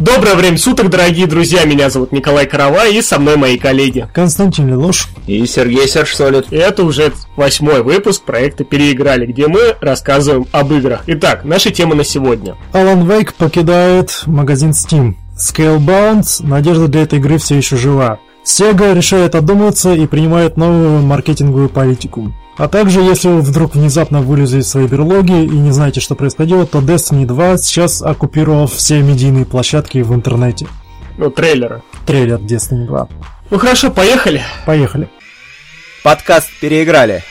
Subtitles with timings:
[0.00, 1.66] Доброе время суток, дорогие друзья.
[1.66, 4.08] Меня зовут Николай Карава и со мной мои коллеги.
[4.14, 5.08] Константин Лелуш.
[5.26, 6.50] И Сергей Сержсолид.
[6.50, 11.02] И это уже восьмой выпуск проекта «Переиграли», где мы рассказываем об играх.
[11.06, 12.56] Итак, наша тема на сегодня.
[12.72, 15.16] Alan Wake покидает магазин Steam.
[15.36, 18.20] Scalebound, надежда для этой игры все еще жива.
[18.44, 22.32] Sega решает одуматься и принимает новую маркетинговую политику.
[22.56, 26.66] А также, если вы вдруг внезапно вылезли из своей берлоги и не знаете, что происходило,
[26.66, 30.66] то Destiny 2 сейчас оккупировал все медийные площадки в интернете.
[31.16, 31.82] Ну, трейлеры.
[32.06, 33.08] Трейлер Destiny 2.
[33.50, 34.42] Ну хорошо, поехали.
[34.66, 35.08] Поехали.
[36.02, 37.22] Подкаст «Переиграли».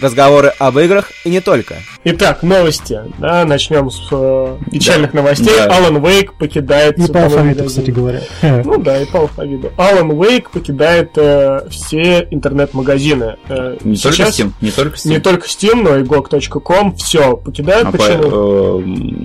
[0.00, 1.76] Разговоры об играх и не только.
[2.02, 2.98] Итак, новости.
[3.18, 5.18] Да, начнем с э, печальных Да.
[5.20, 5.52] новостей.
[5.54, 5.76] Да.
[5.76, 6.98] Алан Вейк покидает...
[6.98, 8.22] И по алфавиту, кстати говоря.
[8.64, 9.70] Ну да, и по алфавиту.
[9.76, 13.36] Алан Вейк покидает э, все интернет-магазины.
[13.50, 15.08] Э, Не только сейчас Steam, не только Steam.
[15.10, 16.94] Не только Steam, но и GOG.com.
[16.96, 17.84] Все покидает.
[17.86, 18.22] а по, Почему?
[18.22, 18.82] э,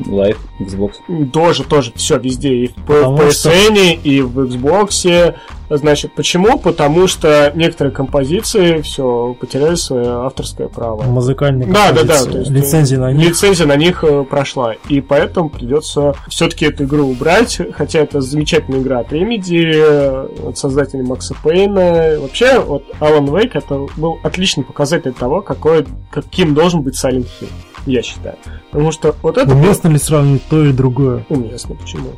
[0.10, 1.30] Live, Xbox.
[1.32, 2.50] Тоже, тоже, все везде.
[2.56, 5.34] И в, Потому в что- PSN, и в Xbox.
[5.68, 6.60] Значит, почему?
[6.60, 11.02] Потому что некоторые композиции все потеряли свое авторское право.
[11.02, 12.14] Музыкальные Да, да, да.
[12.18, 13.30] композиции, то есть, лицензия на них.
[13.30, 14.74] Лицензия на них э, прошла.
[14.90, 17.60] И поэтому придется все-таки эту игру убрать.
[17.74, 22.20] Хотя это замечательная игра от Remedy, э, от создателей Макса Пейна.
[22.20, 27.50] Вообще, вот Alan Wake это был отличный показатель того, какой, каким должен быть Silent Hill.
[27.86, 28.38] Я считаю.
[28.72, 31.26] Потому что вот это Уместно ли сравнивать то и другое?
[31.30, 32.10] Уместно, почему?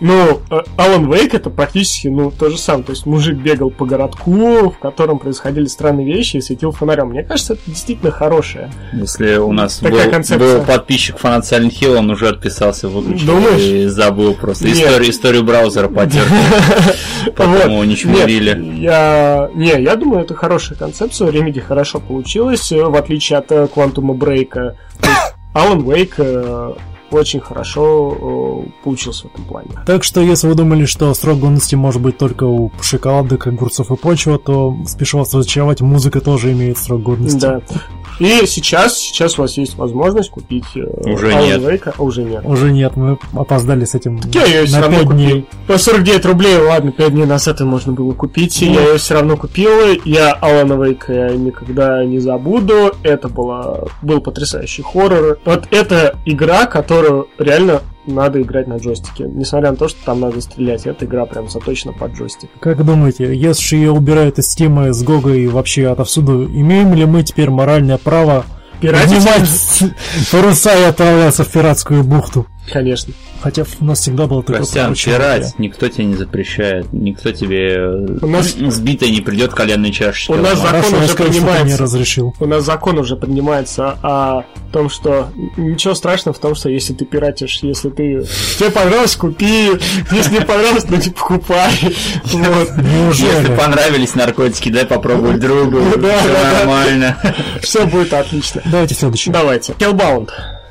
[0.00, 2.84] Ну, э, Alan Wake это практически, ну, то же самое.
[2.84, 7.08] То есть мужик бегал по городку, в котором происходили странные вещи и светил фонарем.
[7.10, 8.70] Мне кажется, это действительно хорошее.
[8.92, 10.58] Если у нас Такая был, концепция.
[10.58, 13.60] был подписчик фанат Silent Hill, он уже отписался, выключил Думаешь?
[13.60, 14.66] и забыл просто.
[14.66, 14.76] Нет.
[14.76, 16.24] Историю, историю браузера потер.
[17.36, 18.54] Потом его не чмурили.
[18.54, 21.30] Не, я думаю, это хорошая концепция.
[21.30, 24.74] Remedy хорошо получилось, э, в отличие от э, Quantum Break.
[25.54, 26.74] Wake э,
[27.10, 29.68] очень хорошо э, получился в этом плане.
[29.86, 33.96] Так что, если вы думали, что срок годности может быть только у шоколадок, огурцов и
[33.96, 37.38] прочего, то спешу вас разочаровать, музыка тоже имеет срок годности.
[37.40, 37.60] Да.
[38.18, 41.60] И сейчас, сейчас у вас есть возможность купить э, Уже Alan нет.
[41.62, 42.42] Wake, а уже нет.
[42.44, 45.18] Уже нет, мы опоздали с этим Я ее все на равно 5 купил.
[45.18, 45.46] дней.
[45.66, 48.58] По 49 рублей, ладно, 5 дней назад ее можно было купить.
[48.60, 48.74] Ну.
[48.74, 49.70] Я ее все равно купил.
[50.04, 52.92] Я Алана Вейка никогда не забуду.
[53.02, 55.38] Это была, был потрясающий хоррор.
[55.46, 56.66] Вот это игра,
[57.00, 59.24] которую реально надо играть на джойстике.
[59.24, 62.50] Несмотря на то, что там надо стрелять, эта игра прям заточена под джойстик.
[62.60, 67.22] Как думаете, если ее убирают из Стима, с Гога и вообще отовсюду, имеем ли мы
[67.22, 68.44] теперь моральное право
[68.80, 69.24] Пиратить?
[69.24, 69.94] поднимать
[70.30, 72.46] паруса и отправляться в пиратскую бухту?
[72.70, 73.12] Конечно.
[73.42, 78.18] Хотя у нас всегда было такое Костян, пирать, никто тебе не запрещает, никто тебе э,
[78.20, 80.38] У нас- сбитый не придет коленной чашечкой.
[80.38, 81.66] У нас закон Хорошо, уже скажу, принимается.
[81.66, 82.34] не разрешил.
[82.38, 87.04] У нас закон уже принимается о том, что ничего страшного в том, что если ты
[87.06, 88.26] пиратишь, если ты
[88.58, 89.70] тебе понравилось, купи,
[90.12, 91.72] если не понравилось, ну не покупай.
[92.24, 92.68] Вот.
[93.14, 95.78] Если понравились наркотики, дай попробовать другу.
[96.00, 96.58] Да, Все да, да.
[96.58, 97.16] нормально.
[97.62, 98.62] Все будет отлично.
[98.66, 99.30] Давайте следующий.
[99.30, 99.72] Давайте.
[99.78, 100.28] Hellbound.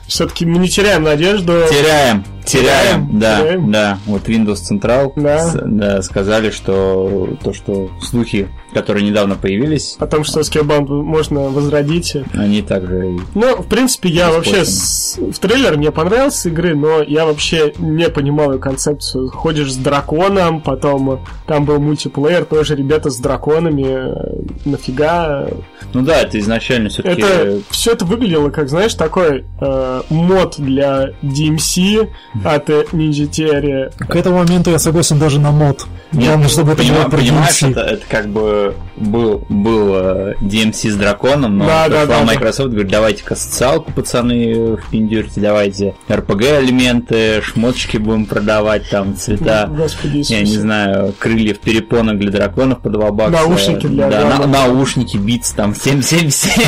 [0.10, 1.62] Все-таки мы не теряем надежду.
[1.70, 3.20] Теряем, теряем, Теряем?
[3.20, 3.72] да, Теряем?
[3.72, 3.98] да.
[4.06, 5.40] Вот Windows Central Да.
[5.50, 11.42] с- да, сказали, что то, что слухи, которые недавно появились, О том, что Skillbound можно
[11.42, 12.16] возродить.
[12.34, 17.26] они также Ну, в принципе, я вообще с- в трейлер мне понравился игры, но я
[17.26, 19.30] вообще не понимал ее концепцию.
[19.30, 21.18] Ходишь с драконом, потом э,
[21.48, 23.86] там был мультиплеер, тоже ребята с драконами.
[23.88, 25.48] э, Нафига?
[25.94, 31.12] Ну да, это изначально все-таки Это все это выглядело как, знаешь, такой э, мод для
[31.24, 32.10] DMC
[32.46, 33.92] от э, Ninja Theory.
[34.08, 35.86] К этому моменту я согласен даже на мод.
[36.12, 40.96] Нет, Главное, чтобы это было понимаешь, это, это как бы был, был э, DMC с
[40.96, 42.26] драконом, но Да, да, да, да.
[42.26, 50.42] Microsoft, говорит, давайте-ка социалку, пацаны, впендюрьте, давайте RPG-элементы, шмоточки будем продавать, там, цвета, Господи я
[50.42, 53.32] не знаю, крыльев перепонок для драконов по 2 бакса.
[53.44, 56.64] Наушники для Да, на- наушники, битс, там, 777.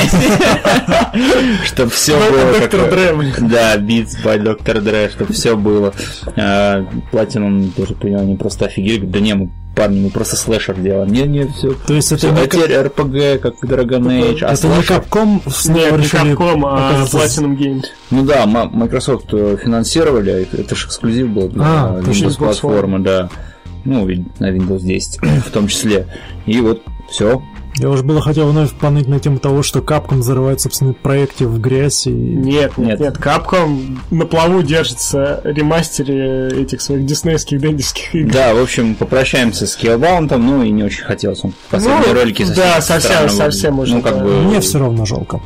[1.65, 2.59] Чтоб все Ну, было.
[2.59, 3.49] Как-.
[3.49, 4.81] Да, Beats by Dr.
[4.83, 5.93] Dre, чтобы все было.
[7.11, 9.05] Платинум тоже понял, они просто офигели.
[9.05, 11.11] Да не, мы парни, мы просто слэшер делаем.
[11.11, 11.73] Не, не, все.
[11.87, 14.97] То есть это Все, не а теперь RPG, как Dragon Age, а Это не слэшер...
[14.97, 17.85] Capcom снова Нет, не Capcom, а Platinum Games.
[18.09, 23.29] Ну да, Microsoft э, финансировали, а это же эксклюзив был для А, Windows платформы, да.
[23.85, 24.05] Ну,
[24.39, 26.07] на Windows 10 в том числе.
[26.45, 27.41] И вот все.
[27.81, 31.59] Я уже было хотел вновь поныть на тему того, что Capcom взрывает собственные проекты в
[31.59, 32.11] грязь и...
[32.11, 33.17] Нет, нет, Нет.
[33.17, 38.31] Capcom на плаву держится ремастере этих своих диснейских дэндиских игр.
[38.31, 41.43] Да, в общем, попрощаемся с Killbound, ну и не очень хотелось.
[41.43, 44.23] Он последние Ну, ролики совсем да, совсем- совсем уже, Ну, как да.
[44.25, 44.29] бы...
[44.41, 45.41] Мне все равно жалко.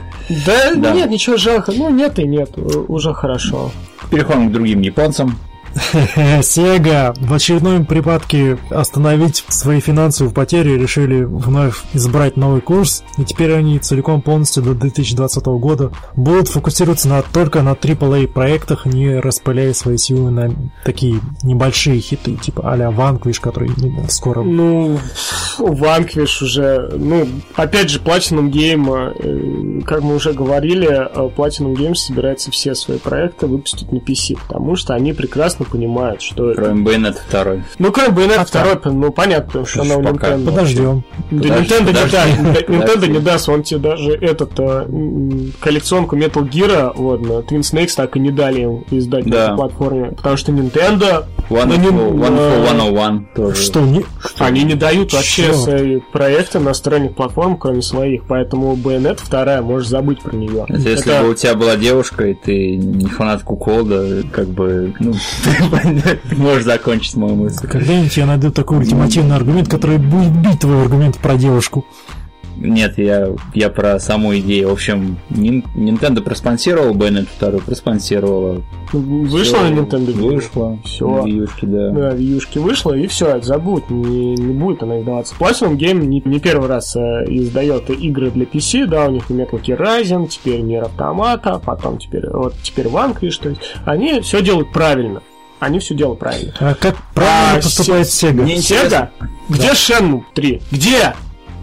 [0.45, 0.91] Да, Да.
[0.91, 1.71] нет, ничего жалко.
[1.71, 3.71] Ну, нет и нет, уже хорошо.
[4.11, 5.39] Переходим к другим японцам.
[6.41, 13.53] Sega в очередном припадке остановить свои финансовые потери решили вновь избрать новый курс, и теперь
[13.53, 19.73] они целиком полностью до 2020 года будут фокусироваться на, только на AAA проектах, не распыляя
[19.73, 20.53] свои силы на
[20.85, 23.71] такие небольшие хиты, типа а-ля Vanquish, который
[24.09, 24.43] скоро...
[24.43, 24.97] Ну,
[25.59, 31.95] Vanquish уже, ну, опять же, Platinum Game, э, как мы уже говорили, э, Platinum Games
[31.95, 36.53] собирается все свои проекты выпустить на PC, потому что они прекрасно понимают, что...
[36.55, 37.55] Кроме Bayonetta 2.
[37.79, 40.45] Ну, кроме Bayonetta 2, ну, понятно, что она у Nintendo.
[40.45, 41.03] Подождем.
[41.31, 46.15] Да Nintendo не подожди, даст, Nintendo не даст, он тебе даже этот э, м, коллекционку
[46.17, 49.49] Metal Gear, вот, на Twin Snakes так и не дали им издать Да.
[49.51, 53.55] на платформе, потому что Nintendo, One, ну, э, for 101 тоже.
[53.61, 54.03] Что, не...
[54.39, 59.89] они не дают вообще свои проекты на сторонних платформ, кроме своих, поэтому Bayonetta вторая, можешь
[59.89, 60.65] забыть про нее.
[60.67, 65.13] Это Если бы у тебя была девушка, и ты не фанат Куколда, как бы, ну,
[66.29, 67.67] ты можешь закончить мою мысль.
[67.67, 71.85] Когда-нибудь я найду такой ультимативный аргумент, который будет бить твой аргумент про девушку.
[72.57, 74.69] Нет, я, я про саму идею.
[74.69, 78.61] В общем, Nintendo проспонсировала Bayonetta 2, проспонсировала.
[78.93, 80.35] Вышла на Nintendo Wii?
[80.35, 80.79] Вышла.
[81.01, 81.89] На Wii U-шке, да.
[81.91, 85.35] Да, вьюшки вышла, и все, забудь, не, не будет она издаваться.
[85.37, 89.33] Platinum Game не, не первый раз э, издает игры для PC, да, у них и
[89.33, 94.41] Metal Gear Rising, теперь Nier Automata, потом теперь, вот теперь Vanquish, то есть они все
[94.41, 95.21] делают правильно.
[95.65, 96.53] Они все делают правильно.
[96.59, 98.41] А как правильно А, поступает Sega?
[98.41, 99.11] Мне Сега, интересно.
[99.49, 100.61] где Shenmue 3?
[100.71, 101.13] Где?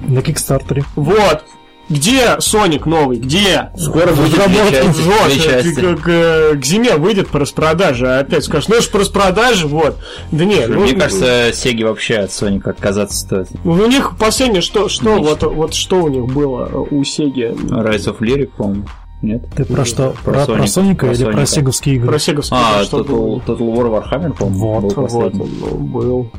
[0.02, 0.84] На Кикстартере.
[0.96, 1.44] Вот.
[1.88, 3.18] Где Соник новый?
[3.18, 3.70] Где?
[3.76, 8.20] Скоро будет Разработка две части, вот, э, к, к- к зиме выйдет по распродаже, а
[8.20, 9.98] опять скажешь, ну это ж по распродаже, вот.
[10.30, 13.48] Да нет, ну, Мне кажется, Сеги вообще от Соника отказаться стоит.
[13.64, 17.48] У них последнее, что, что вот, вот что у них было у Сеги?
[17.50, 18.84] Rise of Lyric, по-моему.
[19.22, 19.42] Нет?
[19.56, 20.14] Ты про что?
[20.24, 20.66] Про Про, про Соника.
[20.68, 21.46] Соника Про или про Соника.
[21.46, 22.08] сеговские игры?
[22.08, 22.98] Про сеговский, А, да, что?
[23.00, 25.52] Total, Total War Warhammer, по-моему, Вот, был Вот, последний.
[25.60, 26.30] ну, был.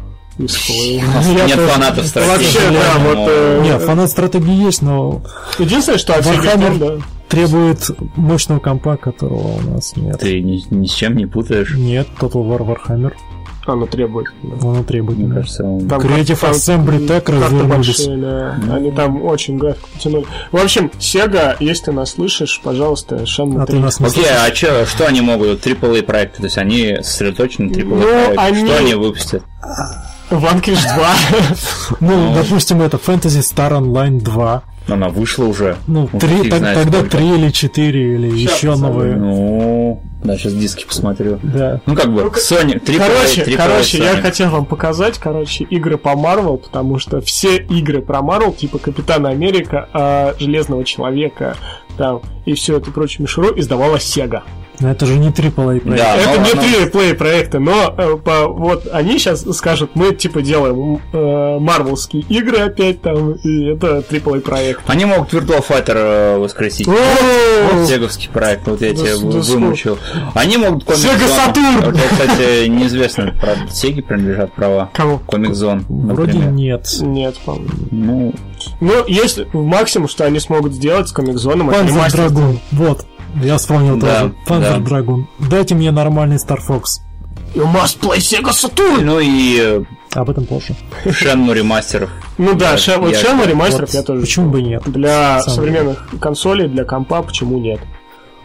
[0.47, 1.01] Всплыл.
[1.45, 2.31] Нет фанатов стратегии.
[2.33, 3.29] Вообще, да, вот...
[3.31, 5.21] э, Нет, фанат стратегии есть, но
[5.59, 10.19] Единственное, что Warhammer- требует мощного компа, которого у нас нет.
[10.19, 11.75] Ты ни, ни с чем не путаешь.
[11.77, 13.13] Нет, Total War Warhammer.
[13.65, 14.27] Оно требует.
[14.43, 14.55] да.
[14.69, 15.17] Оно требует.
[15.17, 15.35] Мне да.
[15.35, 15.87] кажется, он...
[15.87, 18.05] Там Creative как- Assembly так развернулись.
[18.07, 18.59] да.
[18.75, 20.25] Они там очень графику потянули.
[20.51, 23.79] В общем, Сега, если ты нас слышишь, пожалуйста, Shenmue А ты 3.
[23.81, 25.65] нас не Окей, а чё, что они могут?
[25.65, 28.39] AAA проекты, то есть они сосредоточены на AAA Ну, проекты.
[28.41, 29.43] они- Что они выпустят?
[30.29, 31.97] Vanquish 2.
[31.99, 34.63] Ну, допустим, это Fantasy Star Online 2.
[34.89, 35.77] Она вышла уже.
[35.87, 37.17] Ну, Ну, три, фиг так- знает тогда сколько.
[37.17, 39.15] 3 или 4 или еще новые.
[39.15, 41.39] Ну, да, сейчас диски посмотрю.
[41.43, 41.81] Да.
[41.85, 44.21] Ну, как бы, Sony, AAA, Короче, AAA короче, я Sony.
[44.21, 49.29] хотел вам показать, короче, игры по Марвел, потому что все игры про Марвел, типа Капитана
[49.29, 51.55] Америка, а, Железного Человека,
[51.97, 54.43] там, и все это прочее мишуру, издавала Сега.
[54.83, 55.85] Но это же не AAA проект.
[55.85, 60.41] Да, это но не AAA проекты, но э, по- вот они сейчас скажут, мы типа
[60.41, 64.81] делаем э, марвелские игры опять там, и это AAA проект.
[64.87, 66.85] Они могут Virtual Fighter э, воскресить.
[66.87, 69.97] Вот сеговский проект, вот я тебя вымучил.
[70.33, 71.97] Они могут Comic Sega Zone- Saturn!
[71.97, 74.89] Я, кстати, неизвестно, правда, Сеги принадлежат права.
[74.93, 75.19] Кому?
[75.27, 76.87] Comic Zone, Вроде нет.
[77.01, 77.69] Нет, по-моему.
[77.91, 78.33] Ну,
[78.81, 82.31] Ну, если максимум, что они смогут сделать с комикзоном, это Panzer ремастер.
[82.71, 83.05] Вот.
[83.41, 84.33] Я вспомнил Да, тоже.
[84.47, 84.97] Panzer да.
[84.99, 85.23] Dragoon.
[85.39, 86.83] Дайте мне нормальный Star Fox.
[87.55, 89.01] You must play Sega Saturn!
[89.01, 90.75] ну и э, Об этом позже.
[91.11, 92.09] Шенму ремастеров.
[92.37, 94.81] Ну да, Я- Ше- вот я- Shenmue ремастеров я тоже почему бы нет?
[94.85, 97.79] Для современных консолей, для компа, почему нет?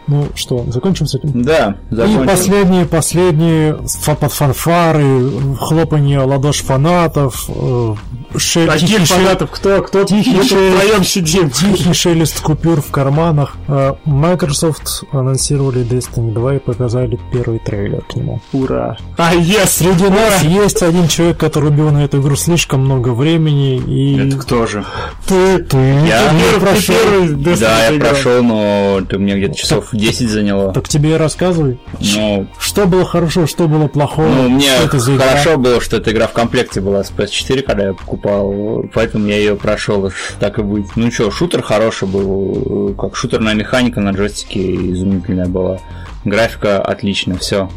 [0.09, 1.43] Ну что, закончим с этим?
[1.43, 2.25] Да, И закончим.
[2.27, 7.93] последние, последние фа- под фанфары, хлопанье ладош фанатов, э,
[8.37, 10.51] ше- Таких тихий ше- фанатов, кто, кто тихий шелест.
[10.51, 11.49] вдвоем сидим?
[11.51, 13.55] Тихий шелест купюр в карманах.
[13.67, 18.41] Э, Microsoft анонсировали Destiny 2 и показали первый трейлер к нему.
[18.51, 18.97] Ура!
[19.17, 19.67] А, yes!
[19.67, 24.37] Среди нас есть один человек, который убил на эту игру слишком много времени, и Это
[24.37, 24.83] кто же?
[25.27, 26.29] Ты, ты Я?
[26.29, 26.95] ты не первый, ты прошел.
[26.95, 28.09] первый Destiny Да, я играл.
[28.13, 30.73] прошел, но ты мне где-то часов 10 заняло.
[30.73, 31.79] Так тебе и рассказывай.
[31.99, 35.25] Ну, Что было хорошо, что было плохого, ну, мне что это за игра.
[35.27, 39.37] хорошо было, что эта игра в комплекте была с PS4, когда я покупал, поэтому я
[39.37, 40.85] ее прошел, так и быть.
[40.95, 45.79] Ну что, шутер хороший был, как шутерная механика на джойстике изумительная была.
[46.25, 47.69] Графика отлично, все.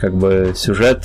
[0.00, 1.04] Как бы сюжет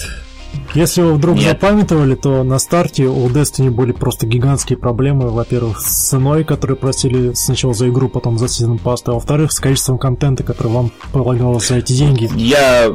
[0.74, 1.52] Если вы вдруг Нет.
[1.52, 5.30] запамятовали, то на старте у Destiny были просто гигантские проблемы.
[5.30, 9.60] Во-первых, с ценой, которую просили сначала за игру, потом за сезон паст, а во-вторых, с
[9.60, 12.30] количеством контента, который вам полагалось за эти деньги.
[12.36, 12.92] Я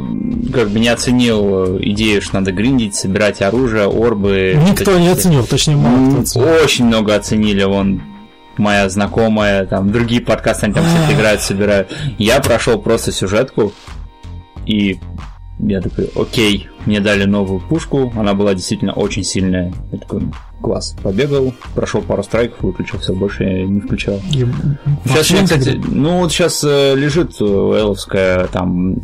[0.53, 4.59] как бы не оценил э, идею, что надо гриндить, собирать оружие, орбы.
[4.69, 6.49] Никто не оценил, точнее, мало кто оценил.
[6.63, 8.03] Очень много оценили, вон
[8.57, 11.97] моя знакомая, там другие подкасты, они там все играют, собирают.
[12.19, 13.73] Я прошел просто сюжетку,
[14.67, 15.01] и
[15.59, 19.73] я такой, окей, мне дали новую пушку, она была действительно очень сильная.
[19.93, 20.23] Я такой,
[20.61, 24.21] класс, побегал, прошел пару страйков, выключил, все, больше я не включал.
[24.33, 24.47] И
[25.05, 29.03] Сейчас, я, кстати, ну вот сейчас э, лежит эловская там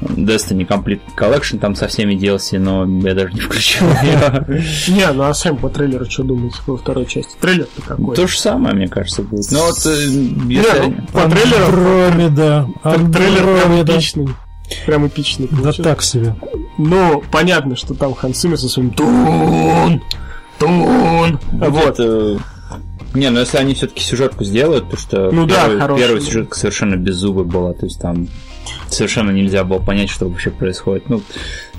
[0.00, 4.62] Destiny Complete Collection там со всеми DLC, но я даже не включил ее.
[4.88, 7.34] Не, ну а сами по трейлеру что думаете по второй части?
[7.40, 8.16] Трейлер-то какой?
[8.16, 9.50] То же самое, мне кажется, будет.
[9.50, 9.90] Но вот э,
[10.48, 10.80] если...
[10.80, 11.66] ну, по трейлеру
[12.06, 12.68] Андромеда.
[13.12, 13.92] трейлер прям Андромеда.
[13.92, 14.28] эпичный.
[14.86, 15.48] Прям эпичный.
[15.62, 16.34] Да так себе.
[16.78, 20.02] Ну, понятно, что там Хан Симми со своим Тун!
[20.58, 21.38] Тун!
[21.52, 21.70] Вот.
[21.70, 21.96] Вот.
[22.00, 22.38] э,
[23.14, 26.02] Не, ну если они все-таки сюжетку сделают, то что Ну да, первый- хороший.
[26.02, 28.28] первая сюжетка совершенно беззубая была, то есть там
[28.88, 31.08] совершенно нельзя было понять, что вообще происходит.
[31.08, 31.22] Ну,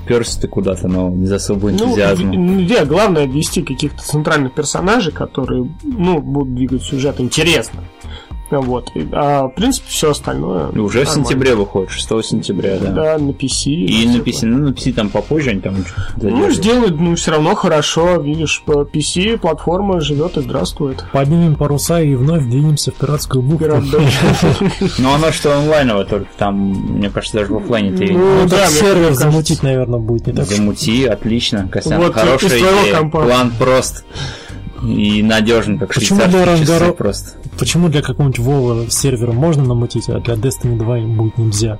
[0.08, 2.34] перся ты куда-то, но без особого Ну, энтузиазма.
[2.34, 7.84] ну, где главное ввести каких-то центральных персонажей, которые, ну, будут двигать сюжет интересно.
[8.52, 8.92] Вот.
[9.12, 10.70] А, в принципе, все остальное.
[10.74, 11.26] Ну, Уже в нормально.
[11.28, 12.92] сентябре выходит, 6 сентября, да.
[12.92, 13.70] Да, на PC.
[13.72, 15.76] И на PC, ну на PC там попозже они там
[16.18, 18.18] Ну, сделают, ну, все равно хорошо.
[18.18, 21.04] Видишь, по PC платформа живет и здравствует.
[21.12, 23.82] Поднимем паруса и вновь двинемся в пиратскую бухту.
[25.00, 26.56] Но оно что онлайновое только, там,
[26.98, 30.46] мне кажется, даже в оффлайне ты Ну, Ну, да, сервер замутить, наверное, будет не так.
[30.46, 33.10] замути, отлично, Костян, хорошая твоего идея.
[33.10, 34.06] План прост
[34.84, 37.38] и надежный, как Почему для часы Рангаро- просто.
[37.58, 41.80] Почему для какого-нибудь Вова сервера можно намутить, а для Destiny 2 им будет нельзя?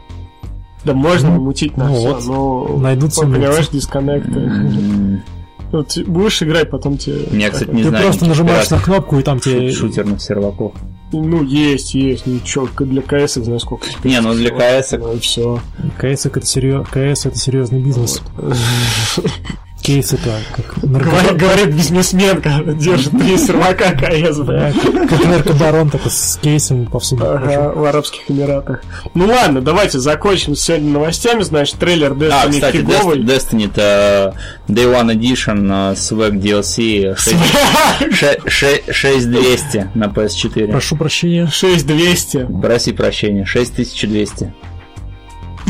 [0.86, 2.26] Да можно намутить на Ну все, вот.
[2.26, 2.78] но...
[2.78, 4.40] Найдутся Понимаешь, дисконнекты.
[4.40, 5.24] М,
[5.72, 7.26] Вот будешь играть, потом тебе...
[7.32, 8.04] Я, кстати, не Ты знаю.
[8.06, 9.72] просто никаких нажимаешь на пиратских кнопку, и там тебе...
[9.72, 10.74] шу- шутерных серваков.
[11.12, 13.86] Ну, есть, есть, ничего, для КС, знаешь, сколько.
[14.04, 15.60] Не, ну для КС Ну, и все.
[15.98, 18.22] КС это, КС это серьезный бизнес.
[19.82, 24.72] Кейс это как, нарко- Говорит, говорит бизнесмен, который держит три сервака КС, да,
[25.08, 27.24] как, наркобарон, так и с кейсами повсюду.
[27.26, 28.82] Ага, в Арабских Эмиратах.
[29.16, 31.42] Ну ладно, давайте закончим сегодня новостями.
[31.44, 33.20] Значит, трейлер А, Destiny кстати, фиговый.
[33.20, 34.36] Destiny это
[34.68, 40.72] Day One Edition, э, Swag DLC 6- 6200 на PS4.
[40.72, 41.48] Прошу прощения.
[41.52, 42.48] 6200.
[42.62, 44.54] Проси прощения, 6200.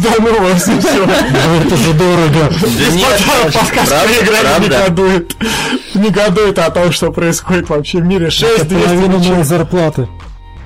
[0.01, 1.03] Да ну вас, и все.
[1.03, 2.49] Это же дорого.
[2.61, 3.21] Да нет,
[3.53, 3.93] Подкаст
[4.41, 4.65] правда.
[4.65, 5.35] негодует.
[5.93, 8.27] Негодует о том, что происходит вообще в мире.
[8.27, 8.73] Это 6200.
[8.85, 10.07] половина моей зарплаты.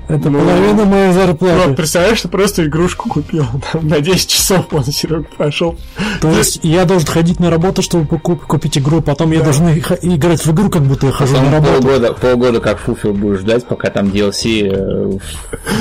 [0.10, 1.74] Это Ну, половина моей Вот, зарплаты.
[1.76, 3.46] представляешь, ты просто игрушку купил.
[3.72, 5.78] Там, на 10 часов он, Серега, пошел.
[6.20, 10.46] То есть я должен ходить на работу, чтобы покуп- купить игру, потом я должен играть
[10.46, 11.74] в игру, как будто я хожу на Потом работу.
[11.84, 15.18] полгода, полгода как фуфел будешь ждать, пока там DLC э,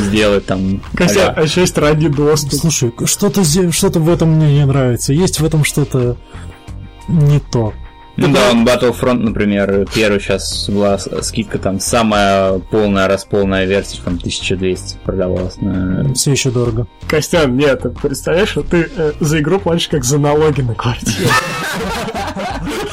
[0.07, 0.81] сделает там.
[0.97, 1.35] Хотя, а-ля.
[1.37, 2.61] а еще есть ранний доступ.
[2.61, 5.13] Слушай, что-то что-то в этом мне не нравится.
[5.13, 6.17] Есть в этом что-то
[7.09, 7.73] не то.
[8.17, 14.15] Ну да, он Battlefront, например, первый сейчас была скидка там, самая полная, располная версия, там
[14.15, 16.13] 1200 продавалась на...
[16.15, 16.87] Все еще дорого.
[17.09, 21.29] Костян, нет, ты представляешь, что ты э, за игру платишь как за налоги на квартиру.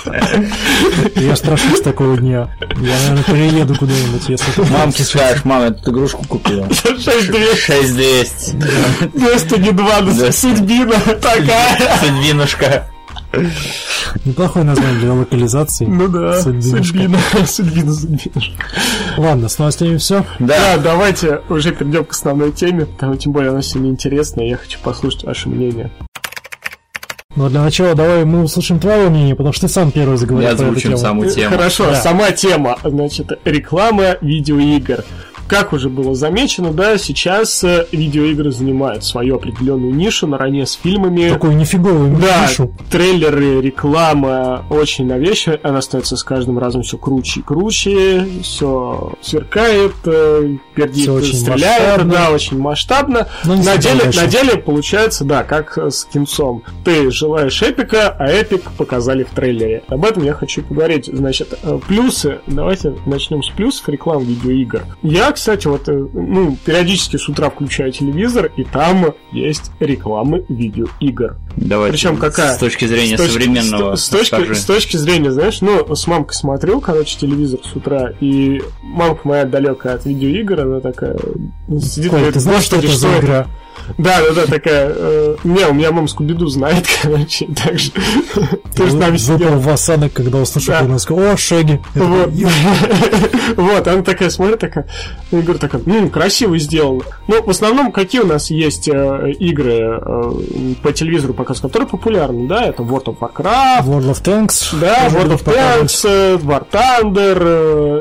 [1.15, 2.49] Я страшусь такого дня.
[2.77, 6.67] Я, наверное, перееду куда-нибудь, если Мамке скажешь, мама, я тут игрушку купила.
[6.73, 7.55] 6200.
[7.55, 8.55] 6200.
[9.15, 10.31] Destiny 2, ну, Да.
[10.31, 11.97] судьбина такая.
[12.01, 12.87] Судьбинушка.
[14.25, 15.85] Неплохое название для локализации.
[15.85, 17.93] Ну да, судьбина, судьбина, судьбина.
[19.17, 20.25] Ладно, с новостями все.
[20.39, 22.85] Да, давайте уже перейдем к основной теме.
[22.85, 25.91] Там, тем более, она сегодня интересная, я хочу послушать ваше мнение.
[27.35, 30.55] Но для начала давай мы услышим твое мнение, потому что ты сам первый заговорил Я
[30.55, 30.97] озвучим тему.
[30.97, 31.55] саму тему.
[31.55, 31.95] Хорошо, Да.
[32.01, 35.05] сама тема, значит, реклама видеоигр.
[35.49, 41.29] Как уже было замечено, да, сейчас э, видеоигры занимают свою определенную нишу наравне с фильмами.
[41.29, 42.71] Такую нифиговую Да, нишу.
[42.91, 49.93] трейлеры, реклама очень навещая, она становится с каждым разом все круче и круче, все сверкает,
[50.05, 52.13] э, пердит, очень стреляет, масштабно.
[52.13, 53.27] да, очень масштабно.
[53.45, 56.63] Но не На деле, на деле получается, да, как с кинцом.
[56.85, 59.83] Ты желаешь эпика, а эпик показали в трейлере.
[59.87, 61.09] Об этом я хочу поговорить.
[61.11, 62.39] Значит, э, плюсы.
[62.45, 64.83] Давайте начнем с плюсов реклам видеоигр.
[65.01, 71.37] Я, кстати, вот, э, ну, периодически с утра включаю телевизор, и там есть рекламы видеоигр.
[71.55, 71.93] Давайте.
[71.93, 72.55] Причем какая?
[72.55, 73.95] С точки зрения С точки- современного.
[73.95, 74.55] С, с точки, скажи.
[74.55, 79.45] с точки зрения, знаешь, ну, с мамкой смотрел, короче, телевизор с утра, и мамка моя
[79.45, 81.17] далекая от видеоигр, она такая
[81.67, 83.47] ну, сидит, Коль, говорит, ты знаешь, что «Господи, это за это?»
[83.97, 84.91] Да, да, да, такая.
[84.95, 87.91] э, не, у меня мама Скубиду знает, короче, так же.
[88.75, 89.59] Ты же с нами Выпал сидел.
[89.59, 90.79] в осадок, когда услышал, Да.
[90.81, 91.79] она сказала, о, Шеги.
[93.55, 93.87] Вот.
[93.87, 94.87] она такая смотрит, такая,
[95.31, 97.01] я говорю, такая, ну, красиво сделано.
[97.27, 100.31] Ну, в основном, какие у нас есть э, игры э,
[100.83, 104.75] по телевизору, показ, которые популярны, да, это World of Warcraft, World of Tanks.
[104.79, 105.43] да, World of.
[105.43, 107.37] Tanks, э, War Thunder,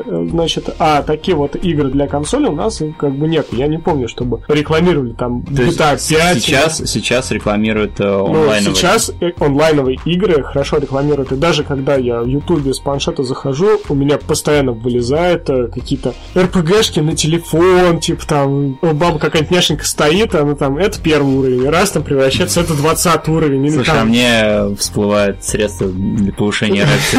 [0.05, 3.47] э, значит, а такие вот игры для консоли у нас как бы нет.
[3.51, 6.43] Я не помню, чтобы рекламировали там То GTA 5.
[6.43, 8.75] Сейчас, сейчас рекламируют э, Ну, онлайновые.
[8.75, 11.31] сейчас э, онлайновые игры хорошо рекламируют.
[11.31, 16.13] И даже когда я в Ютубе с планшета захожу, у меня постоянно вылезают э, какие-то
[16.35, 21.91] РПГшки на телефон, типа там баба какая-нибудь няшенька стоит, она там, это первый уровень, раз
[21.91, 23.65] там превращается, это 20 уровень.
[23.65, 24.07] Или Слушай, а там...
[24.09, 27.17] мне всплывают средства для повышения реакции.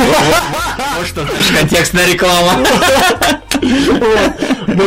[1.04, 2.59] Что значит контекстная реклама.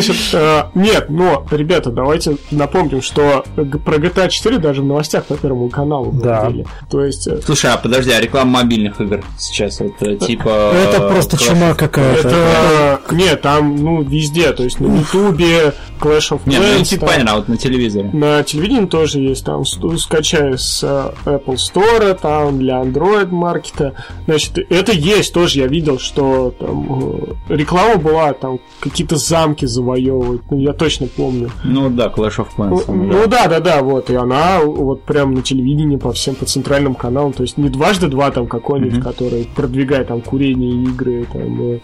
[0.02, 5.36] Значит, э, нет, но, ребята, давайте напомним, что про GTA 4 даже в новостях по
[5.36, 6.42] Первому каналу Да.
[6.42, 6.66] говорили.
[6.90, 10.72] То есть, э, Слушай, а подожди, а реклама мобильных игр сейчас это типа...
[10.74, 12.28] Это просто Clash чума какая-то.
[12.28, 13.02] это...
[13.12, 17.32] Нет, там, ну, везде, то есть на Ютубе, Clash of ну Clans, типа там- понятно,
[17.32, 18.10] а вот на телевизоре.
[18.14, 23.94] На телевидении тоже есть, там скачай с э, Apple Store, там для Android маркета.
[24.26, 30.58] Значит, это есть тоже, я видел, что там реклама была, там какие-то замки завоевывать, ну,
[30.58, 31.50] я точно помню.
[31.64, 32.84] Ну да, Clash of Clans.
[32.88, 33.18] Ну, да.
[33.18, 36.96] ну да, да, да, вот, и она вот прям на телевидении по всем, по центральным
[36.96, 39.04] каналам, то есть не дважды два там какой-нибудь, Мгм.
[39.04, 41.80] который продвигает там курение игры, там, э,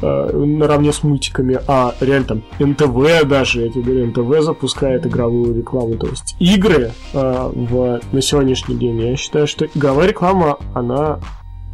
[0.00, 5.54] э, наравне с мультиками, а реально там НТВ даже, я тебе говорю, НТВ запускает игровую
[5.56, 11.18] рекламу, то есть игры э, в, на сегодняшний день, я считаю, что игровая реклама, она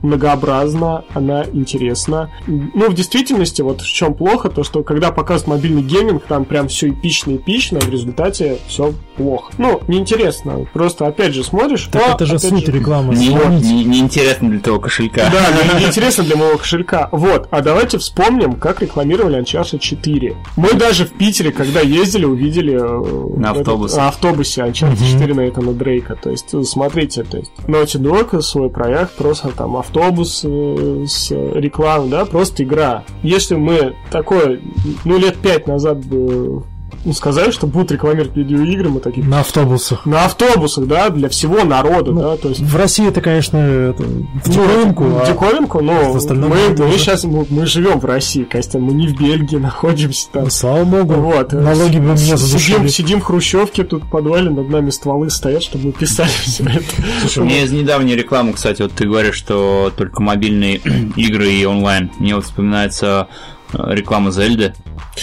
[0.04, 2.30] многообразна, она интересна.
[2.46, 6.68] Ну, в действительности, вот в чем плохо, то что когда показывают мобильный гейминг, там прям
[6.68, 9.52] все эпично-эпично, в результате все плохо.
[9.58, 10.66] Ну, неинтересно.
[10.72, 11.88] Просто, опять же, смотришь...
[11.90, 13.14] Так а, это же суть рекламы.
[13.14, 13.64] Не, Сравнить.
[13.64, 15.22] не- неинтересно для твоего кошелька.
[15.30, 17.08] Да, не- неинтересно для моего кошелька.
[17.12, 20.36] Вот, а давайте вспомним, как рекламировали Uncharted 4.
[20.56, 22.74] Мы даже в Питере, когда ездили, увидели...
[22.74, 23.96] э, На автобусе.
[23.96, 26.16] на автобусе Uncharted 4 Нейтана Дрейка.
[26.16, 29.93] То есть, смотрите, то есть, Naughty Dog свой проект, просто там автобус
[30.44, 33.04] э, с рекламой, да, просто игра.
[33.22, 34.60] Если мы такое,
[35.04, 36.64] ну, лет пять назад бы
[37.04, 39.26] ну, сказали, что будут рекламировать видеоигры, мы такие...
[39.26, 40.06] На автобусах.
[40.06, 42.60] На автобусах, да, для всего народа, Ну, да, то есть...
[42.60, 44.08] В России это, конечно, это, в
[44.46, 48.00] Ну, диковинку, в а диковинку, но в остальном мы, мы уже- сейчас мы, мы живем
[48.00, 50.44] в России, Костян, мы не в Бельгии находимся там.
[50.44, 51.52] ну, слава богу, Вот.
[51.52, 52.58] налоги бы меня задушили.
[52.58, 56.64] Сидим, сидим в хрущевке, тут в подвале над нами стволы стоят, чтобы мы писали все
[56.64, 56.84] это.
[57.20, 60.76] Слушай, мне из недавней рекламы, кстати, вот ты говоришь, что только мобильные
[61.16, 62.10] игры и онлайн.
[62.18, 63.34] Мне вот вспоминается э,
[63.88, 64.74] реклама Зельды.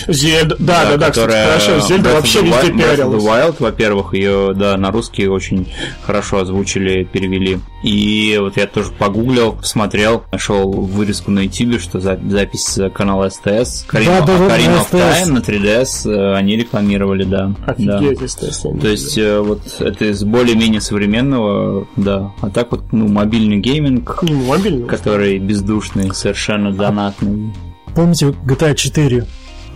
[0.07, 2.77] Зельда, да, да, да, кстати, которая хорошо, Зельда Breath вообще везде Wild- Breath of the
[2.95, 3.23] пиарилась.
[3.23, 5.67] Wild, во-первых, ее, да, на русский очень
[6.05, 7.59] хорошо озвучили, перевели.
[7.83, 13.83] И вот я тоже погуглил, посмотрел, нашел вырезку на YouTube, что за- запись канала СТС.
[13.87, 14.91] Карина, Да, да, да, Карина на of.
[14.91, 17.53] Time на 3DS э, они рекламировали, да.
[17.77, 17.97] да.
[17.97, 18.79] Офигеть, естественно.
[18.79, 22.31] То есть э, вот это из более-менее современного, да.
[22.41, 24.87] А так вот, ну, мобильный гейминг, Не, мобильный.
[24.87, 27.51] который бездушный, совершенно донатный.
[27.95, 29.25] Помните GTA 4?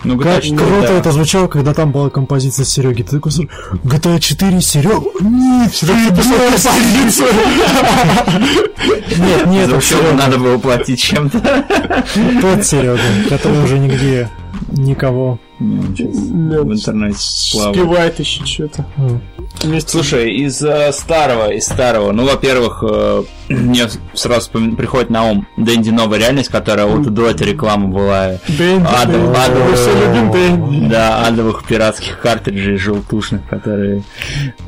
[0.03, 0.93] Ну, Как GTA 4, круто да.
[0.93, 3.01] это звучало, когда там была композиция Сереги.
[3.03, 3.49] Ты такой слушай,
[3.83, 5.01] GTA 4, Серега?
[5.21, 5.71] Нет,
[9.17, 10.13] Нет, нет, учебу Серега.
[10.13, 11.39] надо было платить чем-то.
[12.41, 12.99] Тот Серега,
[13.29, 14.29] который уже нигде
[14.69, 15.39] никого.
[15.59, 17.17] В интернете
[17.53, 17.75] плавает.
[17.75, 18.85] Спевает еще что-то.
[19.87, 25.47] Слушай, из э, старого, из старого, ну, во-первых, э, мне сразу вспом- приходит на ум
[25.57, 28.39] Дэнди Новая реальность, которая вот до этой рекламы была.
[28.47, 30.89] Дэнди, все Дэнди.
[30.89, 34.03] Да, адовых пиратских картриджей желтушных, которые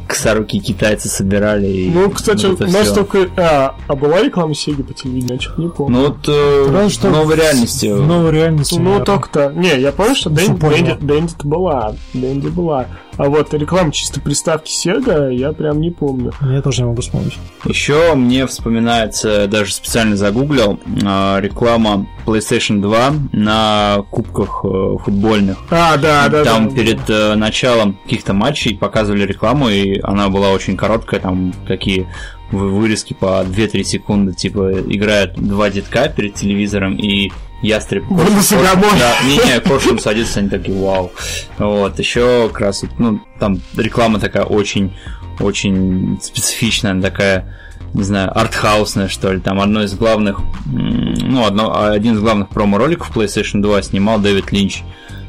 [0.07, 1.67] косоруки китайцы собирали.
[1.67, 3.27] и Ну, кстати, вот у нас только...
[3.37, 5.35] А, а была реклама Сеги по телевидению?
[5.35, 5.97] Я что-то не помню.
[5.97, 7.87] Ну, вот э, Разве в что новой реальности.
[7.87, 8.79] В новой реальности.
[8.79, 9.51] Ну, только-то.
[9.55, 10.59] Не, я помню, что Дэнди.
[10.59, 11.95] Дэнди, Дэнди-то была.
[12.13, 12.87] Дэнди была.
[13.17, 16.33] А вот реклама чисто приставки Sega я прям не помню.
[16.41, 17.33] Я тоже не могу вспомнить.
[17.65, 25.57] Еще мне вспоминается, даже специально загуглил, э, реклама PlayStation 2 на кубках э, футбольных.
[25.69, 26.75] А, да, да, там да.
[26.75, 32.07] перед э, началом каких-то матчей показывали рекламу, и она была очень короткая, там такие
[32.51, 38.03] вы- вырезки по 2-3 секунды, типа играют два детка перед телевизором, и ястреб...
[38.09, 38.99] Выносогамон.
[38.99, 41.13] Да, не-не, коршун садится, они такие, вау.
[41.57, 44.93] Вот, еще как раз, ну, там реклама такая очень,
[45.39, 47.53] очень специфичная, такая
[47.93, 49.39] не знаю, артхаусная, что ли.
[49.39, 54.83] Там одно из главных, ну, одно, один из главных промо-роликов PlayStation 2 снимал Дэвид Линч,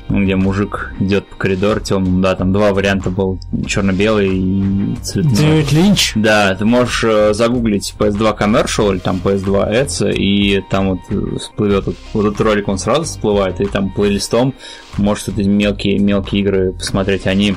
[0.09, 5.35] ну, где мужик идет по коридору темным, да, там два варианта был, черно-белый и цветной.
[5.35, 6.12] Дэвид Линч.
[6.14, 11.37] Да, ты можешь э, загуглить PS2 Commercial или там PS2 Ads, и там вот э,
[11.38, 14.55] всплывет вот, вот этот ролик, он сразу всплывает, и там плейлистом
[14.97, 17.57] можешь эти мелкие, мелкие игры посмотреть, они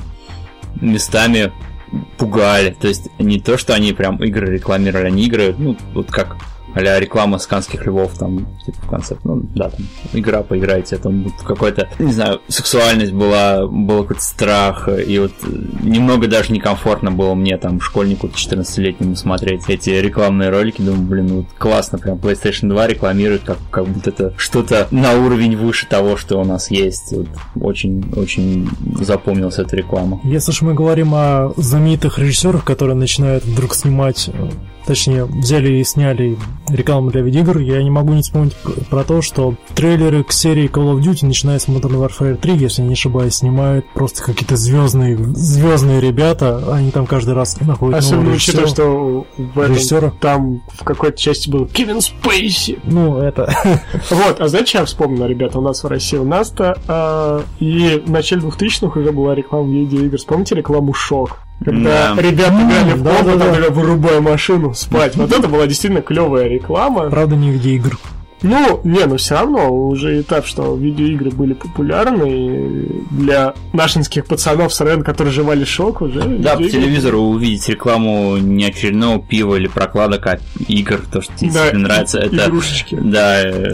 [0.80, 1.52] местами
[2.18, 6.38] пугали, то есть не то, что они прям игры рекламировали, они игры, ну, вот как
[6.76, 11.90] а реклама сканских львов, там, типа, в конце, ну, да, там, игра, поиграйте, там, какой-то,
[12.00, 15.34] не знаю, сексуальность была, был какой-то страх, и вот
[15.82, 21.46] немного даже некомфортно было мне, там, школьнику 14-летнему смотреть эти рекламные ролики, думаю, блин, ну,
[21.58, 26.40] классно, прям PlayStation 2 рекламирует, как, как будто это что-то на уровень выше того, что
[26.40, 27.28] у нас есть, вот,
[27.60, 30.20] очень, очень запомнилась эта реклама.
[30.24, 34.30] Если уж мы говорим о знаменитых режиссерах, которые начинают вдруг снимать
[34.86, 36.38] точнее, взяли и сняли
[36.70, 38.56] рекламу для видеоигр, я не могу не вспомнить
[38.90, 42.82] про то, что трейлеры к серии Call of Duty, начиная с Modern Warfare 3, если
[42.82, 48.68] не ошибаюсь, снимают просто какие-то звездные, звездные ребята, они там каждый раз находят Особенно учитывая,
[48.68, 50.12] что в этом, режиссера.
[50.20, 52.80] там в какой-то части был Кевин Спейси.
[52.84, 53.54] Ну, это...
[54.10, 58.10] Вот, а знаете, я вспомнил, ребята, у нас в России у нас-то а, и в
[58.10, 60.18] начале 2000-х уже была реклама видеоигр.
[60.18, 61.40] Вспомните рекламу «Шок»?
[61.64, 62.22] Когда да.
[62.22, 63.70] ребята играли в комнату, да, да, да.
[63.70, 65.16] вырубая машину, спать.
[65.16, 67.10] Вот это была действительно клевая реклама.
[67.10, 67.98] Правда, не видеоигр.
[68.42, 74.82] Ну, не, но все равно уже этап, что видеоигры были популярны для нашинских пацанов с
[74.82, 76.22] РН, которые жевали шок уже.
[76.22, 81.52] Да, по телевизору увидеть рекламу не очередного пива или прокладок, а игр, то, что тебе
[81.52, 82.20] да, нравится.
[82.20, 82.98] Это, игрушечки.
[83.00, 83.72] Да, э,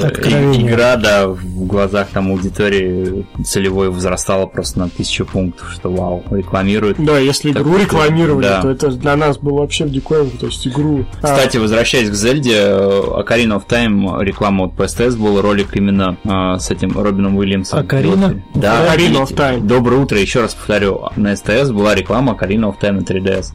[0.58, 6.98] игра, да, в глазах там аудитории целевой возрастала просто на тысячу пунктов, что вау, рекламируют.
[7.00, 8.62] Да, если так, игру рекламировали, да.
[8.62, 11.06] то это для нас было вообще в диковинку, то есть игру...
[11.22, 11.62] А Кстати, а...
[11.62, 16.58] возвращаясь к Зельде, Ocarina of Time реклама по-моему, вот по СТС был ролик именно а,
[16.58, 17.80] с этим Робином Уильямсом.
[17.80, 18.42] А Карина?
[18.56, 19.62] Да, Карина of Time.
[19.62, 21.10] Доброе утро, еще раз повторю.
[21.16, 23.54] На СТС была реклама Карина of Time на 3DS.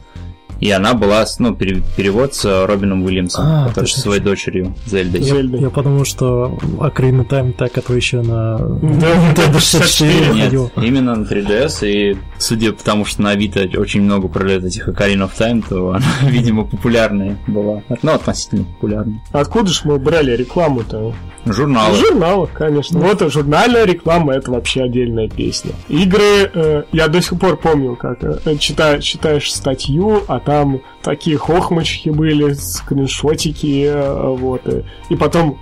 [0.59, 5.21] И она была, ну, перевод с Робином Уильямсом, а, который с своей дочерью Зельдой.
[5.21, 11.23] Я, я подумал, что Ocarina Time так, который еще на Nintendo 64 Нет, именно на
[11.23, 15.63] 3DS, и судя по тому, что на Авито очень много продают этих Ocarina of Time,
[15.67, 17.81] то она, видимо, популярная была.
[18.01, 19.21] Ну, относительно популярная.
[19.31, 21.13] Откуда же мы брали рекламу-то?
[21.45, 21.97] Журналы.
[21.97, 22.99] Журналы, конечно.
[22.99, 25.71] Вот журнальная реклама это вообще отдельная песня.
[25.89, 30.92] Игры, э, я до сих пор помню, как э, чита, читаешь статью, а там come
[31.03, 34.67] такие хохмочки были, скриншотики, э, вот.
[34.67, 35.57] И, и потом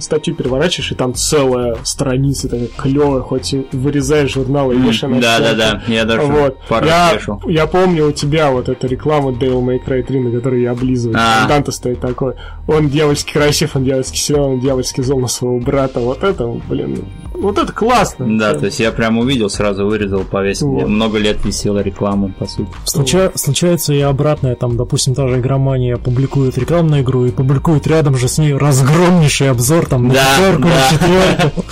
[0.00, 5.38] статью переворачиваешь, и там целая страница такая клевая, хоть и вырезаешь журнал и вешаешь Да,
[5.38, 6.58] да, да, я даже вот.
[6.68, 10.62] пару я, я помню у тебя вот эта реклама Devil May Cry 3, на которой
[10.62, 11.16] я облизываю.
[11.18, 11.46] А.
[11.46, 12.34] Данте стоит такой.
[12.66, 16.00] Он дьявольски красив, он дьявольски силен, он дьявольски зол на своего брата.
[16.00, 18.38] Вот это, блин, вот это классно.
[18.38, 20.70] Да, то есть я прям увидел, сразу вырезал, повесил.
[20.70, 20.88] Вот.
[20.88, 22.68] Много лет висела реклама, по сути.
[22.84, 23.32] Случа...
[23.34, 28.28] Случается и обратное, там, допустим, та же игромания публикует рекламную игру и публикует рядом же
[28.28, 30.68] с ней разгромнейший обзор там на да, четверку, да.
[30.68, 31.64] на четверку.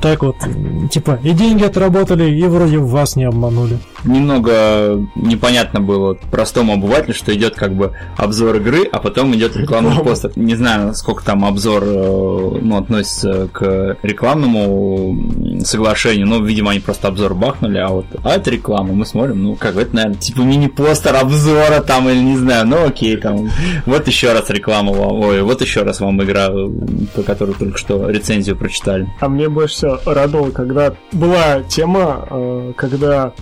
[0.00, 0.36] Так вот,
[0.90, 3.78] типа, и деньги отработали, и вроде вас не обманули.
[4.04, 10.02] Немного непонятно было простому обывателю, что идет как бы обзор игры, а потом идет рекламный
[10.02, 10.32] постер.
[10.36, 17.08] Не знаю, сколько там обзор э, ну, относится к рекламному соглашению, но, видимо, они просто
[17.08, 21.14] обзор бахнули, а вот а это реклама, мы смотрим, ну, как это, наверное, типа мини-постер
[21.16, 23.50] обзора там, или не знаю, ну окей, там,
[23.86, 26.48] вот еще раз реклама вам, ой, вот еще раз вам игра,
[27.14, 29.08] по которой только что рецензию прочитали.
[29.20, 33.32] А мне больше всего радовало, когда была тема, э, когда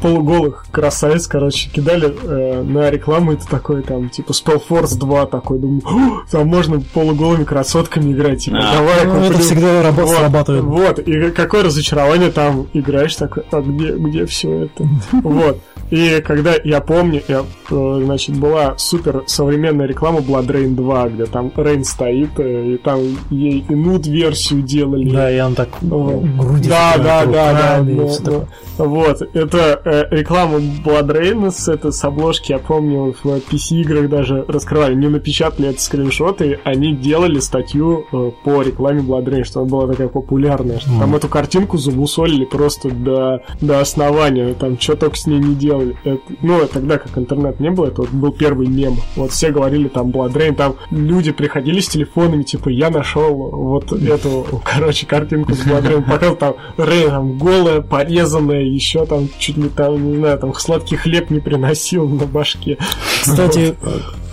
[0.71, 5.83] красавиц, короче, кидали э, на рекламу, это такой там, типа, Spellforce 2 такой, думаю,
[6.31, 10.65] там можно полуголыми красотками играть, типа, а, давай ну, Это всегда работа вот, срабатывает.
[10.65, 14.89] Вот, и какое разочарование там играешь, такой, а где, где все это?
[15.31, 15.61] Вот.
[15.91, 21.27] И когда я помню, я, э, значит, была супер современная реклама Blood Rain 2, где
[21.27, 25.11] там Рейн стоит, и там ей и нуд версию делали.
[25.11, 27.85] Да, и он так груди Да, да, да, да.
[28.21, 34.95] да, Вот, это э, реклама Blood это, с обложки, я помню, в PC-играх даже раскрывали,
[34.95, 40.09] не напечатали это скриншоты, они делали статью э, по рекламе Blood что она была такая
[40.09, 40.99] популярная, что mm.
[40.99, 45.97] там эту картинку замусолили просто до, до основания, там что только с ней не делали.
[46.05, 48.97] Это, ну, тогда как интернет не было, это вот был первый мем.
[49.17, 54.63] Вот все говорили там Blood там люди приходили с телефонами, типа, я нашел вот эту,
[54.65, 59.69] короче, картинку с Blood Rain, показал там Рейн там голая, порезанная, еще там чуть ли
[59.69, 62.79] там, не знаю, там сладкий хлеб не приносил на башке.
[63.23, 63.77] Кстати,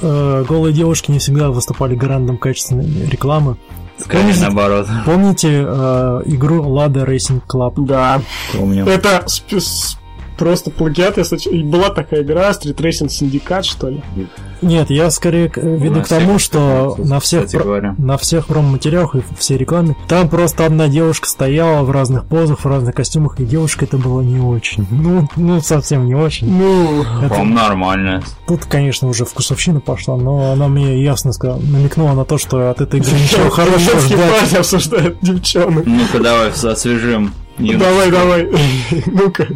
[0.01, 3.57] э, голые девушки не всегда выступали гарантом качественной рекламы.
[3.97, 4.87] Скорее помните, наоборот.
[5.05, 7.73] Помните э, игру Lada Racing Club?
[7.85, 8.21] Да.
[8.53, 8.85] Помню.
[8.85, 9.25] Это
[10.37, 11.17] просто плагиат.
[11.17, 14.01] Я соч- и Была такая игра, Street Racing Syndicate, что ли?
[14.61, 19.15] Нет, я скорее веду На к тому, всех что на всех, про- на всех промо-материалах
[19.15, 23.45] и всей рекламе там просто одна девушка стояла в разных позах, в разных костюмах, и
[23.45, 24.87] девушка это было не очень.
[24.89, 26.49] Ну, ну совсем не очень.
[26.51, 28.23] Ну, Это- По-моему, нормально.
[28.47, 32.81] тут, конечно, уже вкусовщина пошла, но она мне ясно сказала, намекнула на то, что от
[32.81, 34.53] этой игры ничего хорошего ждать.
[34.55, 35.85] обсуждают девчонок.
[35.85, 37.31] Ну-ка, давай освежим.
[37.59, 38.49] Давай, давай.
[39.07, 39.47] Ну-ка.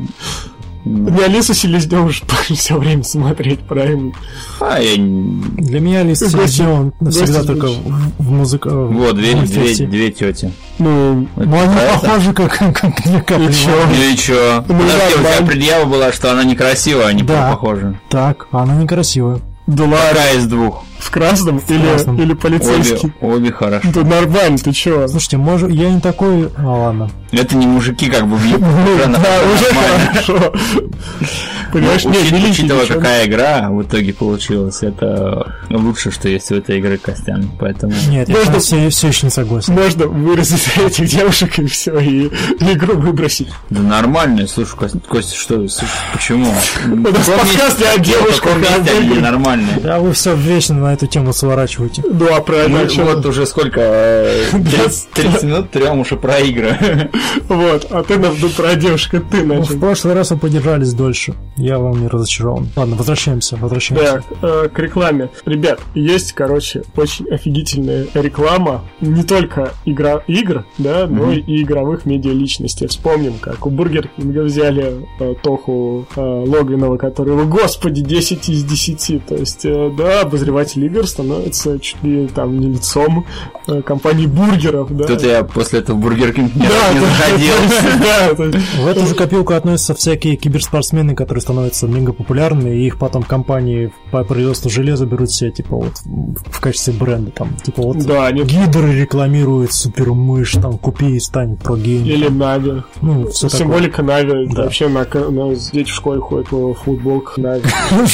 [0.86, 2.24] Не Алису Селезневу же
[2.56, 4.14] все время смотреть, правильно?
[4.60, 4.96] А, я...
[4.98, 8.70] Для меня Лист Гости- Селезнёва навсегда только в, в музыка...
[8.70, 10.52] Вот, две, две, две тети.
[10.80, 12.00] Ну, Ну, они А это?
[12.00, 13.50] похожи как, как две капли.
[13.50, 13.70] И чё?
[13.88, 14.64] Ну и чё?
[14.68, 17.52] Ну, Подожди, у тебя предъява была, что она некрасивая, а не Да.
[17.52, 18.00] похожа.
[18.10, 19.40] Так, она некрасивая.
[19.84, 19.98] Ладно.
[20.10, 20.84] Какая из двух?
[21.00, 22.16] В красном красном.
[22.18, 23.12] или, или Обе, полицейский?
[23.22, 23.88] обе хорошо.
[23.92, 25.08] Да нормально, ты чё?
[25.08, 26.50] Слушайте, может, я не такой...
[26.58, 27.10] А, ладно.
[27.32, 30.10] Это не мужики, как бы в Ну, да, уже нормально.
[30.14, 30.54] хорошо.
[31.74, 36.80] Понимаешь, Ну, нет, учитывая, какая игра в итоге получилась, это лучше, что есть в этой
[36.80, 37.50] игре костян.
[37.60, 39.74] Поэтому Нет, я Можно- все, все еще не согласен.
[39.74, 42.28] Можно вырезать этих девушек и все, и
[42.60, 43.48] игру выбросить.
[43.70, 44.46] да нормально.
[44.48, 44.76] Слушай,
[45.08, 45.66] Костя, что?
[46.14, 46.52] Почему?
[46.86, 49.22] У нас подкаст о девушках, а о они играх.
[49.62, 49.84] Нормальные.
[49.84, 52.04] Да вы все вечно на эту тему сворачиваете.
[52.10, 53.06] Ну, а правильно, Мы чём?
[53.06, 53.80] вот уже сколько?
[53.84, 57.10] э, 30, 30 минут трем уже про игры.
[57.48, 59.80] Вот, а ты нам тут про девушек, и ты Ну, в начал.
[59.80, 61.34] прошлый раз вы подержались дольше.
[61.58, 62.70] Я вам не разочарован.
[62.76, 64.24] Ладно, возвращаемся, возвращаемся.
[64.30, 65.30] Так, э, к рекламе.
[65.46, 68.84] Ребят, есть, короче, очень офигительная реклама.
[69.02, 72.88] Не только игра, игр, да, но и игровых медиа-личностей.
[72.88, 79.26] Вспомним, как у Бургер Кинга взяли э, Тоху э, Логвинова, которого, господи, 10 из 10.
[79.26, 83.26] То есть, э, да, обозреватель игр становится чуть ли там не лицом
[83.68, 85.06] э, компании бургеров, да.
[85.06, 88.62] Тут я после этого Бургер Кинг не заходил.
[88.84, 93.92] В эту же копилку относятся всякие киберспортсмены, которые становятся мега популярными, и их потом компании
[94.12, 98.44] по производству железа берут себе, типа, вот в качестве бренда, там, типа, вот Да, они
[98.44, 102.84] Гидры рекламирует супермышь, там, купи и стань про или Нави.
[103.02, 103.50] Ну, все.
[103.50, 104.48] Символика Нави.
[104.54, 107.64] Вообще на, дети в школе ходят в футболках Нави.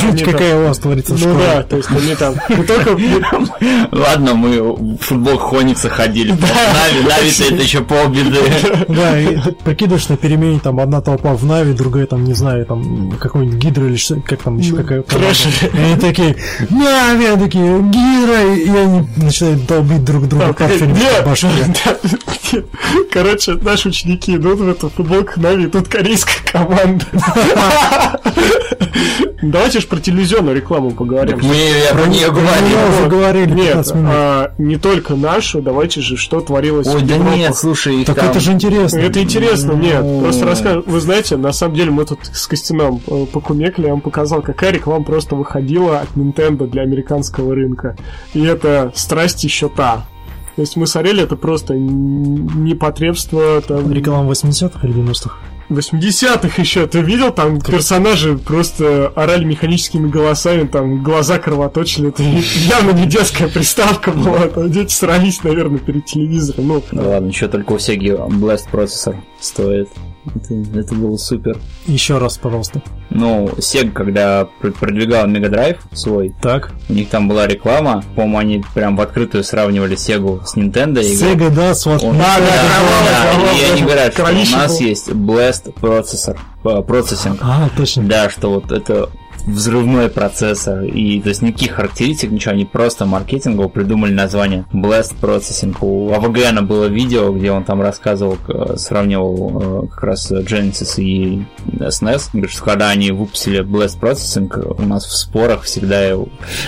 [0.00, 1.46] Жуть, какая у вас творится в Ну школе.
[1.46, 2.96] да, то есть они там не только
[3.92, 6.30] Ладно, мы в футбол Хоникса ходили.
[6.32, 8.38] Нави, это еще полбеды.
[8.88, 13.12] Да, и прикидываешь, на перемене там одна толпа в Нави, другая там, не знаю, там
[13.18, 15.28] какой-нибудь Гидра или что, как там еще какая команда.
[15.28, 15.46] трэш.
[15.72, 16.36] И они такие,
[16.70, 20.54] Нави, они такие, Гидра, и они начинают долбить друг друга
[21.24, 21.48] башке.
[21.84, 21.96] да,
[23.12, 27.04] Короче, наши ученики идут в эту футболку Нави, тут корейская команда.
[29.42, 29.98] Давайте же про
[30.38, 31.38] телевизионную рекламу поговорим.
[31.42, 32.78] Мы, я про нее Мы говорил.
[33.00, 34.10] уже говорили Нет, 15 минут.
[34.12, 37.36] а, не только нашу, давайте же, что творилось Ой, в да Европах.
[37.36, 38.30] нет, слушай, Так там...
[38.30, 38.98] это же интересно.
[38.98, 40.02] Это интересно, нет.
[40.02, 40.20] Ну.
[40.20, 40.82] Просто расскажу.
[40.86, 44.72] Вы знаете, на самом деле мы тут с Костяном э, покумекли, я вам показал, какая
[44.72, 47.96] реклама просто выходила от Nintendo для американского рынка.
[48.34, 50.06] И это страсть и счета.
[50.56, 55.36] То есть мы смотрели, это просто непотребство там, Реклама 80-х или 90-х?
[55.68, 56.86] 80-х еще.
[56.86, 62.08] Ты видел, там персонажи просто орали механическими голосами, там глаза кровоточили.
[62.08, 64.48] Это явно не детская приставка была.
[64.48, 66.68] Там дети срались, наверное, перед телевизором.
[66.68, 69.88] Ну, Ну ладно, еще только у Sega Blast процессор стоит.
[70.26, 71.58] Это, это было супер.
[71.86, 72.82] Еще раз, пожалуйста.
[73.10, 76.72] Ну, Sega, когда пр- продвигал Mega Drive свой, Так.
[76.88, 81.02] у них там была реклама, по-моему, они прям в открытую сравнивали Sega с Nintendo.
[81.02, 82.02] и говорят, Sega, да, сват.
[82.02, 86.82] он- Да, да, да, кровавый, и они говорят, что у нас есть Blast процессор, э,
[86.82, 87.38] процессинг.
[87.40, 88.02] А, точно.
[88.04, 89.08] Да, что вот это
[89.46, 95.76] взрывной процессор, и то есть никаких характеристик, ничего, они просто маркетингово придумали название Blast Processing.
[95.80, 101.44] У АВГНа было видео, где он там рассказывал, к- сравнивал э, как раз Genesis и
[101.78, 102.30] SNES.
[102.32, 105.98] Говорит, что когда они выпустили Blast Processing, у нас в спорах всегда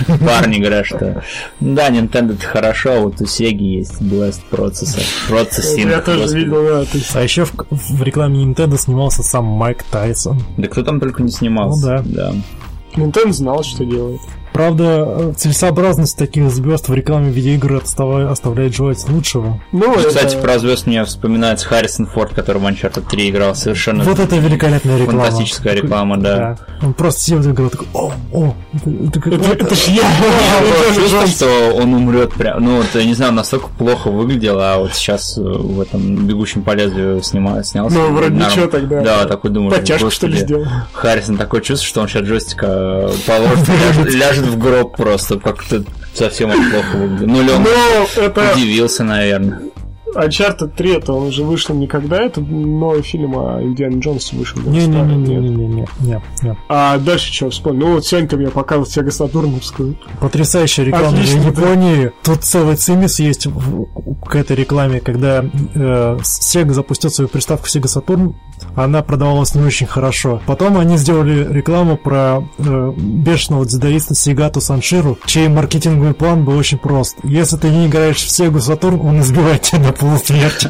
[0.06, 1.22] парни говорят, что
[1.60, 5.02] да, Nintendo это хорошо, а вот у Sega есть Blast процессор.
[5.28, 5.90] Processing.
[5.90, 6.84] я тоже видел, да.
[7.14, 10.42] А еще в, в рекламе Nintendo снимался сам Майк Тайсон.
[10.56, 12.02] Да кто там только не снимался.
[12.04, 12.30] Ну да.
[12.30, 12.34] да.
[12.96, 14.20] Nintendo знал, что делает.
[14.52, 19.60] Правда, целесообразность таких звезд в рекламе видеоигр отстава- оставляет желать лучшего.
[19.72, 23.54] Ну, Кстати, это- про звезд мне вспоминается Харрисон Форд, который в Uncharted 3 играл.
[23.54, 25.22] Совершенно Вот это великолепная реклама.
[25.24, 26.56] фантастическая реклама, да.
[26.82, 30.02] Он просто сидел и говорил такой, о, о, это, это как- это, это ж я!
[30.94, 32.62] Чувство, что он умрет прям.
[32.64, 36.62] Ну, вот, я не знаю, настолько плохо выглядел, а вот сейчас э, в этом «Бегущем
[36.62, 37.64] по лезвию» снялся.
[37.94, 39.00] Ну, вроде ничего тогда.
[39.02, 40.66] Да, такой думаю, Подтяжку, что ли, сделал?
[40.92, 43.68] Харрисон такое чувство, что он сейчас джойстика положит,
[44.14, 47.26] ляжет, ляжет в гроб просто, как-то совсем плохо выглядел.
[47.26, 48.52] Ну, Ну, это...
[48.54, 49.62] удивился, наверное.
[50.14, 54.58] Uncharted 3 это он уже вышел никогда, это новый фильм, а Индиана Джонс вышел.
[54.64, 55.28] да, старый, нет.
[55.28, 55.86] Не-не-не-не-не-не.
[56.00, 56.56] Не, не.
[56.68, 57.86] А дальше что вспомнил?
[57.88, 59.96] Ну вот ты мне показывал Сега Сатурновскую.
[60.20, 61.48] Потрясающая реклама Отлично, да.
[61.48, 62.12] Японии.
[62.22, 63.86] Тут целый цимис есть в-
[64.26, 65.44] к этой рекламе, когда
[65.74, 68.34] э, Sega запустил свою приставку Sega Saturn,
[68.76, 70.40] она продавалась не очень хорошо.
[70.46, 76.78] Потом они сделали рекламу про э, бешеного дзюдоиста Сигату Санширу, чей маркетинговый план был очень
[76.78, 77.16] прост.
[77.22, 80.68] Если ты не играешь в Sega Saturn, он избивает тебя на полусмерти.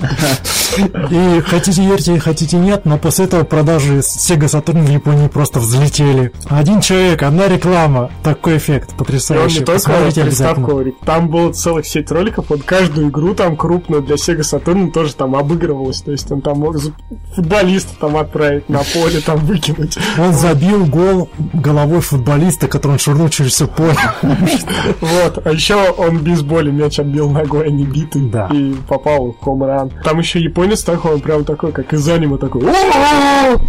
[1.10, 6.32] И хотите верьте, хотите нет, но после этого продажи Sega Saturn в Японии просто взлетели.
[6.48, 8.10] Один человек, одна реклама.
[8.22, 9.58] Такой эффект И он потрясающий.
[9.60, 10.66] не Посмотрите обязательно.
[10.68, 15.14] говорит, там было целых сеть роликов, вот каждую игру там крупную для Sega Saturn тоже
[15.14, 16.76] там обыгрывалась, то есть он там мог
[17.34, 19.96] футболиста там отправить на поле, там выкинуть.
[20.18, 23.96] Он забил гол головой футболиста, который он швырнул через все поле.
[25.00, 28.48] Вот, а еще он без боли мяч отбил ногой, а не битый, Да.
[28.52, 29.90] и попал в хомран.
[30.04, 32.62] Там еще японец такой, он прям такой, как из аниме такой.
[32.62, 33.60] «О-о-о!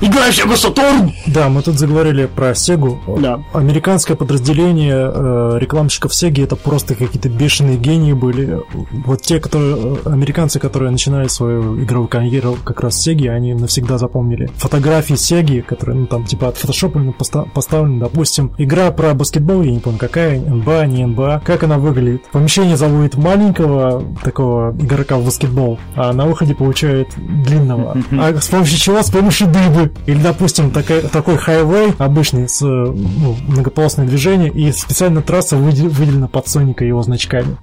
[0.00, 1.10] Играй Sega Saturn!
[1.26, 2.98] Да, мы тут заговорили про Сегу.
[3.18, 3.42] Да.
[3.52, 8.60] Американское подразделение э, рекламщиков Сеги это просто какие-то бешеные гении были.
[9.04, 13.54] Вот те, которые э, американцы, которые начинали свою игровую карьеру как раз с Сеги, они
[13.54, 19.62] навсегда запомнили фотографии Сеги, которые, ну там типа отфотошоплены, поста- поставлены, допустим, игра про баскетбол,
[19.62, 22.24] я не помню какая, НБА, не НБА, как она выглядит.
[22.32, 27.96] Помещение заводит маленького такого игрока в баскетбол, а на выходе получает длинного.
[28.12, 29.02] А с помощью чего?
[29.02, 29.92] С помощью дыбы.
[30.06, 35.88] Или, допустим, такая, такой хайвей обычный с э, ну, многополосное движение, и специально трасса выде-
[35.88, 37.56] выделена под Соника его значками.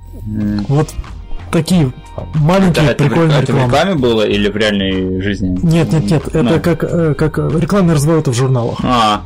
[0.68, 0.90] Вот
[1.52, 1.92] такие
[2.36, 3.68] маленькие Да, это, в- прикольные это в рекламы.
[3.78, 5.58] рекламе было или в реальной жизни?
[5.64, 6.60] Нет, нет, нет, это Ну.
[6.60, 8.80] как, э, как рекламные развороты в журналах.
[8.84, 9.22] А,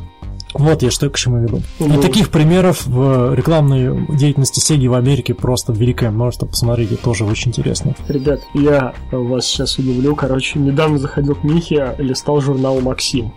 [0.54, 1.62] Вот я что к чему веду.
[1.78, 2.00] И Ну.
[2.00, 6.46] таких примеров в рекламной деятельности Сеги в Америке просто великое множество.
[6.46, 7.94] Посмотрите, тоже очень интересно.
[8.08, 10.14] Ребят, я вас сейчас удивлю.
[10.14, 13.32] Короче, недавно заходил к Михе, листал журнал «Максим».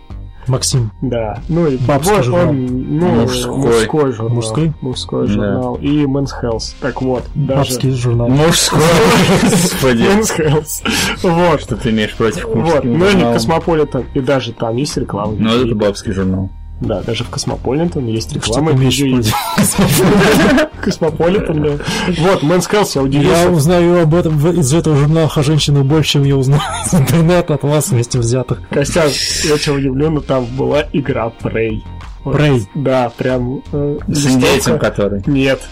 [0.48, 2.48] Максим, Да, ну и Бабский вот журнал.
[2.50, 2.66] он,
[3.00, 3.56] ну, Мужской.
[3.56, 4.34] мужской журнал.
[4.36, 4.72] Мужской?
[4.80, 5.32] Мужской Да.
[5.32, 5.74] журнал.
[5.82, 6.72] И Men's Health.
[6.80, 7.58] Так вот, даже...
[7.72, 8.28] бабский журнал.
[8.28, 8.78] мужской.
[9.42, 10.02] Господи.
[10.02, 11.20] Men's Health.
[11.24, 11.60] Вот.
[11.62, 13.22] Что ты имеешь против Вот, мужских ну или?
[13.32, 15.32] Космополитен, и даже там есть реклама.
[15.36, 16.48] Ну, это бабский журнал.
[16.80, 18.72] Да, даже в Космополитен есть Что реклама.
[18.72, 19.22] ты видеоигр.
[19.56, 20.70] против?
[20.82, 21.70] Космополитен, да.
[22.18, 23.50] Вот, Men's Health, я Я удивился.
[23.50, 27.62] узнаю об этом из этого журнала о женщинах больше, чем я узнаю из интернета от
[27.62, 28.60] вас вместе взятых.
[28.70, 29.08] Костян,
[29.44, 31.80] я тебя удивлю, но там была игра Prey.
[32.24, 32.62] Prey.
[32.74, 33.62] Да, прям...
[33.72, 35.22] э, С индейцем который.
[35.26, 35.62] Нет,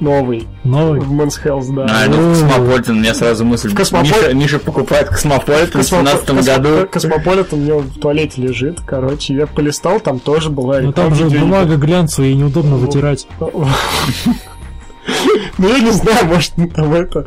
[0.00, 0.46] новый.
[0.64, 1.00] Новый.
[1.00, 1.86] В Men's Health, да.
[1.88, 3.68] А, ну, Космополитен, у меня сразу мысль.
[3.70, 6.88] В Космопол- Миша, Миша покупает Космополитен в Космопо- 17 Космо- году.
[6.90, 8.80] Космополитен у него в туалете лежит.
[8.86, 13.26] Короче, я полистал, там тоже была Ну там реклама же бумага глянцевая и неудобно вытирать.
[15.58, 17.26] Ну, я не знаю, может, там это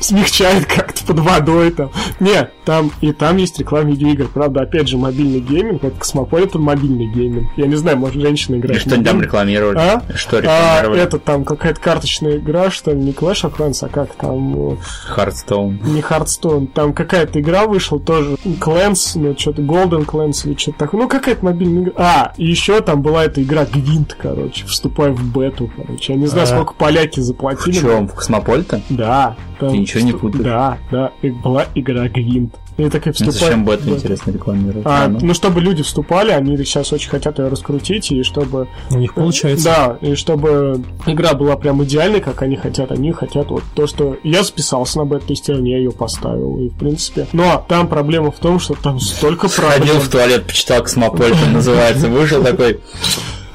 [0.00, 1.90] смягчает как-то под водой там.
[2.18, 4.28] Нет, там и там есть реклама видеоигр.
[4.28, 5.82] Правда, опять же, мобильный гейминг.
[5.82, 7.50] Вот Космополитен мобильный гейминг.
[7.56, 8.80] Я не знаю, может, женщина играет.
[8.80, 9.78] что они там рекламировали?
[9.78, 10.02] А?
[10.14, 11.00] Что А, рекламировали?
[11.02, 14.76] это там какая-то карточная игра, что ли, не Clash of Clans, а как там, э,
[15.06, 15.80] Hearthstone.
[15.84, 21.02] не Hearthstone, там какая-то игра вышла тоже, Clans, ну что-то Golden Clans или что-то такое,
[21.02, 21.92] ну какая-то мобильная игра.
[21.96, 26.12] А, и еще там была эта игра Гвинт, короче, вступай в бету, короче.
[26.12, 26.46] Я не знаю, А.
[26.46, 27.72] сколько поляки В заплатили.
[27.80, 28.08] чем?
[28.08, 28.82] В Космополитен?
[28.90, 29.36] Да.
[29.58, 30.44] там Ты ничего не путаешь?
[30.44, 32.54] Да, да, и была игра Гвинт.
[32.76, 33.96] И такая Ну, вступай зачем бы в это бету.
[33.98, 34.86] интересно рекламировать?
[34.86, 35.18] А, А, ну.
[35.20, 39.64] ну, чтобы люди вступали, они сейчас очень хотят ее раскрутить, и чтобы У них получается.
[39.66, 44.16] да, и чтобы игра была прям идеальной, как они хотят, они хотят вот то, что
[44.22, 47.26] я записался на бета-тестирование, я ее поставил, и в принципе.
[47.34, 50.00] Но там проблема в том, что там столько Ходил проблем.
[50.00, 52.80] в туалет, почитал Космополитен, называется, вышел такой...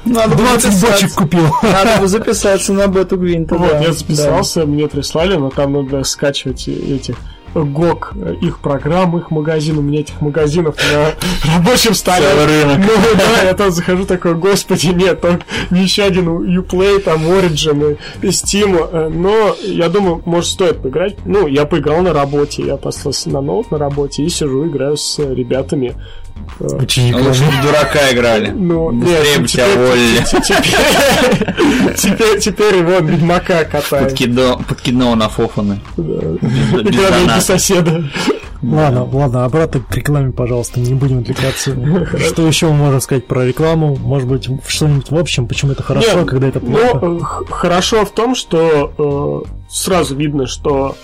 [0.06, 1.46] Надо 20 бочек купил.
[1.62, 3.56] Надо бы записаться на бету Гвинта.
[3.56, 7.16] Вот, да, я записался, мне прислали, но там надо скачивать этих
[7.54, 11.14] GOG, их программ, их магазин, у меня этих магазинов на
[11.56, 12.26] рабочем столе.
[12.44, 12.78] Рынок.
[12.78, 15.24] Ну да, я там захожу такой, господи, нет,
[15.70, 21.16] не еще один Uplay, там Origin и Steam, но я думаю, может стоит поиграть.
[21.24, 25.18] Ну, я поиграл на работе, я поставил на ноут на работе и сижу, играю с
[25.18, 25.94] ребятами.
[26.58, 27.22] Ну, Учениками.
[27.28, 28.48] Лучше бы в дурака играли.
[28.50, 30.24] Ну, Быстрее нет, бы тебя теперь- уволили.
[32.40, 34.12] Теперь, вот Ведьмака катает.
[34.12, 35.80] Подкидо- Подкидного на фофаны.
[35.96, 38.04] Без соседа.
[38.74, 41.76] Ладно, ладно, обратно к рекламе, пожалуйста, не будем отвлекаться.
[42.18, 43.96] Что еще мы можем сказать про рекламу?
[43.96, 46.98] Может быть, что-нибудь в общем, почему это хорошо, Нет, когда это плохо?
[47.02, 50.94] Ну, э, х- хорошо в том, что э, сразу видно, что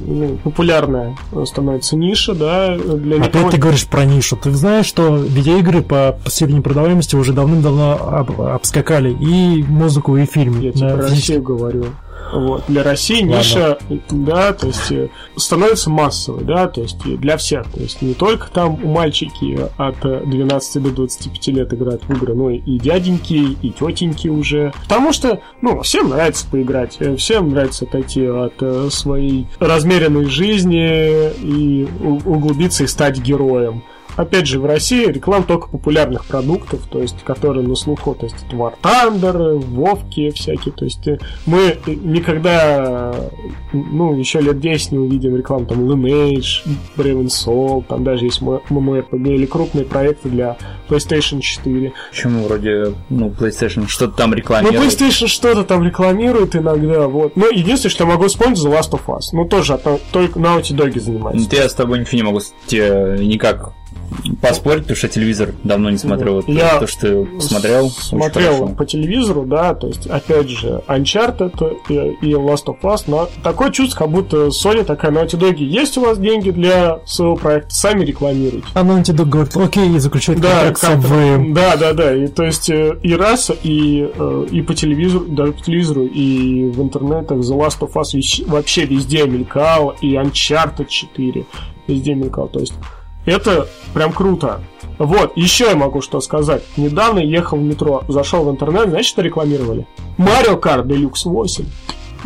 [0.00, 3.50] ну, популярная становится ниша, да, для Опять никого.
[3.50, 4.36] ты говоришь про нишу.
[4.36, 10.60] Ты знаешь, что видеоигры по степени продаваемости уже давным-давно об- обскакали и музыку, и фильм.
[10.60, 11.86] Я тебе про Россию говорю.
[12.32, 12.64] Вот.
[12.68, 13.36] Для России Ладно.
[13.36, 13.78] ниша,
[14.10, 17.70] да, то есть э, становится массовой, да, то есть для всех.
[17.70, 22.34] То есть не только там мальчики от э, 12 до 25 лет играют в игры,
[22.34, 24.72] но и дяденьки, и тетеньки уже.
[24.84, 31.30] Потому что, ну, всем нравится поиграть, э, всем нравится отойти от э, своей размеренной жизни
[31.42, 33.82] и углубиться и стать героем.
[34.16, 38.36] Опять же, в России реклама только популярных продуктов, то есть, которые на слуху, то есть,
[38.52, 43.14] War Thunder, Вовки всякие, то есть, э, мы никогда,
[43.72, 49.34] ну, еще лет 10 не увидим рекламу, там, Lineage, Brave Soul, там даже есть MMORPG
[49.34, 50.56] или крупные проекты для
[50.88, 51.92] PlayStation 4.
[52.10, 54.80] Почему вроде, ну, PlayStation что-то там Ну, рекламирует?
[54.80, 57.36] PlayStation что-то там рекламирует иногда, вот.
[57.36, 59.20] Но единственное, что я могу вспомнить, The Last of Us.
[59.32, 61.48] Ну, тоже от- только Naughty Dog занимается.
[61.50, 63.72] Ну, Я с тобой ничего не могу тебе никак
[64.40, 66.34] поспорить, потому что телевизор давно не смотрю.
[66.34, 66.48] Вот.
[66.48, 72.26] Я то, что ты смотрел, смотрел по телевизору, да, то есть, опять же, Uncharted и,
[72.26, 76.02] и Last of Us, но такое чувство, как будто Sony такая, Naughty Dog, есть у
[76.02, 78.66] вас деньги для своего проекта, сами рекламируйте.
[78.74, 82.70] А Naughty Dog говорит, окей, и заключает контракт с да, да, да, и то есть
[82.70, 87.58] э, и раз, и, э, и по телевизору, даже по телевизору, и в интернетах The
[87.58, 91.44] Last of Us вообще везде мелькал, и Uncharted 4
[91.86, 92.74] везде мелькал, то есть
[93.24, 94.60] это прям круто.
[94.98, 96.62] Вот, еще я могу что сказать.
[96.76, 99.86] Недавно ехал в метро, зашел в интернет, что рекламировали?
[100.18, 101.64] Mario Kart Deluxe 8.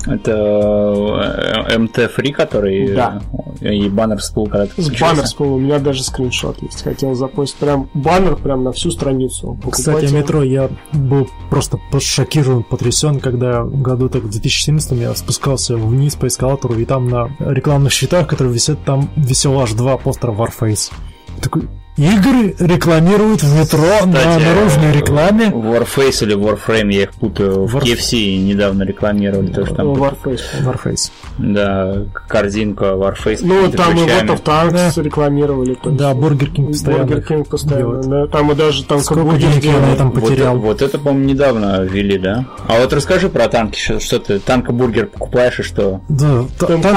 [0.07, 3.23] Это э, МТ Фри, который Да.
[3.61, 6.83] э, и баннер всплыл, когда ты баннер всплыл, у меня даже скриншот есть.
[6.83, 9.59] Хотел запостить прям баннер прям на всю страницу.
[9.71, 10.17] Кстати, Покупайте.
[10.17, 16.15] метро я был просто шокирован, потрясен, когда в году так в 2017 я спускался вниз
[16.17, 20.93] по эскалатору, и там на рекламных щитах, которые висят, там висел аж два постера Warface.
[21.41, 21.63] Такой,
[21.97, 25.47] игры рекламируют в метро на Кстати, наружной э, рекламе.
[25.51, 27.67] Warface или Warframe, я их путаю.
[27.67, 29.53] В Warf- KFC недавно рекламировали.
[29.53, 30.41] Тоже там, Warface.
[30.65, 31.11] Warface.
[31.39, 33.41] да, корзинка Warface.
[33.43, 35.75] Ну, там и World of Tanks рекламировали.
[35.75, 37.05] то Да, есть, Бургер Кинг постоянно.
[37.05, 38.27] Бургер Кинг постоянно, да.
[38.27, 40.59] Там и даже там Сколько денег я на этом Вот, потерял.
[40.59, 42.45] вот это, по-моему, недавно ввели, да?
[42.67, 46.01] А вот расскажи про танки, что, что ты танкобургер покупаешь и что?
[46.09, 46.97] Да, та- Там там,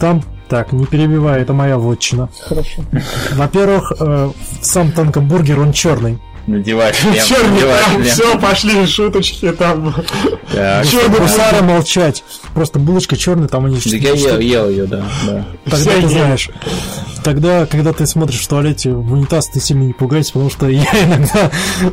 [0.00, 0.22] там,
[0.52, 2.28] так, не перебивай, это моя вотчина.
[2.42, 2.82] Хорошо.
[3.36, 4.30] Во-первых, э,
[4.60, 6.18] сам танкобургер, он черный.
[6.46, 8.12] Надеваешь шлем, Черный надеваешь там, шлем.
[8.12, 9.94] все, пошли шуточки там.
[10.52, 12.24] Так, Чёрный Гусары молчать.
[12.52, 15.44] Просто булочка черная, там они Так я ел, ел ее, да, да.
[15.70, 16.50] Тогда ты знаешь.
[17.22, 20.82] Тогда, когда ты смотришь в туалете в унитаз, ты сильно не пугайся, потому что я
[21.04, 21.50] иногда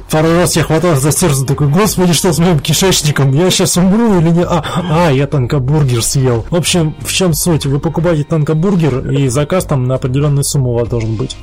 [0.10, 3.32] пару раз я хватал за сердце, такой, господи, что с моим кишечником?
[3.34, 4.43] Я сейчас умру или не?
[4.43, 6.45] А, а, я танкобургер съел.
[6.50, 7.68] В общем, в чем суть?
[7.68, 11.38] Вы покупаете танкобургер, и заказ там на определенную сумму у вас должен быть.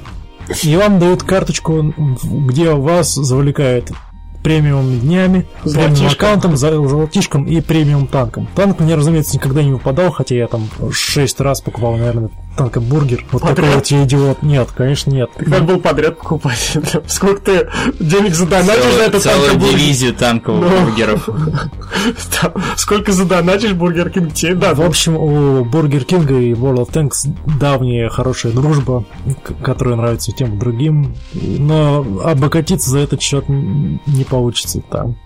[0.62, 3.92] И вам дают карточку, где вас завлекают
[4.42, 6.26] премиум днями, премиум Золотишко.
[6.26, 8.46] аккаунтом, золотишком и премиум танком.
[8.54, 13.24] Танк мне, разумеется, никогда не выпадал, хотя я там шесть раз покупал, наверное, танкобургер.
[13.30, 13.56] Вот Подряд?
[13.56, 14.42] такой вот я идиот.
[14.42, 15.30] Нет, конечно, нет.
[15.36, 16.76] Ты надо было подряд покупать.
[17.06, 17.68] Сколько ты
[18.00, 19.78] денег задонатишь на Целую, этот целую танкобургер?
[19.78, 20.84] дивизию танковых Ну.
[20.86, 21.28] бургеров.
[22.40, 24.84] Там, Сколько задонатишь Бургер Кинг тебе В дадут.
[24.86, 27.28] общем, у Бургер Кинга и World of Tanks
[27.58, 29.04] давняя хорошая дружба,
[29.62, 31.14] которая нравится тем и другим.
[31.34, 35.16] Но обогатиться за этот счет не получится там.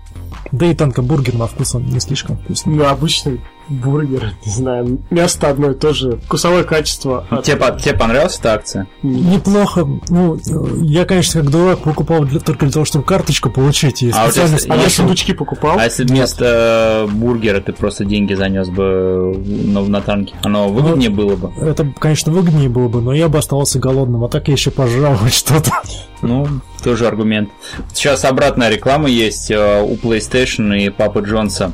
[0.53, 2.75] Да и танкобургер на вкус он не слишком вкусный.
[2.75, 3.41] Ну, обычный
[3.71, 7.25] бургер, не знаю, мясо одно и то же, вкусовое качество.
[7.31, 8.87] от- Тебе, по- тебе понравилась эта акция?
[9.03, 9.87] Неплохо.
[10.09, 10.41] Ну, э,
[10.83, 14.03] я, конечно, как дурак покупал для- только для того, чтобы карточку получить.
[14.03, 15.79] И А вот специально если- А я Если- сундучки покупал.
[15.79, 21.37] А если вместо бургера ты просто деньги занес бы на, на танки, оно выгоднее было
[21.37, 21.51] бы?
[21.61, 25.15] Это, конечно, выгоднее было бы, но я бы оставался голодным, а так я еще пожрал
[25.17, 25.71] хоть что-то.
[26.23, 26.47] Ну,
[26.83, 27.49] тоже аргумент.
[27.95, 31.73] Сейчас обратная реклама есть э, у PlayStation и Папы Джонса.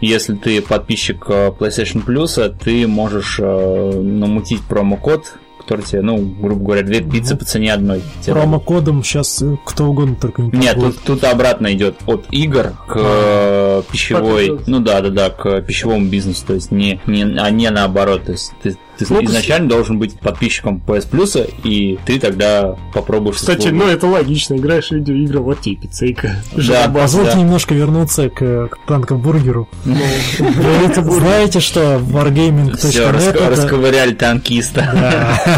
[0.00, 5.34] Если ты подписчик э, PlayStation Plus, ты можешь э, намутить промокод,
[5.66, 8.02] который тебе, ну, грубо говоря, две пиццы по цене одной.
[8.24, 13.82] Промокодом сейчас кто угодно только не Нет, тут, тут обратно идет от игр к э,
[13.90, 17.68] пищевой, Папа ну да, да, да, к пищевому бизнесу, то есть не, не, а не
[17.70, 22.76] наоборот, то есть ты, ты Ну, изначально должен быть подписчиком PS Plus, и ты тогда
[22.94, 23.36] попробуешь.
[23.36, 23.76] Кстати, услугу.
[23.76, 26.36] ну это логично, играешь в видеоигры, вот тебе пиццейка.
[26.54, 27.40] Да, Позвольте да.
[27.40, 29.68] немножко вернуться к, к танкобургеру.
[29.84, 29.96] Ну,
[30.38, 33.50] Вы знаете, что Все, wargaming.net это...
[33.50, 35.55] расковыряли танкиста.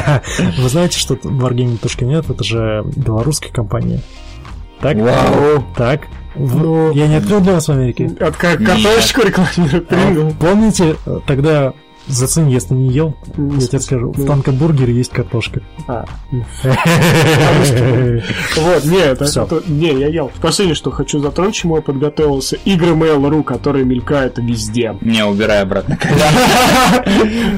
[0.58, 4.00] Вы знаете, что wargaming.net это же белорусская компания.
[4.80, 4.96] Так?
[4.96, 5.64] Вау.
[5.76, 6.02] Так.
[6.34, 6.92] В- Ну.
[6.92, 8.10] Я не открыл для вас в Америке.
[8.20, 10.32] От картошечку рекламируют, Прингл.
[10.38, 11.72] Помните, э, тогда
[12.08, 15.60] Зацени, если не ел, я тебе скажу, в танкобургере есть картошка.
[15.86, 16.04] А.
[18.56, 20.30] Вот, не, это, это- не, я ел.
[20.40, 22.56] Последнее, что хочу затронуть, чему я подготовился.
[22.64, 24.96] Игры Mail.ru, которые мелькают везде.
[25.00, 25.98] Не, убирай обратно.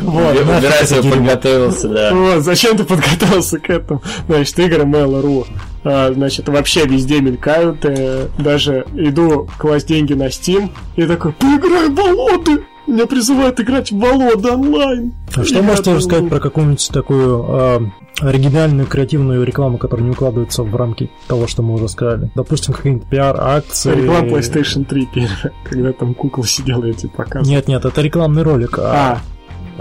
[0.02, 0.40] Вот.
[0.40, 2.12] Убирай, я подготовился, да.
[2.14, 4.02] Вот, зачем ты подготовился к этому?
[4.28, 5.46] Значит, игры Mail.ru
[5.82, 7.84] а, значит, вообще везде мелькают.
[7.84, 12.64] э, даже иду класть деньги на Steam и такой, поиграй в болоты!
[12.90, 15.14] Меня призывают играть в болото онлайн.
[15.36, 17.82] А что Я можете рассказать про какую-нибудь такую а,
[18.20, 22.32] оригинальную, креативную рекламу, которая не укладывается в рамки того, что мы уже сказали?
[22.34, 23.94] Допустим, какие-нибудь пиар-акции.
[23.94, 27.48] Реклама PlayStation 3 первая, когда там кукла сидела и тебе показывала.
[27.48, 28.76] Нет, нет, это рекламный ролик.
[28.80, 29.20] А, А,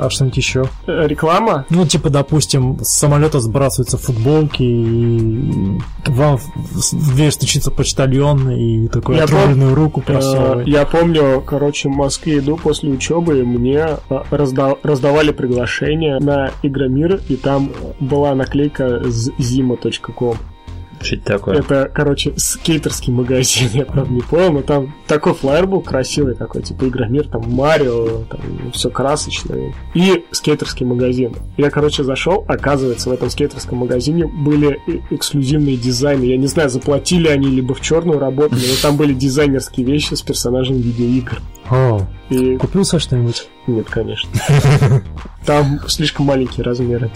[0.01, 0.65] а что-нибудь еще?
[0.87, 1.65] э, реклама?
[1.69, 9.17] Ну, типа, допустим, с самолета сбрасываются футболки, и вам в дверь стучится почтальон, и такую
[9.17, 10.67] Я отрубленную руку Э, просовывает.
[10.67, 13.77] Я помню, короче, в Москве иду после учебы, и мне
[14.09, 20.37] э, разда- раздавали приглашение на Игромир, и там была наклейка zima.com.
[21.01, 21.59] Что это такое?
[21.59, 26.61] Это, короче, скейтерский магазин, я правда не понял, но там такой флайер был красивый, такой,
[26.61, 29.73] типа Игромир, там Марио, там все красочное.
[29.93, 31.35] И скейтерский магазин.
[31.57, 34.79] Я, короче, зашел, оказывается, в этом скейтерском магазине были
[35.09, 36.23] эксклюзивные дизайны.
[36.23, 40.21] Я не знаю, заплатили они, либо в черную работали, но там были дизайнерские вещи с
[40.21, 41.41] персонажами видеоигр.
[41.69, 43.47] О, И купился что-нибудь?
[43.69, 44.29] нет, конечно.
[45.45, 47.09] Там слишком маленькие размеры.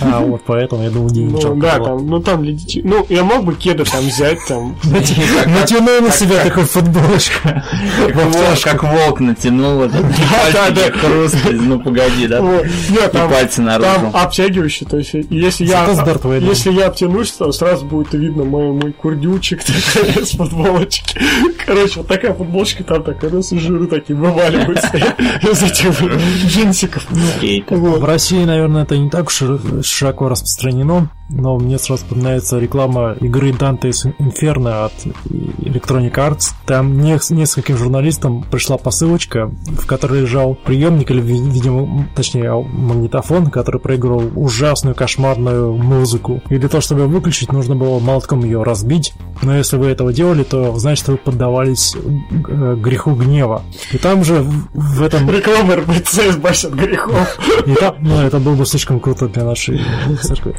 [0.00, 2.82] А, вот поэтому, я думал, денег Ну да, там, ну там для детей.
[2.84, 7.48] Ну, я мог бы кеды там взять, там, Натянул на себя такую футболочку.
[7.48, 10.02] Как волк, как волк натянул этот
[10.74, 12.40] да, хруст, ну погоди, да?
[12.40, 12.64] Вот.
[12.90, 14.10] Нет, И там, пальцы там наружу.
[14.14, 15.86] обтягивающий, то есть если я,
[16.40, 19.62] если я обтянусь, то сразу будет видно мой, мой курдючик
[19.94, 21.18] такой с футболочки.
[21.66, 24.96] Короче, вот такая футболочка, там такая, раз и жиры такие вываливаются
[25.42, 26.00] из этих
[26.46, 27.06] джинсиков.
[27.10, 28.04] В.
[28.04, 34.86] России, наверное, это не так широко распространено, но мне сразу вспоминается реклама игры Dante's Inferno
[34.86, 34.92] от
[35.28, 36.52] Electronic Arts.
[36.66, 43.48] Там не- нескольким журналистам пришла посылочка, в которой лежал приемник или, ви- видимо, точнее, магнитофон,
[43.48, 46.42] который проигрывал ужасную кошмарную музыку.
[46.48, 49.12] И для того, чтобы ее выключить, нужно было молотком ее разбить.
[49.42, 53.62] Но если вы этого делали, то значит вы поддавались э, греху гнева.
[53.92, 54.42] И там же
[54.74, 55.74] в- этом Реклама
[56.28, 57.38] избавься от грехов.
[57.66, 59.80] и там, ну, это было бы слишком круто для нашей
[60.22, 60.54] церкви.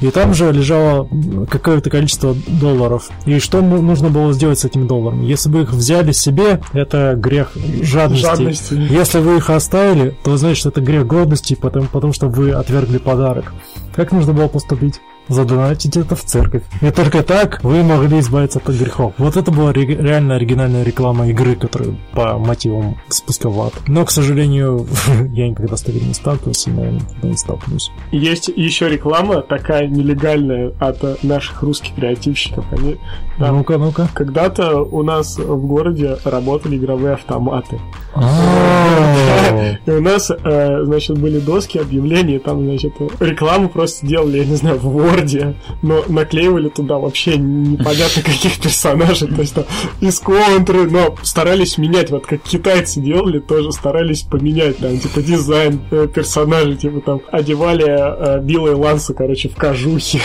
[0.00, 1.08] И там же лежало
[1.50, 3.08] какое-то количество долларов.
[3.24, 5.24] И что нужно было сделать с этими долларами?
[5.26, 7.52] Если бы их взяли себе, это грех
[7.82, 8.26] жадности.
[8.26, 8.74] Жадности.
[8.74, 13.52] Если вы их оставили, то значит это грех гордости, потому, потому что вы отвергли подарок.
[13.94, 15.00] Как нужно было поступить?
[15.28, 16.62] Задонатить это в церковь.
[16.80, 19.12] И только так вы могли избавиться от грехов.
[19.18, 23.72] Вот это была ре- реально оригинальная реклама игры, которая по мотивам спуска в ад.
[23.88, 24.86] Но, к сожалению,
[25.32, 27.90] я никогда с таким не сталкивался наверное, никогда не столкнусь.
[28.12, 32.64] Есть еще реклама такая нелегальная от наших русских креативщиков.
[32.72, 32.96] Они
[33.38, 34.08] там Ну-ка, ну-ка.
[34.14, 37.80] Когда-то у нас в городе работали игровые автоматы.
[38.14, 44.44] А, И у нас, э, значит, были доски объявлений, там, значит, рекламу просто делали, я
[44.44, 49.64] не знаю, в Word, но наклеивали туда вообще непонятно каких персонажей, то есть там
[50.00, 55.80] из контры, но старались менять, вот как китайцы делали, тоже старались поменять, там, типа, дизайн
[55.90, 60.20] э, персонажей, типа, там, одевали э, Билла и Ланса, короче, в кожухе.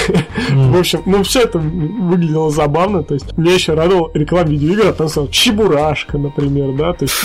[0.49, 4.93] В общем, ну, все это выглядело забавно, то есть мне еще радовал реклама видеоигр, а
[4.93, 7.15] там стал Чебурашка, например, да, то есть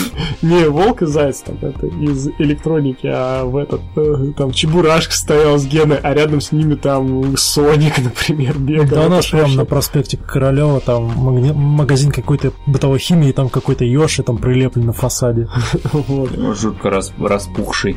[0.42, 5.58] не волк и заяц там, это из электроники, а в этот, э, там, Чебурашка стоял
[5.58, 8.98] с Геной, а рядом с ними там Соник, например, бегал.
[8.98, 14.22] Да у нас прям на проспекте Королева там магазин какой-то бытовой химии, там какой-то Йоши
[14.22, 15.48] там прилеплен на фасаде.
[15.92, 16.30] Вот.
[16.56, 17.96] Жутко рас- распухший.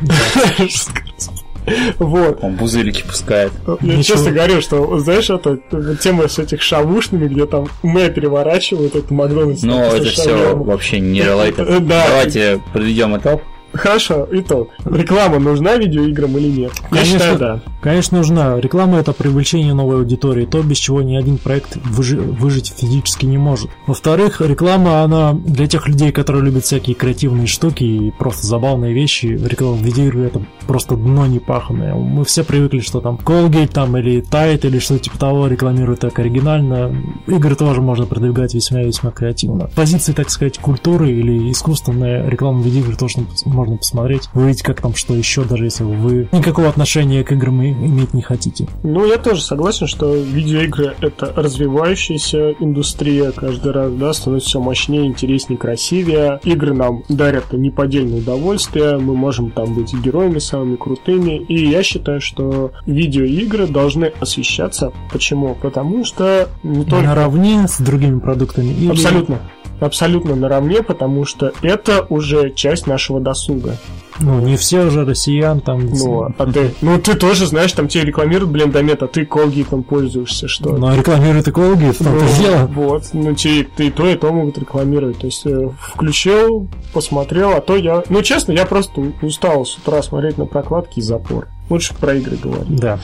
[1.99, 2.39] Вот.
[2.41, 3.51] Он пузырики пускает.
[3.81, 4.15] Я Ничего.
[4.15, 5.59] честно говорю, что, знаешь, это
[6.01, 9.63] тема с этих шавушными, где там мы переворачивают, это Макдональдс.
[9.63, 11.87] Но написано это все вообще не релейтед.
[11.87, 12.05] Да.
[12.07, 13.41] Давайте подведем итог.
[13.73, 14.69] Хорошо, итог.
[14.85, 16.71] Реклама нужна видеоиграм или нет?
[16.75, 17.19] Я Конечно.
[17.19, 17.59] считаю, да.
[17.81, 18.59] Конечно, нужна.
[18.59, 23.37] Реклама это привлечение новой аудитории, то, без чего ни один проект выжи- выжить физически не
[23.37, 23.69] может.
[23.87, 29.27] Во-вторых, реклама, она для тех людей, которые любят всякие креативные штуки и просто забавные вещи.
[29.27, 31.93] Реклама в видеоигры это просто дно непаханное.
[31.93, 36.17] Мы все привыкли, что там Colgate там или Tide или что-то типа того рекламируют так
[36.19, 36.93] оригинально.
[37.27, 39.69] Игры тоже можно продвигать весьма-весьма креативно.
[39.75, 43.19] Позиции, так сказать, культуры или искусственная реклама видеоигр тоже
[43.59, 48.13] можно посмотреть, увидеть, как там что еще, даже если вы никакого отношения к играм иметь
[48.13, 48.67] не хотите.
[48.83, 55.05] Ну, я тоже согласен, что видеоигры— это развивающаяся индустрия каждый раз, да, становится все мощнее,
[55.05, 56.39] интереснее, красивее.
[56.43, 62.21] Игры нам дарят неподдельное удовольствие, мы можем там быть героями самыми крутыми, и я считаю,
[62.21, 64.93] что видеоигры должны освещаться.
[65.11, 65.55] Почему?
[65.55, 67.07] Потому что не только...
[67.07, 68.71] Наравне с другими продуктами.
[68.71, 68.91] Или...
[68.91, 69.39] Абсолютно.
[69.79, 73.77] Абсолютно наравне, потому что это уже часть нашего досуга.
[74.21, 75.85] Ну, не все уже россиян там.
[75.85, 80.47] Ну, а ты, ну ты тоже знаешь, там тебе рекламируют блендомет, а ты колгейтом пользуешься,
[80.47, 80.75] что?
[80.75, 82.65] Ну, а рекламируют и колгейт, в том-то Ну, дело.
[82.73, 85.19] Вот, ну тебе ты и то, и то могут рекламировать.
[85.19, 88.03] То есть э, включил, посмотрел, а то я.
[88.09, 91.47] Ну, честно, я просто устал с утра смотреть на прокладки и запор.
[91.69, 92.75] Лучше про игры говорить.
[92.75, 92.99] Да.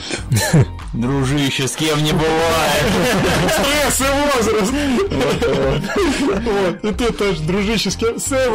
[0.92, 2.84] Дружище, с кем не бывает.
[3.48, 4.04] Стресс и
[4.42, 4.72] возраст!
[6.42, 8.18] Вот, и ты тоже, дружище, с кем?
[8.18, 8.54] Сэм,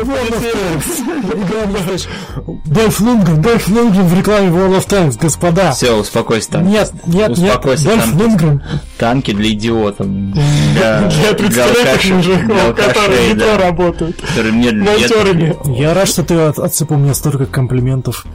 [2.66, 5.72] Дольф Лунгрен, Дольф Лунгрен в рекламе World of Tanks, господа.
[5.72, 6.68] Все, успокойся там.
[6.70, 8.18] Нет, нет, нет, Успокойся, Дольф там.
[8.22, 8.64] Лунгрен.
[8.97, 10.08] Танки для идиотов.
[10.08, 13.58] Для, Для 30-летних мужиков, для которые алкашей, не да.
[13.58, 14.22] работают.
[14.22, 15.56] Которые медленно Монтерами.
[15.78, 18.26] Я рад, что ты от- отсыпал мне столько комплиментов.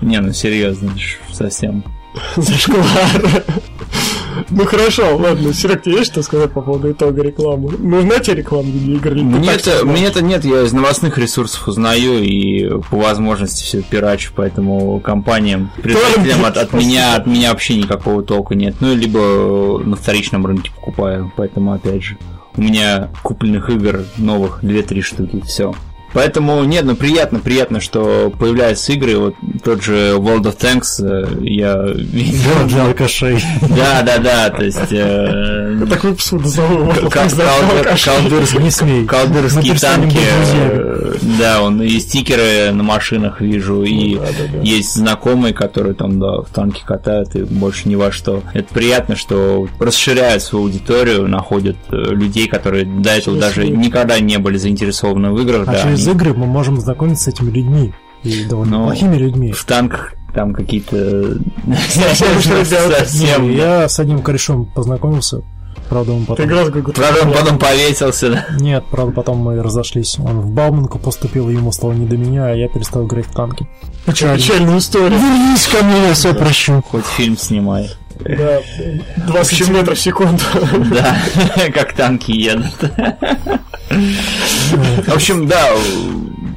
[0.00, 0.90] Не, ну серьезно,
[1.32, 1.84] совсем.
[2.36, 2.84] Зашквар.
[4.50, 7.72] Ну хорошо, ладно, Серег, тебе есть что сказать по поводу итога рекламы?
[7.78, 9.12] Нужна тебе реклама видеоигр?
[9.12, 12.68] или ты Мне так это, себе мне это нет, я из новостных ресурсов узнаю и
[12.90, 18.54] по возможности все пирачу, поэтому компаниям, производителям от, от меня от меня вообще никакого толка
[18.54, 18.76] нет.
[18.80, 22.18] Ну, либо на вторичном рынке покупаю, поэтому опять же.
[22.54, 25.74] У меня купленных игр новых 2-3 штуки, все.
[26.12, 29.16] Поэтому нет, ну приятно, приятно, что появляются игры.
[29.16, 29.34] Вот
[29.64, 32.66] тот же World of Tanks э, я видел.
[32.66, 33.42] Для алкашей.
[33.62, 36.92] Да, да, да, то есть э, так выпуск назову.
[38.58, 39.06] Не смей.
[39.06, 40.18] колдырские танки.
[40.18, 44.24] э, Да, он и стикеры на машинах вижу, и да.
[44.62, 48.42] есть знакомые, которые там да, в танке катают и больше ни во что.
[48.52, 54.38] Это приятно, что расширяют свою аудиторию, находят э, людей, которые до этого даже никогда не
[54.38, 55.68] были заинтересованы в играх.
[55.68, 57.92] А да, через игры мы можем знакомиться с этими людьми.
[58.22, 59.52] И довольно Ну, плохими людьми.
[59.52, 61.38] в танках там какие-то
[61.88, 63.50] совсем.
[63.50, 65.42] Я с одним корешом познакомился.
[65.88, 66.46] Правда, он Ты потом...
[66.46, 66.92] играл какую-то...
[66.92, 68.46] Правда, он потом повесился, да.
[68.58, 70.16] Нет, правда, потом мы разошлись.
[70.18, 73.66] Он в Бауманку поступил, ему стало не до меня, а я перестал играть в танки.
[74.06, 74.36] Печально.
[74.38, 75.08] Печальная история.
[75.16, 76.82] Вернись ко мне, я все прощу.
[76.90, 77.90] Хоть фильм снимай.
[78.20, 78.60] Да,
[79.26, 80.42] 20 метров в секунду.
[80.94, 81.16] Да,
[81.74, 82.72] как танки едут.
[83.88, 85.68] В общем, да,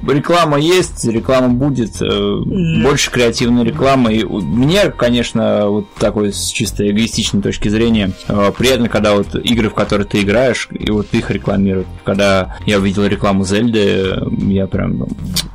[0.08, 2.38] реклама есть, реклама будет, э,
[2.84, 4.14] больше креативной рекламы.
[4.14, 9.70] И мне, конечно, вот такой с чисто эгоистичной точки зрения, э, приятно, когда вот игры,
[9.70, 11.88] в которые ты играешь, и вот их рекламируют.
[12.04, 14.16] Когда я увидел рекламу Зельды,
[14.48, 15.08] я прям ну,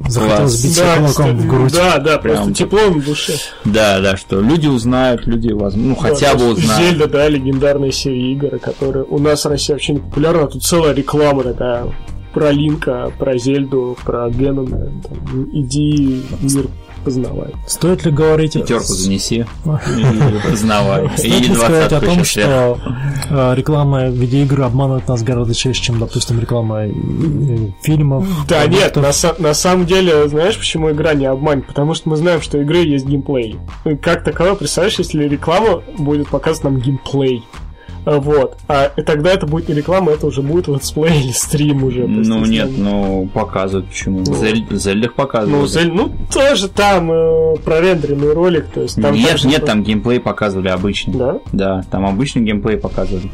[0.08, 0.62] Захотелось класс.
[0.64, 1.72] бить себя Да, кулаком в грудь.
[1.72, 3.34] Да, да, просто Прям тепло на душе.
[3.64, 6.90] Да, да, что люди узнают, люди, возможно, ну, хотя Да, бы то есть узнают.
[6.90, 10.62] Зельда, да, легендарная серия игр, которая у нас в России вообще не популярна, а тут
[10.62, 11.86] целая реклама такая
[12.32, 14.92] про Линка, про Зельду, про Геннона.
[15.02, 16.66] Там, иди мир
[17.04, 17.54] познавай.
[17.66, 18.52] Стоит ли говорить...
[18.54, 19.44] Пятерку занеси и
[20.50, 21.08] познавай.
[21.16, 22.78] Стоит ли сказать о том, что
[23.30, 26.90] э, реклама видеоигр обманывает нас гораздо чаще, чем, допустим, реклама э,
[27.82, 28.26] фильмов.
[28.48, 31.66] Да нет, на, са- на самом деле, знаешь, почему игра не обманет?
[31.66, 33.58] Потому что мы знаем, что у игры есть геймплей.
[34.02, 37.44] Как таково, представляешь, если реклама будет показывать нам геймплей.
[38.04, 38.56] А, Вот.
[38.68, 42.00] А и тогда это будет не реклама, это уже будет летсплей или стрим уже.
[42.00, 44.20] Есть, Ну нет, ну показывают почему.
[44.20, 44.34] Ну.
[44.34, 45.70] Зель- в Зельдах Ну, показывают.
[45.70, 49.14] Зель- ну, тоже там э, прорендеренный ролик, то есть там...
[49.14, 51.14] нет, нет, там геймплей показывали обычный.
[51.14, 51.38] Да?
[51.52, 53.30] Да, там обычный геймплей показывали.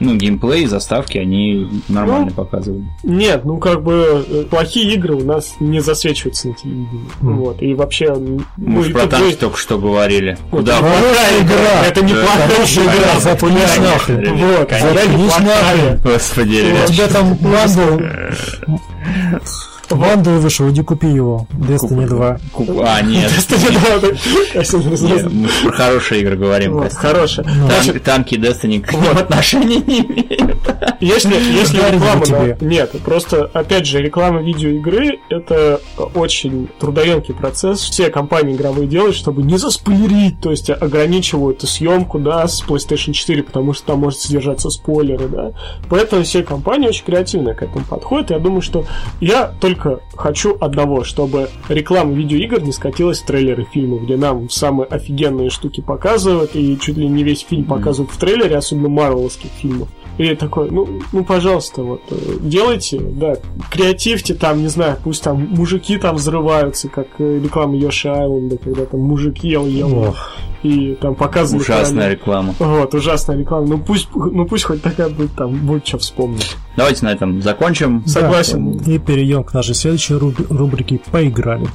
[0.00, 2.84] Ну, геймплей и заставки они нормально Ну, показывали.
[3.02, 7.04] Нет, ну как бы э, плохие игры у нас не засвечиваются на телевидении.
[7.20, 7.36] Мгм.
[7.36, 7.62] Вот.
[7.62, 8.14] И вообще...
[8.14, 10.38] Мы ну, же про танки есть- только что говорили.
[10.50, 11.86] Ну, Куда плохая игра.
[11.86, 12.20] Это не Да.
[12.22, 13.32] плохая игра.
[13.34, 13.92] популярная.
[13.92, 14.36] нахрен.
[14.36, 15.18] Вот, Конечно.
[15.18, 16.00] плохая.
[16.02, 18.02] Господи, У тебя там бандл...
[19.96, 21.46] Бандл вышел, иди купи его.
[21.52, 22.38] Destiny 2.
[22.52, 23.30] Ку- А, нет.
[23.36, 24.58] Destiny 2, да.
[24.58, 26.88] Костя, ну, Нет, Мы про хорошие игры говорим.
[26.90, 27.46] Хорошая.
[27.46, 30.58] Танк- Танки Destiny к ним отношения не имеют.
[31.00, 32.24] Если, если реклама...
[32.24, 32.56] тебе.
[32.60, 35.80] Нет, просто, опять же, реклама видеоигры— это
[36.14, 37.80] очень трудоемкий процесс.
[37.80, 43.42] Все компании игровые делают, чтобы не заспойлерить, то есть ограничивают съемку, да, с PlayStation 4,
[43.42, 45.52] потому что там может содержаться спойлеры, да.
[45.88, 48.30] Поэтому все компании очень креативно к этому подходят.
[48.30, 48.84] Я думаю, что
[49.20, 49.79] я только
[50.14, 55.80] хочу одного, чтобы реклама видеоигр не скатилась в трейлеры фильмов, где нам самые офигенные штуки
[55.80, 59.88] показывают, и чуть ли не весь фильм показывают в трейлере, особенно марвеловских фильмов.
[60.20, 63.36] И такой, ну, ну, пожалуйста, вот, э, делайте, да,
[63.70, 68.84] креативьте там, не знаю, пусть там мужики там взрываются, как э, реклама Йоши Айленда, когда
[68.84, 70.32] там мужик ел, ел, Ох.
[70.62, 71.62] и там показывали...
[71.62, 72.10] Ужасная короля.
[72.10, 72.54] реклама.
[72.58, 73.66] Вот, ужасная реклама.
[73.66, 76.54] Ну пусть, ну пусть хоть такая будет, там, будет что вспомнить.
[76.76, 78.04] Давайте на этом закончим.
[78.06, 78.76] Согласен.
[78.76, 81.66] Да, и перейдем к нашей следующей руб- рубрике «Поиграли».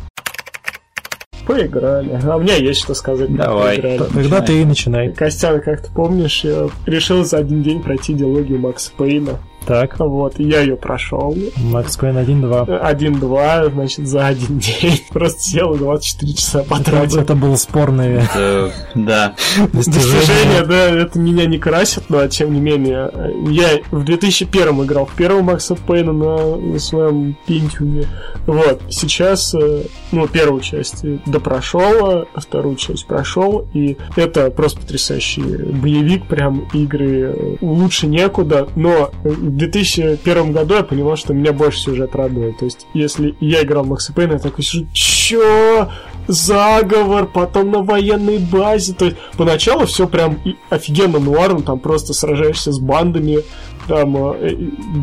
[1.46, 2.20] Поиграли.
[2.24, 3.34] А у меня есть что сказать.
[3.36, 3.80] Давай.
[3.80, 4.10] Поиграли.
[4.14, 5.12] Тогда ты и начинай.
[5.12, 9.40] Костян, как ты помнишь, я решил за один день пройти диалогию Макса Пейна.
[9.66, 11.36] Так, Вот, я ее прошел.
[11.58, 12.68] Макс Пейн 1-2.
[12.94, 15.02] 1-2, значит, за один день.
[15.12, 17.20] Просто сел и 24 часа Это, потратил.
[17.20, 19.34] это было спорное Э, Да.
[19.74, 23.12] Достижение, да, это меня не красит, но тем не менее.
[23.50, 28.06] Я в 2001 играл в первого Макса Пейна на, своем пентиуме.
[28.46, 35.42] Вот, сейчас, э, ну, первую часть допрошел, а вторую часть прошел, и это просто потрясающий
[35.42, 39.12] боевик, прям игры э, лучше некуда, но
[39.56, 42.58] в 2001 году я понимал, что меня больше сюжет радует.
[42.58, 45.90] То есть, если я играл Макса Пейна, я такой сижу, чё?
[46.28, 48.94] Заговор, потом на военной базе.
[48.94, 50.40] То есть, поначалу все прям
[50.70, 53.44] офигенно нуарно, там просто сражаешься с бандами,
[53.88, 54.56] там э, э,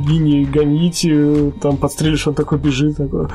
[0.06, 3.28] гини гоните, э, там подстрелишь, он такой бежит, такой...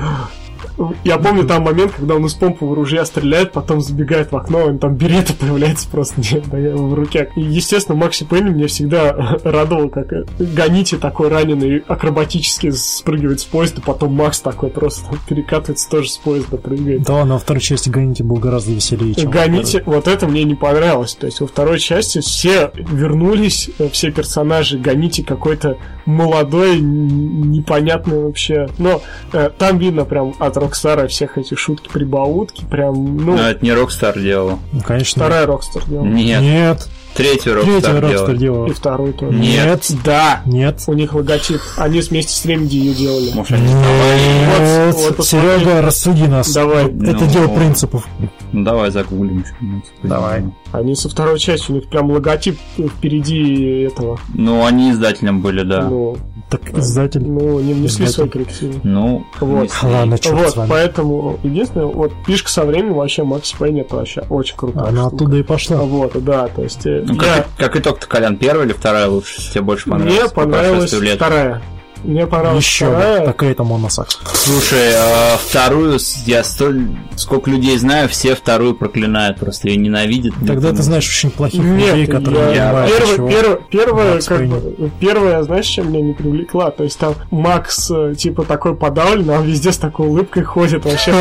[1.04, 4.78] Я помню там момент, когда он из помпового ружья стреляет, потом забегает в окно, он
[4.78, 7.30] там берета появляется просто в руке.
[7.36, 9.12] И, естественно, Макси Пейн меня всегда
[9.44, 15.88] радовал, как э, Гоните такой раненый акробатически спрыгивает с поезда, потом Макс такой просто перекатывается
[15.88, 17.02] тоже с поезда, прыгает.
[17.02, 20.54] Да, но во второй части Гогнитти был гораздо веселее, чем Гогнитти, вот это мне не
[20.54, 21.14] понравилось.
[21.14, 24.78] То есть во второй части все вернулись, э, все персонажи.
[24.78, 25.78] Гогнитти какой-то
[26.08, 28.68] молодой, непонятный вообще.
[28.78, 29.02] Но
[29.32, 32.64] э, там видно прям от Rockstar а всех эти шутки, прибаутки.
[32.70, 34.58] Прям, ну, Но это не Rockstar делала.
[34.58, 34.72] второй.
[34.72, 35.22] Ну, конечно.
[35.22, 36.04] вторая Rockstar делала.
[36.06, 36.88] Нет, Нет.
[37.14, 38.66] третью Третья Rockstar Rockstar делала.
[38.66, 39.38] И вторую тоже.
[39.38, 39.86] Нет.
[40.04, 40.82] Да, Нет.
[40.86, 41.60] у них логотип.
[41.76, 43.30] Они вместе с Remedy ее делали.
[43.34, 44.94] Может, они Нет.
[44.94, 45.26] Вот, вот.
[45.26, 46.52] Серега, рассуди нас.
[46.52, 46.86] Давай.
[46.86, 47.30] Это Ну.
[47.30, 48.06] дело принципов.
[48.52, 49.84] Ну, давай загуглим что-нибудь.
[50.02, 50.44] Давай.
[50.72, 54.18] Они со второй части, у них прям логотип впереди этого.
[54.34, 55.82] Ну, они издателем были, да.
[55.88, 56.16] Ну,
[56.50, 57.26] Так, издатель.
[57.28, 58.12] ну, не внесли Издатель.
[58.14, 58.74] свои коррективы.
[58.82, 59.64] Ну, Вот.
[59.64, 60.68] если- Ладно, черт вот, с вами.
[60.70, 64.86] поэтому единственное, вот фишка со временем вообще Макси Пейн это вообще очень круто.
[64.86, 65.76] Она оттуда и пошла.
[65.78, 69.42] Вот, да, то есть э, Ну, я- как, как итог-то, Колян, первая или вторая лучше?
[69.50, 70.20] Тебе больше понравилась?
[70.20, 71.62] мне по понравилась вторая.
[72.04, 73.26] Мне понравилась Еще вторая.
[73.26, 74.08] такая там он носах.
[74.32, 76.88] Слушай, а вторую, я столь...
[77.16, 80.34] Сколько людей знаю, все вторую проклинают, просто ее ненавидят.
[80.46, 84.46] Тогда ты знаешь очень плохих Нет, людей, которые не я, понимают, первый, первый, первое, как
[84.46, 86.70] бы, первое, знаешь, чем меня не привлекла?
[86.70, 90.84] То есть там Макс, э, типа, такой подавленный, а он везде с такой улыбкой ходит,
[90.84, 91.12] вообще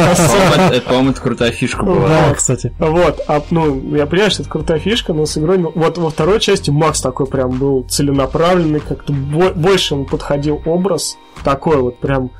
[0.86, 2.08] По-моему, это, крутая фишка была.
[2.08, 2.72] Да, кстати.
[2.80, 5.58] Вот, а, ну, я понимаю, что это крутая фишка, но с игрой...
[5.58, 10.62] ну, Вот во второй части Макс такой прям был целенаправленный, как-то бо- больше ему подходил
[10.68, 12.32] образ, такой вот прям...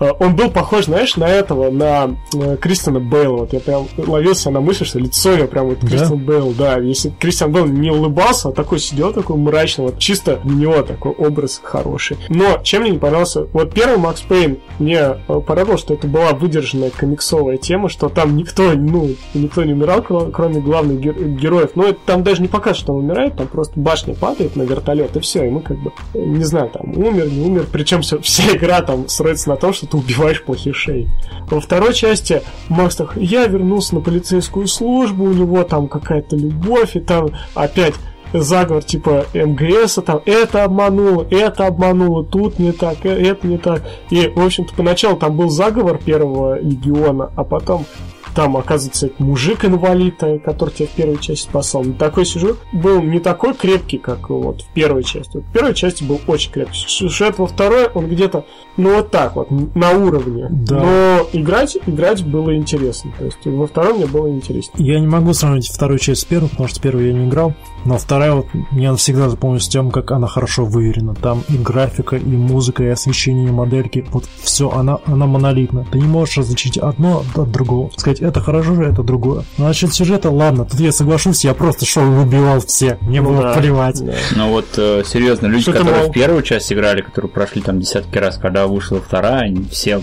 [0.00, 3.38] э, Он был похож, знаешь, на этого, на э, Кристиана Бейла.
[3.38, 5.86] Вот я прям ловился на мысли, что лицо его прям вот Да?
[5.88, 6.78] Кристиан Бейл, да.
[6.78, 11.12] Если Кристиан Бейл не улыбался, а такой сидел такой мрачный, вот чисто для него такой
[11.12, 12.16] образ хороший.
[12.28, 13.46] Но чем мне не понравился...
[13.52, 18.36] Вот первый Макс Пейн мне э, порадовал, что это была выдержанная комиксовая тема, что там
[18.36, 21.70] никто, ну, никто не умирал, кро- кроме главных гер- героев.
[21.74, 25.16] Но это там даже не показывает, что он умирает, там просто башня падает на вертолет,
[25.16, 27.66] и все, и мы как бы, не знаю, там, умер, не умер.
[27.74, 31.08] Причем все, вся игра там строится на том, что ты убиваешь плохишей.
[31.50, 36.94] Во второй части Макс такой, я вернулся на полицейскую службу, у него там какая-то любовь,
[36.94, 37.94] и там опять
[38.32, 43.82] заговор типа МГС, там это обмануло, это обмануло, тут не так, э, это не так.
[44.08, 47.86] И, в общем-то, поначалу там был заговор первого легиона, а потом
[48.34, 51.84] там, оказывается, это мужик-инвалид, э, который тебя в первой части спасал.
[51.84, 55.36] Но такой сюжет был не такой крепкий, как вот в первой части.
[55.36, 56.84] Вот в первой части был очень крепкий.
[56.86, 58.44] Сюжет во второй, он где-то,
[58.76, 60.48] ну вот так вот, на уровне.
[60.50, 60.80] Да.
[60.80, 63.12] Но играть, играть было интересно.
[63.18, 64.86] То есть во второй мне было интереснее.
[64.86, 67.54] Я не могу сравнить вторую часть с первой, потому что первую я не играл.
[67.84, 71.14] Но вторая вот мне навсегда запомнилась тем, как она хорошо выверена.
[71.14, 74.04] Там и графика, и музыка, и освещение, и модельки.
[74.10, 75.86] Вот все, она, она монолитна.
[75.92, 77.90] Ты не можешь различить одно от другого.
[77.96, 79.44] Сказать, это хорошо, это другое.
[79.58, 83.00] Но насчет сюжета, ладно, тут я соглашусь, я просто шел и убивал всех.
[83.02, 84.04] Мне Ну было да, плевать.
[84.04, 84.12] да.
[84.36, 86.10] Но вот э, серьезно, люди, Что которые мол?
[86.10, 90.00] в первую часть играли, которые прошли там десятки раз, когда вышла вторая, они все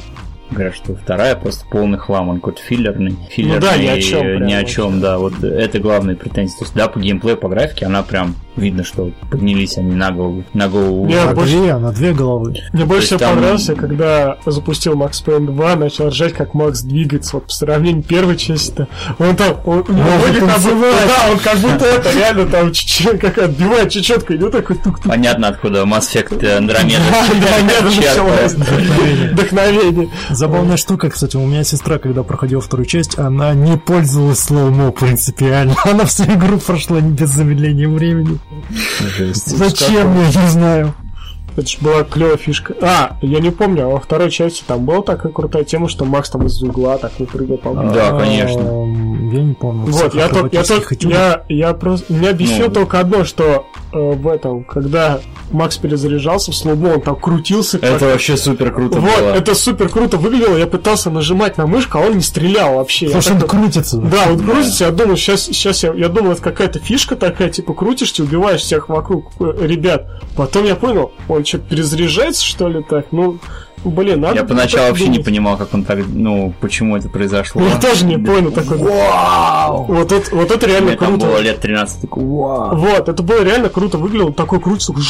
[0.52, 4.26] говорят, что вторая просто полный хлам, он какой-то филлерный, филлерный, Ну да, ни о чём
[4.28, 6.58] э, прям ни о чем, да, вот это главные претензии.
[6.58, 10.44] То есть, да, по геймплею, по графике она прям видно, что поднялись они на голову.
[10.54, 11.06] На голову.
[11.08, 12.56] Не, А больше- две, на две головы.
[12.74, 17.38] Мне больше всего там- понравился, когда запустил Макс Пейн 2, начал ржать, как Макс двигается.
[17.38, 18.88] Вот по сравнению первой части-то.
[19.20, 20.96] Он там, он, у него ноги танцевать.
[21.08, 22.72] да, он как будто это реально там
[23.20, 25.04] как отбивает чечетку, идет такой тук-тук.
[25.10, 27.00] Понятно, откуда Mass Effect Andromeda.
[27.84, 28.52] Началось.
[28.54, 29.32] Черпает.
[29.32, 30.10] Вдохновение.
[30.42, 35.76] Забавная штука, кстати, у меня сестра, когда проходила вторую часть, она не пользовалась слоумо принципиально.
[35.86, 38.40] Она всю игру прошла не без замедления времени.
[39.18, 39.56] Жесть.
[39.56, 40.96] Зачем, я не знаю.
[41.56, 42.74] Это же была клевая фишка.
[42.82, 46.32] А, я не помню, а во второй части там была такая крутая тема, что Макс
[46.32, 47.94] там из угла так выпрыгал, по-моему.
[47.94, 48.62] Да, конечно.
[49.32, 49.92] Я не помню.
[49.92, 52.74] Вот, я, только, я, только, я, я просто, меня бесило Ну.
[52.74, 55.20] только одно, что в этом, когда
[55.52, 57.78] Макс перезаряжался в слоумо, он там крутился.
[57.80, 59.30] как- Это вообще супер круто вот, было.
[59.34, 63.08] это супер круто выглядело, я пытался нажимать на мышку, а он не стрелял вообще.
[63.08, 63.98] Потому что он так- крутится.
[63.98, 67.74] Да, вот крутится, я думал, сейчас, сейчас я, я думал, это какая-то фишка такая, типа
[67.74, 70.08] крутишься, убиваешь всех вокруг э, ребят.
[70.38, 73.08] Потом я понял, он что, перезаряжается, что ли, так?
[73.12, 73.40] Ну,
[73.84, 74.36] блин, надо...
[74.36, 75.26] Я поначалу вообще не думать.
[75.26, 77.62] понимал, как он так, ну, почему это произошло.
[77.62, 78.78] Я тоже не понял такой.
[78.78, 79.84] Вау!
[79.90, 81.26] Вот это, вот это реально Мне там круто.
[81.26, 82.76] было лет 13, такой, вау.
[82.78, 85.04] Вот, это было реально круто выглядело, такой крутится, такой.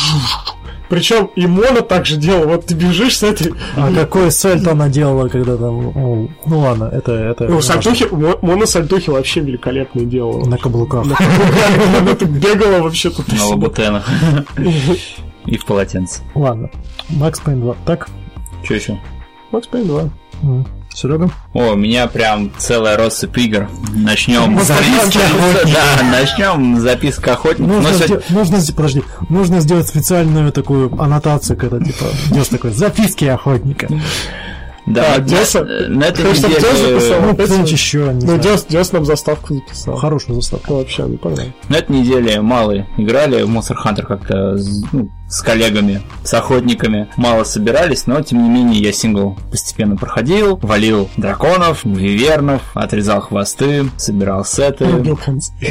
[0.89, 3.53] Причем и Мона так же делал, вот ты бежишь с этой...
[3.77, 5.87] А какой сальто она делала, когда там...
[5.97, 7.13] о, Ну ладно, это...
[7.13, 10.45] это Ну, сальтухи, Мо- Мона сальтухи вообще великолепные делала.
[10.45, 11.05] На каблуках.
[11.05, 13.31] Она тут бегала вообще тут.
[13.31, 14.05] и На лабутенах.
[15.45, 16.21] И в полотенце.
[16.35, 16.69] Ладно.
[17.09, 17.75] Макс Пейн 2.
[17.85, 18.09] Так?
[18.63, 18.99] Что еще?
[19.51, 20.09] Макс Пейн 2.
[20.93, 21.29] Серега?
[21.53, 23.69] О, у меня прям целая россыпь игр.
[23.95, 25.19] Начнем с Записки
[25.73, 27.67] Да, начнем с записки охотников.
[27.75, 33.25] Нужно, Но сегодня- нужно, подожди, нужно сделать специальную такую аннотацию, когда типа идешь такой записки
[33.25, 33.87] охотника.
[34.87, 35.63] Да, А, на- Деса?
[35.63, 36.49] на этой записал?
[36.49, 37.47] неделе...
[37.47, 38.37] Ну, же- еще, не Ну.
[38.39, 39.95] Дес, Дес нам заставку записал.
[39.95, 40.65] Хорошую заставку.
[40.73, 41.45] Ну, вообще, ну, понятно.
[41.69, 44.57] На этой неделе мало играли в Monster Hunter как-то
[44.91, 47.07] ну, с коллегами, с охотниками.
[47.15, 53.89] Мало собирались, но тем не менее я сингл постепенно проходил, валил драконов, вивернов, отрезал хвосты,
[53.97, 54.85] собирал сеты.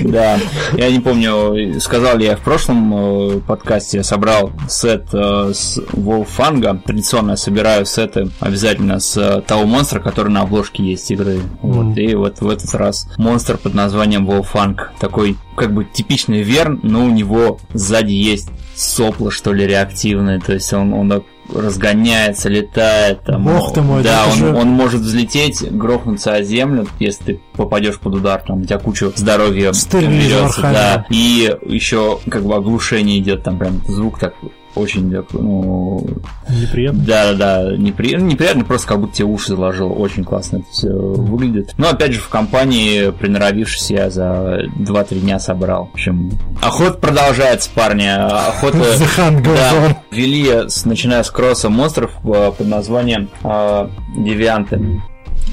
[0.05, 0.39] Да,
[0.73, 5.79] я не помню, сказал ли я в прошлом э, подкасте, я собрал сет э, с
[5.93, 6.81] Волфанга.
[6.85, 11.41] Традиционно я собираю сеты обязательно с э, того монстра, который на обложке есть игры.
[11.61, 14.93] Вот, и вот в этот раз монстр под названием Волфанг.
[14.99, 18.49] Такой как бы типичный верн, но у него сзади есть
[18.81, 20.41] сопло, что ли, реактивное.
[20.41, 21.23] То есть он, он
[21.55, 23.23] разгоняется, летает.
[23.25, 27.41] Там, Бог ты мой, да, он, же- он может взлететь, грохнуться о землю, если ты
[27.55, 29.73] попадешь под удар, там у тебя куча здоровья
[30.21, 31.07] берется, да.
[31.11, 34.35] И еще как бы оглушение идет, там прям звук так
[34.75, 36.07] очень, ну,
[36.49, 37.01] Неприятно.
[37.05, 40.89] да, да, да, неприятно, неприятно, просто как будто тебе уши заложило, очень классно это все
[40.91, 41.75] выглядит.
[41.77, 45.87] Но опять же в компании, приноровившись, я за 2-3 дня собрал.
[45.87, 46.31] В общем,
[46.63, 48.79] охота продолжается, парни, охота...
[49.45, 54.81] Да, с- начиная с класса монстров э, под названием э, Девианты.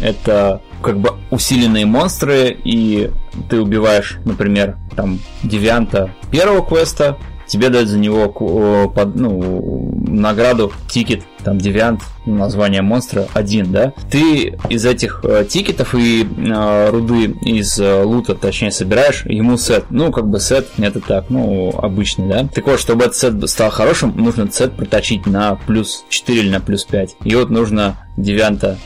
[0.02, 3.10] Это как бы усиленные монстры, и
[3.50, 8.30] ты убиваешь, например, там, Девианта первого квеста, тебе дают за него
[9.16, 13.94] ну, награду, тикет, там, Девиант, название монстра, один, да?
[14.12, 19.86] Ты из этих э, тикетов и э, руды из э, лута, точнее, собираешь ему сет.
[19.90, 22.46] Ну, как бы сет, это так, ну, обычный, да?
[22.54, 26.60] Так вот, чтобы этот сет стал хорошим, нужно сет проточить на плюс 4 или на
[26.60, 27.16] плюс 5.
[27.24, 28.78] И вот нужно девианта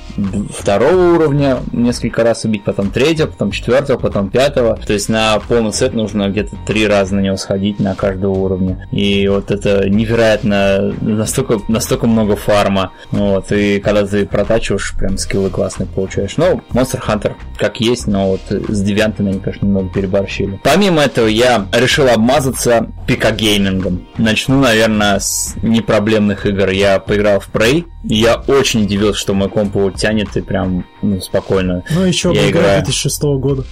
[0.54, 4.76] второго уровня несколько раз убить, потом третьего, потом четвертого, потом пятого.
[4.76, 8.88] То есть на полный сет нужно где-то три раза на него сходить на каждого уровня.
[8.92, 12.92] И вот это невероятно, настолько, настолько много фарма.
[13.12, 16.38] Вот, и когда ты протачиваешь, прям скиллы классные получаешь.
[16.38, 20.60] Ну, Monster Hunter как есть, но вот с девиантами они, конечно, немного переборщили.
[20.64, 24.08] Помимо этого, я решил обмазаться пикагеймингом.
[24.18, 26.70] Начну, наверное, с непроблемных игр.
[26.70, 31.22] Я поиграл в Prey, я очень удивился, что мой комп его тянет и прям ну,
[31.22, 31.84] спокойно.
[31.92, 32.84] Ну, еще Я игра играю.
[32.84, 33.64] 2006 года.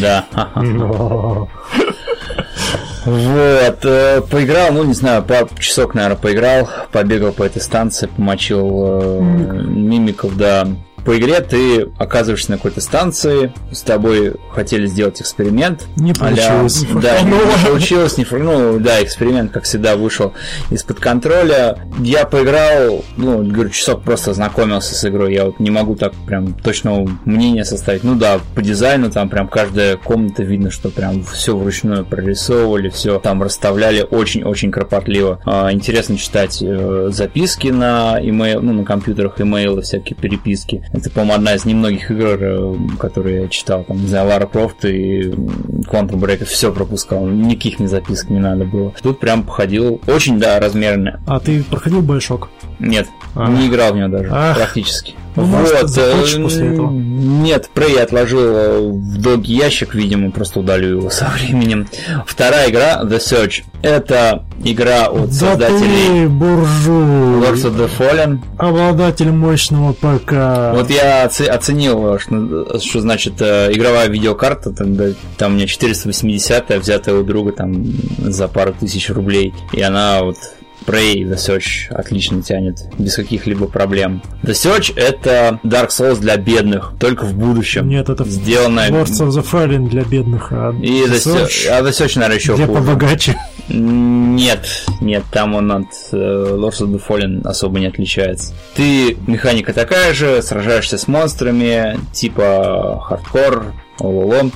[0.00, 0.26] Да.
[3.04, 8.70] Вот, э, поиграл, ну не знаю, по часок, наверное, поиграл, побегал по этой станции, помочил
[8.84, 10.68] э, мимиков, да.
[11.04, 15.84] По игре ты оказываешься на какой-то станции, с тобой хотели сделать эксперимент.
[15.96, 16.84] Не получилось.
[16.90, 20.32] а да, не получилось, не, ну да, эксперимент, как всегда, вышел
[20.70, 21.78] из-под контроля.
[21.98, 26.54] Я поиграл, ну, говорю, часок просто ознакомился с игрой, я вот не могу так прям
[26.54, 28.04] точного мнения составить.
[28.04, 33.18] Ну да, по дизайну там прям каждая комната видно, что прям все вручную прорисовывали, все
[33.18, 35.40] там расставляли очень-очень кропотливо.
[35.44, 40.84] А, интересно читать э, записки на email, ну, на компьютерах, имейлы, всякие переписки.
[40.92, 43.84] Это, по-моему, одна из немногих игр, э, которые я читал.
[43.84, 47.26] Там, не знаю, Лара Крофт и Quantum Break все пропускал.
[47.26, 48.92] Никаких мне записок не надо было.
[49.02, 51.20] Тут прям походил очень, да, размерно.
[51.26, 52.50] А ты проходил Байшок?
[52.78, 53.48] Нет, а.
[53.48, 54.56] не играл в него даже, Ах.
[54.56, 55.14] практически.
[55.34, 56.90] Ну, вот, может, после этого?
[56.90, 61.88] Нет, Prey отложил в долгий ящик, видимо, просто удалю его со временем.
[62.26, 63.62] Вторая игра, The Search.
[63.82, 67.42] Это игра от да создателей ты, буржуй.
[67.42, 68.38] Lords of the Fallen.
[68.58, 70.74] Обладатель мощного ПК.
[70.76, 74.96] Вот я оценил, что, что значит э, игровая видеокарта, там,
[75.36, 77.84] там у меня 480 взятая у друга там
[78.18, 80.36] за пару тысяч рублей, и она вот
[80.84, 84.22] Prey The Search отлично тянет, без каких-либо проблем.
[84.42, 87.88] The Search это Dark Souls для бедных, только в будущем.
[87.88, 88.88] Нет, это сделано...
[88.88, 92.56] Lords of the Fallen для бедных, а И The, Search, а The Search, наверное, еще
[92.56, 93.36] Для побогаче.
[93.68, 94.66] Нет,
[95.00, 98.54] нет, там он от э, Lords of the Fallen особо не отличается.
[98.74, 103.72] Ты механика такая же, сражаешься с монстрами, типа хардкор.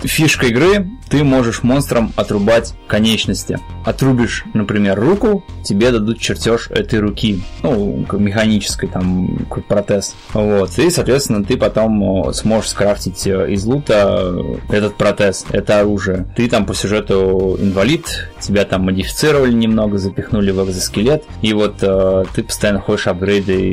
[0.03, 3.59] Фишка игры ты можешь монстрам отрубать конечности.
[3.85, 7.43] Отрубишь, например, руку, тебе дадут чертеж этой руки.
[7.63, 10.15] Ну, механической, там, протез.
[10.33, 10.79] Вот.
[10.79, 14.35] И, соответственно, ты потом сможешь скрафтить э, из лута
[14.69, 16.27] этот протез, это оружие.
[16.37, 21.25] Ты там по сюжету инвалид, тебя там модифицировали немного, запихнули в экзоскелет.
[21.43, 23.73] И вот э, ты постоянно ходишь апгрейды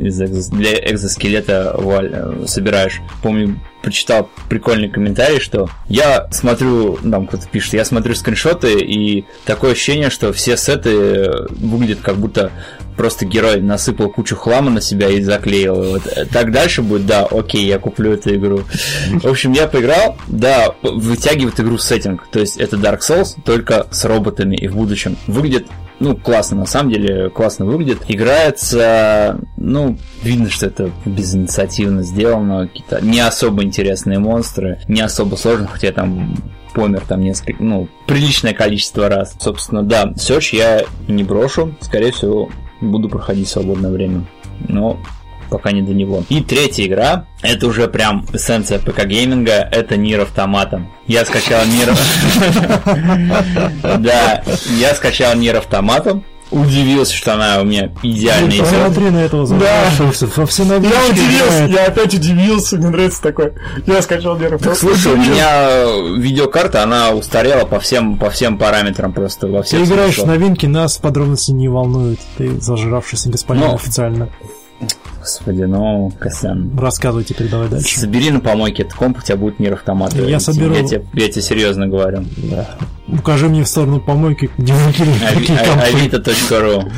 [0.00, 0.48] из экзос...
[0.48, 1.76] для экзоскелета.
[1.78, 3.00] Э, собираешь.
[3.22, 6.63] Помню, прочитал прикольный комментарий, что я смотрю,
[7.02, 12.50] там кто-то пишет, я смотрю скриншоты, и такое ощущение, что все сеты выглядят как будто
[12.96, 15.74] просто герой насыпал кучу хлама на себя и заклеил.
[15.74, 18.62] Вот так дальше будет, да, окей, я куплю эту игру.
[19.10, 22.26] В общем, я поиграл, да, вытягивает игру сеттинг.
[22.30, 25.16] То есть это Dark Souls, только с роботами и в будущем.
[25.26, 25.66] Выглядит
[26.00, 28.02] ну, классно, на самом деле, классно выглядит.
[28.08, 35.68] Играется, ну, видно, что это безинициативно сделано, какие-то не особо интересные монстры, не особо сложные,
[35.68, 36.36] хотя там
[36.74, 39.34] помер там несколько, ну, приличное количество раз.
[39.38, 44.24] Собственно, да, Search я не брошу, скорее всего, буду проходить в свободное время.
[44.68, 44.98] Но
[45.50, 46.24] пока не до него.
[46.28, 50.88] И третья игра, это уже прям эссенция ПК гейминга, это NieR Automata.
[51.06, 51.94] Я скачал NieR...
[54.00, 54.42] Да,
[54.78, 58.50] я скачал NieR Automata, удивился, что она у меня идеальная.
[58.50, 59.90] Ты посмотри на этого да.
[60.36, 63.54] Во все Я удивился, я опять удивился, мне нравится такое.
[63.86, 64.78] Я скачал NieR Automata.
[64.78, 69.86] Слушай, у меня видеокарта, она устарела по всем, по всем параметрам просто во всех Ты
[69.86, 72.20] играешь в новинки, нас подробности не волнуют.
[72.36, 74.28] Ты зажравшийся господин ну, официально.
[75.20, 76.70] Господи, ну, Косян.
[76.78, 77.98] Рассказывай теперь, давай дальше.
[77.98, 80.18] Собери на помойке этот комп, у тебя будет мир автомата.
[80.22, 80.74] Я соберу.
[80.74, 82.24] Я тебе, я тебе серьезно говорю.
[82.36, 82.68] Да.
[83.08, 84.74] Укажи мне в сторону помойки, где
[85.82, 86.90] Авито.ру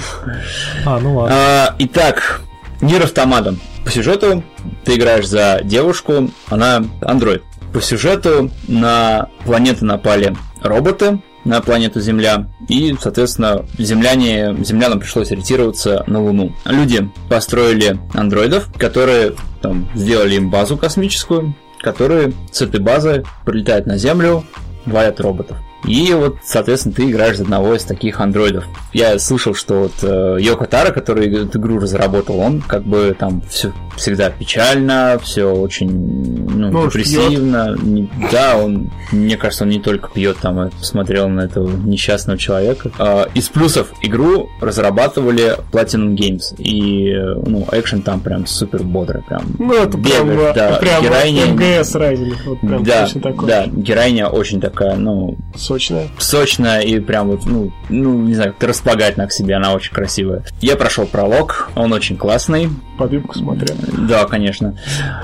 [0.84, 1.36] А, ну ладно.
[1.36, 2.42] А, итак,
[2.80, 3.60] Нир автоматом.
[3.84, 4.42] По сюжету
[4.84, 7.42] ты играешь за девушку, она андроид.
[7.72, 16.02] По сюжету на планеты напали роботы, на планету Земля, и, соответственно, земляне, землянам пришлось ориентироваться
[16.06, 16.54] на Луну.
[16.64, 23.96] Люди построили андроидов, которые там, сделали им базу космическую, которые с этой базы прилетают на
[23.96, 24.44] Землю,
[24.86, 25.56] валят роботов.
[25.86, 28.64] И вот, соответственно, ты играешь за одного из таких андроидов.
[28.92, 33.42] Я слышал, что вот э, Йоко Тара, который эту игру разработал, он как бы там
[33.48, 37.76] все всегда печально, все очень ну, ну депрессивно.
[37.80, 42.38] Не, да, он, мне кажется, он не только пьет, там, я посмотрел на этого несчастного
[42.38, 42.90] человека.
[42.98, 46.54] Э, из плюсов игру разрабатывали Platinum Games.
[46.58, 47.12] И,
[47.46, 49.42] ну, экшен там прям супер бодрый, прям.
[49.58, 51.46] Ну, это бегаешь, прям, да, прям героиня...
[51.46, 53.08] МГС Райзинг, вот прям да,
[53.46, 55.36] Да, героиня очень такая, ну,
[55.76, 56.08] Сочная.
[56.18, 60.42] Сочная и прям вот, ну, ну не знаю, как-то располагательно к себе, она очень красивая.
[60.62, 62.70] Я прошел пролог, он очень классный.
[62.96, 63.76] Подвигку смотрел.
[64.08, 64.78] Да, конечно.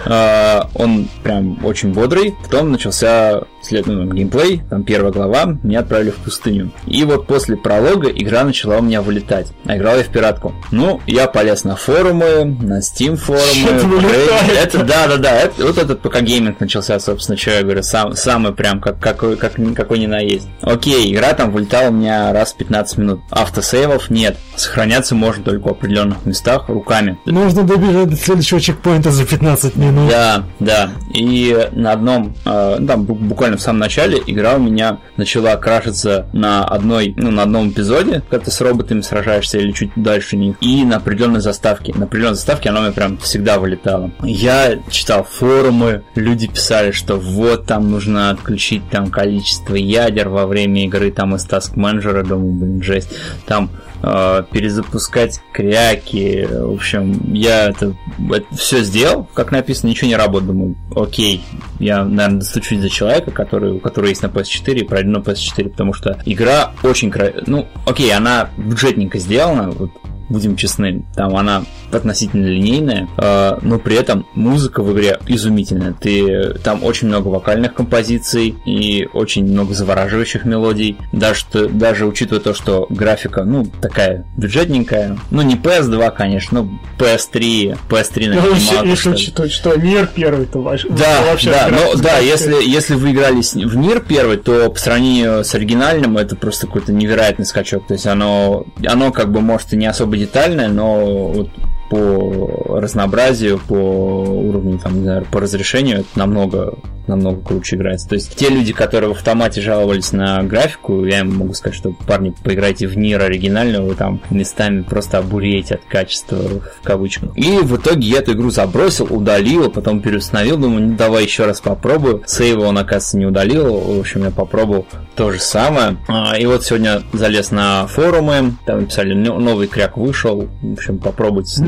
[0.04, 2.34] А, он прям очень бодрый.
[2.42, 6.70] Потом начался след, ну, геймплей, там первая глава, меня отправили в пустыню.
[6.86, 9.52] И вот после пролога игра начала у меня вылетать.
[9.64, 10.54] А играл я в пиратку.
[10.70, 14.10] Ну, я полез на форумы, на Steam форумы.
[14.54, 15.40] Это, да, да, да.
[15.40, 19.36] Это, вот этот пока гейминг начался, собственно, что я говорю, сам, самый прям как, какой,
[19.36, 20.48] как, какой ни на есть.
[20.62, 23.20] Окей, игра там вылетала у меня раз в 15 минут.
[23.30, 24.36] Автосейвов нет.
[24.56, 27.18] Сохраняться можно только в определенных местах руками.
[27.26, 30.10] Нужно добежать до следующего чекпоинта за 15 минут.
[30.10, 30.90] Да, да.
[31.14, 36.64] И на одном, э, там буквально в самом начале игра у меня начала крашиться на
[36.64, 40.84] одной, ну, на одном эпизоде, когда ты с роботами сражаешься или чуть дальше них, и
[40.84, 41.92] на определенной заставке.
[41.94, 44.10] На определенной заставке она у меня прям всегда вылетала.
[44.22, 50.84] Я читал форумы, люди писали, что вот там нужно отключить там количество ядер во время
[50.84, 53.10] игры, там из Task Manager, думаю, блин, жесть.
[53.46, 53.70] Там
[54.02, 56.46] э, перезапускать кряки.
[56.50, 57.94] В общем, я это,
[58.30, 60.52] это все сделал, как написано, ничего не работает.
[60.52, 61.42] Думаю, окей,
[61.78, 65.70] я, наверное, достучусь за человека, который, у которого есть на PS4 и пройду на PS4,
[65.70, 67.44] потому что игра очень красивая.
[67.46, 69.90] Ну, окей, она бюджетненько сделана, вот
[70.32, 75.92] будем честны, там она относительно линейная, э, но при этом музыка в игре изумительная.
[75.92, 80.96] Ты, там очень много вокальных композиций и очень много завораживающих мелодий.
[81.12, 85.18] Даже, даже учитывая то, что графика, ну, такая бюджетненькая.
[85.30, 90.46] Ну, не PS2, конечно, но PS3, PS3 на ну, если, если учитывать, что мир первый,
[90.46, 94.70] то ваш, да, вообще да, но, да, если, если вы играли в мир первый, то
[94.70, 97.86] по сравнению с оригинальным это просто какой-то невероятный скачок.
[97.86, 101.50] То есть оно, оно как бы может и не особо детальное, но вот
[101.92, 108.08] по разнообразию, по уровню, там, не знаю, по разрешению это намного намного круче играется.
[108.08, 111.92] То есть те люди, которые в автомате жаловались на графику, я им могу сказать, что
[112.06, 117.36] парни, поиграйте в Нир оригинального, там местами просто обуреете от качества в кавычках.
[117.36, 121.60] И в итоге я эту игру забросил, удалил, потом переустановил, думаю, ну давай еще раз
[121.60, 122.22] попробую.
[122.26, 125.96] Сейва он, оказывается, не удалил, в общем, я попробовал то же самое.
[126.08, 131.62] А, и вот сегодня залез на форумы, там написали, новый кряк вышел, в общем, попробуйте.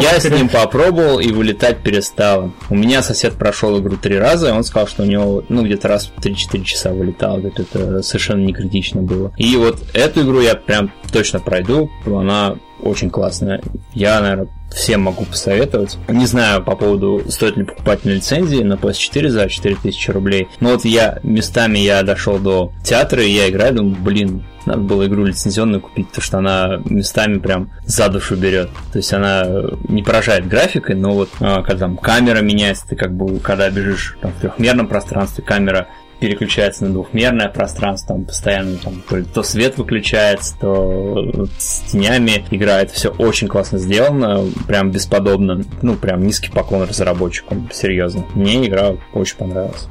[0.00, 2.52] Я с ним попробовал и вылетать перестал.
[2.70, 5.88] У меня сосед прошел игру три раза, и он сказал, что у него, ну, где-то
[5.88, 9.32] раз в 3-4 часа вылетал, это, это совершенно не критично было.
[9.36, 13.62] И вот эту игру я прям точно пройду, она очень классная.
[13.94, 15.98] Я, наверное, всем могу посоветовать.
[16.06, 20.48] Не знаю по поводу, стоит ли покупать на лицензии на PS4 за 4000 рублей.
[20.60, 25.06] Но вот я местами я дошел до театра, и я играю, думаю, блин, надо было
[25.06, 28.68] игру лицензионную купить, потому что она местами прям за душу берет.
[28.92, 29.46] То есть она
[29.88, 34.18] не поражает графикой, но вот а, когда там камера меняется, ты как бы, когда бежишь
[34.20, 35.86] там, в трехмерном пространстве, камера
[36.20, 39.02] переключается на двухмерное пространство, там постоянно там,
[39.34, 42.90] то, свет выключается, то с тенями играет.
[42.90, 45.62] Все очень классно сделано, прям бесподобно.
[45.82, 48.24] Ну, прям низкий поклон разработчикам, серьезно.
[48.34, 49.88] Мне игра очень понравилась.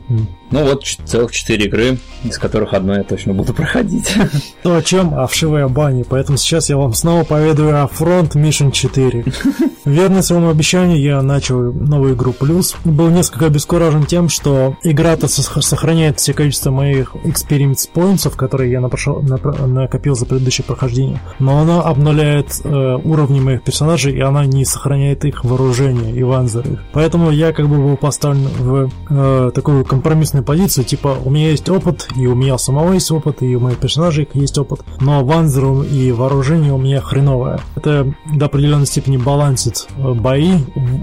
[0.51, 4.13] Ну вот целых четыре игры, из которых одну я точно буду проходить.
[4.63, 5.13] То о чем?
[5.13, 6.05] О вшивой бане.
[6.07, 9.25] Поэтому сейчас я вам снова поведаю о Front Mission 4.
[9.85, 12.75] Верно своему обещанию, я начал новую игру плюс.
[12.83, 19.21] Был несколько обескуражен тем, что игра-то сохраняет все количество моих experience points, которые я напрошел,
[19.21, 21.19] накопил за предыдущее прохождение.
[21.39, 22.69] Но она обнуляет э,
[23.03, 26.79] уровни моих персонажей, и она не сохраняет их вооружение и ванзеры.
[26.93, 31.69] Поэтому я как бы был поставлен в э, такую компромиссную позицию, типа у меня есть
[31.69, 35.83] опыт, и у меня самого есть опыт, и у моих персонажей есть опыт, но ванзеру
[35.83, 37.59] и вооружение у меня хреновое.
[37.75, 40.53] Это до определенной степени балансит э, бои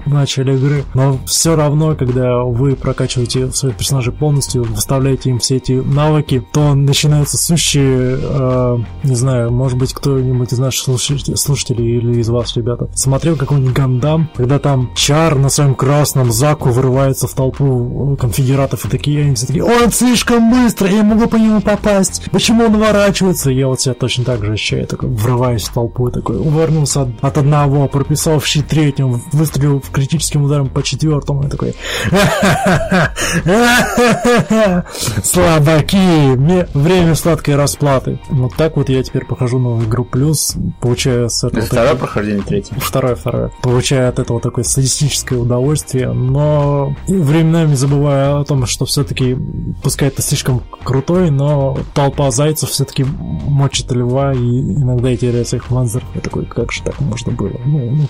[0.05, 5.57] в начале игры, но все равно, когда вы прокачиваете своих персонажей полностью, выставляете им все
[5.57, 11.97] эти навыки, то начинаются сущие, э, не знаю, может быть, кто-нибудь из наших слушателей, слушателей
[11.97, 17.27] или из вас, ребята, смотрел какой-нибудь Гандам, когда там Чар на своем красном Заку вырывается
[17.27, 21.61] в толпу конфедератов и такие, они все такие, он слишком быстро, я могу по нему
[21.61, 23.51] попасть, почему он уворачивается?
[23.51, 27.37] Я вот себя точно так же ощущаю, такой, врываюсь в толпу такой, увернулся от, от
[27.37, 31.43] одного, прописал в щит третьем, выстрелил в критическим ударом по четвертому.
[31.43, 31.75] И такой...
[35.23, 36.35] Слабаки!
[36.35, 38.19] Мне время сладкой расплаты.
[38.29, 41.65] Вот так вот я теперь прохожу новую игру плюс, получаю с этого...
[41.65, 42.75] Второе прохождение, третье?
[42.79, 43.51] Второе, второе.
[43.61, 49.12] Получаю от этого такое садистическое удовольствие, но временами забываю о том, что все-таки,
[49.81, 55.69] пускай это слишком крутой, но толпа зайцев все-таки мочит льва, и иногда и теряется их
[55.69, 56.03] манзер.
[56.15, 57.51] Я такой, как же так можно было?
[57.65, 58.07] Ну, ну,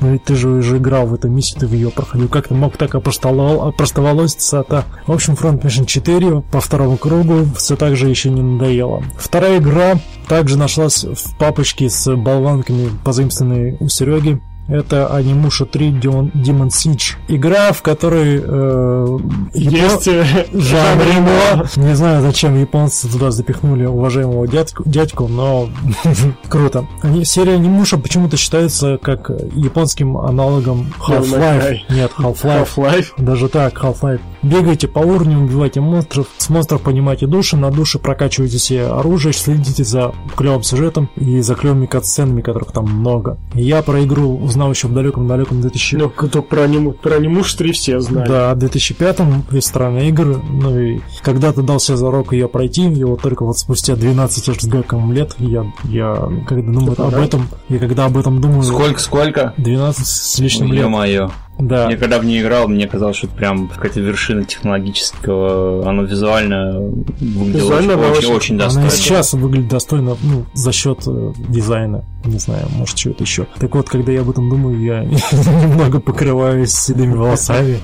[0.00, 2.28] ну ведь ты же уже играл в эту миссию, ты в ее проходил.
[2.28, 4.60] Как ты мог так опростоволоситься?
[4.60, 9.02] Это, в общем, Front Mission 4 по второму кругу все так же еще не надоело.
[9.16, 14.40] Вторая игра также нашлась в папочке с болванками, позаимствованной у Сереги.
[14.68, 17.16] Это Анимуша 3 Demon, Demon Siege.
[17.28, 19.18] Игра, в которой э,
[19.52, 21.66] есть э, Жан Рено.
[21.76, 25.68] Не знаю, зачем японцы туда запихнули уважаемого дядьку, дядьку но
[26.48, 26.86] круто.
[27.02, 31.80] Они, серия Анимуша почему-то считается как японским аналогом Half-Life.
[31.90, 32.68] Нет, Half-Life.
[32.76, 33.06] Half-Life.
[33.18, 34.20] Даже так, Half-Life.
[34.44, 39.84] Бегайте по уровню, убивайте монстров, с монстров поднимайте души, на души прокачивайте себе оружие, следите
[39.84, 43.38] за клевым сюжетом и за клевыми катсценами, которых там много.
[43.54, 45.96] Я про игру узнал еще в далеком-далеком 2000...
[45.96, 48.28] Ну, кто про, аниму, про анимуш 3 все знают.
[48.28, 53.02] Да, в 2005-м есть странные игры, ну и когда-то дал себе зарок ее пройти, и
[53.02, 57.78] вот только вот спустя 12 с гаком лет я, я когда думаю об этом, я
[57.78, 58.62] когда об этом думаю...
[58.62, 59.54] Сколько, сколько?
[59.56, 60.88] 12 с лишним Ой, лет.
[60.88, 61.90] мое Да.
[61.90, 65.88] Я когда в нее играл, мне казалось, что это прям какая-то вершина технологического.
[65.88, 66.80] Оно визуально
[67.20, 68.86] выглядело Визуально очень, она очень, очень- Она достойно.
[68.88, 72.04] и сейчас выглядит достойно ну, за счет э, дизайна.
[72.24, 73.46] Не знаю, может, что-то еще.
[73.58, 77.78] Так вот, когда я об этом думаю, я немного покрываюсь седыми волосами.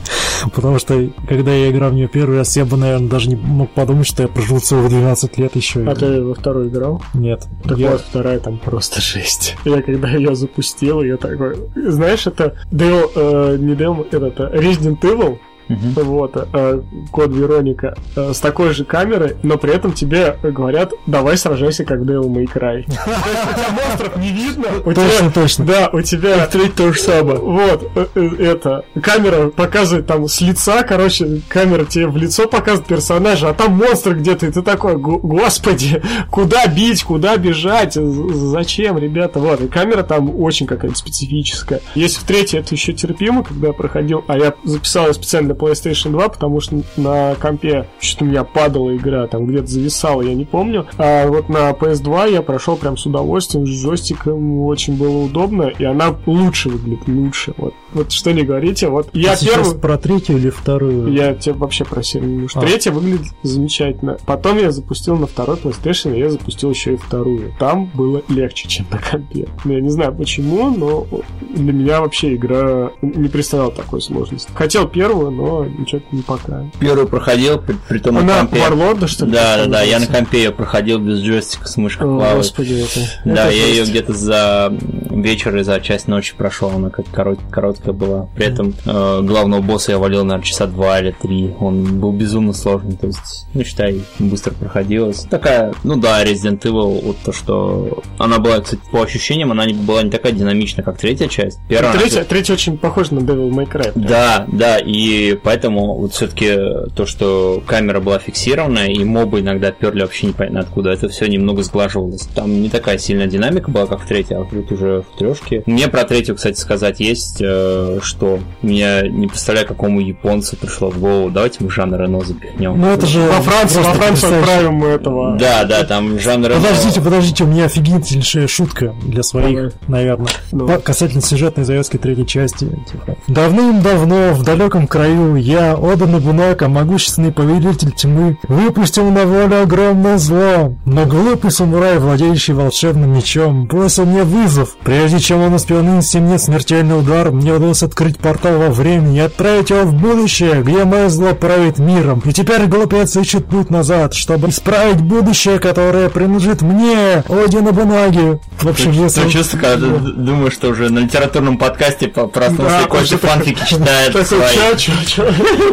[0.54, 3.70] Потому что, когда я играл в нее первый раз, я бы, наверное, даже не мог
[3.72, 5.80] подумать, что я прожил целых 12 лет еще.
[5.86, 7.02] А ты во вторую играл?
[7.12, 7.44] Нет.
[7.64, 9.56] Так Я- вот, вторая там просто жесть.
[9.66, 11.56] Я когда ее запустил, я такой...
[11.76, 15.38] Знаешь, это Devil, э, не Devil, это э, Resident Evil,
[15.70, 15.92] Мгм.
[16.04, 16.80] вот, э,
[17.12, 22.00] код Вероника, э, с такой же камерой, но при этом тебе говорят, давай сражайся как
[22.00, 22.84] Devil May Cry.
[22.88, 25.64] У тебя монстров не видно, Точно, точно.
[25.64, 27.38] Да, у тебя то же самое.
[27.38, 32.86] Вот, э, э, это, камера показывает там с лица, короче, камера тебе в лицо показывает
[32.88, 38.98] персонажа, а там монстр где-то, и ты такой, «Го- господи, куда бить, куда бежать, зачем,
[38.98, 41.80] ребята, вот, и камера там очень какая-то специфическая.
[41.94, 46.28] Если в третьей это еще терпимо, когда я проходил, а я записал специально PlayStation 2,
[46.28, 50.86] потому что на компе что-то у меня падала игра, там где-то зависала, я не помню,
[50.98, 55.84] а вот на PS2 я прошел прям с удовольствием, с джойстиком, очень было удобно, и
[55.84, 57.74] она лучше выглядит, лучше, вот.
[57.92, 59.80] Вот что не говорите, вот я сейчас первый...
[59.80, 61.12] про третью или вторую?
[61.12, 62.60] Я тебе вообще про серию А.
[62.60, 64.16] Третья выглядит замечательно.
[64.26, 67.52] Потом я запустил на второй PlayStation, и я запустил еще и вторую.
[67.58, 69.48] Там было легче, чем на компе.
[69.64, 71.06] Ну, Я не знаю почему, но
[71.40, 74.50] для меня вообще игра не представляла такой сложности.
[74.54, 76.64] Хотел первую, но ничего не пока.
[76.78, 78.60] Первую проходил, при, при том на Она компе.
[78.60, 79.32] Варлорда, что ли?
[79.32, 83.00] Да, да, да, я на компе ее проходил без джойстика с мышкой О, господи, это...
[83.24, 83.90] Да, это я ее жесть.
[83.90, 84.72] где-то за
[85.10, 88.28] вечер и за часть ночи прошел, она как корот- короткая была.
[88.34, 91.54] При этом э, главного босса я валил, наверное, часа два или три.
[91.60, 95.20] Он был безумно сложный, то есть, ну, считай, быстро проходилась.
[95.30, 98.02] Такая, ну да, Resident Evil, вот то, что...
[98.18, 101.58] Она была, кстати, по ощущениям, она не была не такая динамичная, как третья часть.
[101.68, 103.92] Первая, она Третья, третья очень похожа на Devil May Cry.
[103.94, 106.56] да, да, и поэтому вот все-таки
[106.94, 111.62] то, что камера была фиксированная, и мобы иногда перли вообще непонятно откуда, это все немного
[111.62, 112.22] сглаживалось.
[112.34, 115.62] Там не такая сильная динамика была, как в третьей, а вот уже в трешке.
[115.66, 120.98] Мне про третью, кстати, сказать есть, э, что меня не представляю, какому японцу пришло в
[120.98, 122.80] голову, давайте мы Жанна Рено запихнем.
[122.80, 123.20] Ну это же...
[123.20, 125.36] Во Францию, во Францию отправим мы этого.
[125.38, 126.60] Да, да, там Жанна Рено...
[126.60, 130.28] Подождите, подождите, у меня офигительнейшая шутка для своих, наверное.
[130.52, 130.80] Ну.
[130.80, 132.68] Касательно сюжетной заветской третьей части.
[132.90, 133.16] типа.
[133.28, 140.74] Давным-давно, в далеком краю, я, Ода Набунака, могущественный повелитель тьмы, выпустил на волю огромное зло.
[140.86, 144.70] Но глупый самурай, владеющий волшебным мечом, бросил мне вызов.
[144.84, 149.20] Прежде чем он успел нанести мне смертельный удар, мне удалось открыть портал во времени и
[149.20, 152.22] отправить его в будущее, где мое зло правит миром.
[152.24, 158.38] И теперь глупец ищет путь назад, чтобы исправить будущее, которое принадлежит мне, Оде Набунаги.
[158.60, 159.22] В общем, если...
[159.22, 162.82] То чувство, когда ты д- думаешь, что уже на литературном подкасте по- проснулся Да, и
[162.84, 164.54] какой-то уже фанфики читает Такой, свои.
[164.54, 165.26] чё, чё, чё?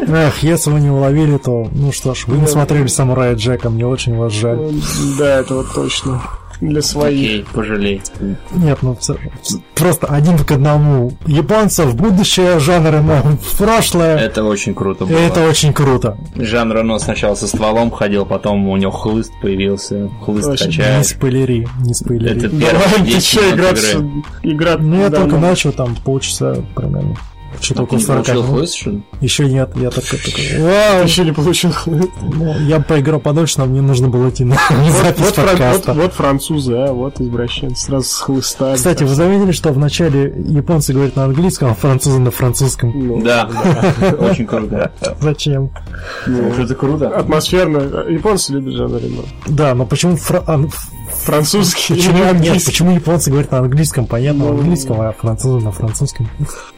[0.07, 3.85] Эх, если вы не уловили, то, ну что ж, вы не смотрели «Самурая Джека», мне
[3.85, 4.59] очень вас жаль.
[5.17, 6.21] Да, это вот точно.
[6.59, 7.13] Для своих.
[7.29, 8.01] Окей, пожалей.
[8.55, 8.97] Нет, ну
[9.75, 11.11] просто один к одному.
[11.27, 14.17] Японцев будущее жанра, но в прошлое.
[14.17, 15.15] Это очень круто было.
[15.19, 16.17] Это очень круто.
[16.35, 20.09] Жан Рено сначала со стволом ходил, потом у него хлыст появился.
[20.25, 21.05] Хлыст Очень Не качает.
[21.05, 22.37] спойлери, не спойлери.
[22.37, 23.91] Это Давай, первые ты 10 чё, минут играть игры.
[24.01, 25.25] с- игра Ну, я давно.
[25.29, 27.15] только начал там полчаса примерно.
[27.59, 28.55] Что-то ты около не 40 получил минут.
[28.57, 29.03] хлыст, что ли?
[29.21, 31.03] Еще нет, я такой, такой, Ты вау.
[31.03, 32.09] еще не получил хлыст.
[32.21, 35.93] Ну, я поиграл подольше, но мне нужно было идти на Вот, запись подкаста.
[35.93, 38.73] вот французы, а, вот извращенцы, сразу с хлыста.
[38.75, 42.91] Кстати, вы заметили, что вначале японцы говорят на английском, а французы на французском?
[42.95, 43.49] Ну, Да,
[44.19, 44.91] очень круто.
[45.19, 45.71] Зачем?
[46.23, 47.09] Что это круто.
[47.09, 47.77] Атмосферно.
[48.09, 49.23] Японцы любят Жана Рено.
[49.47, 50.17] Да, но почему
[51.27, 51.93] Французский.
[51.95, 52.65] Почему, нет, английский?
[52.71, 54.05] почему японцы говорят на английском?
[54.05, 56.29] Понятно, на Ну, английском, а французы на французском.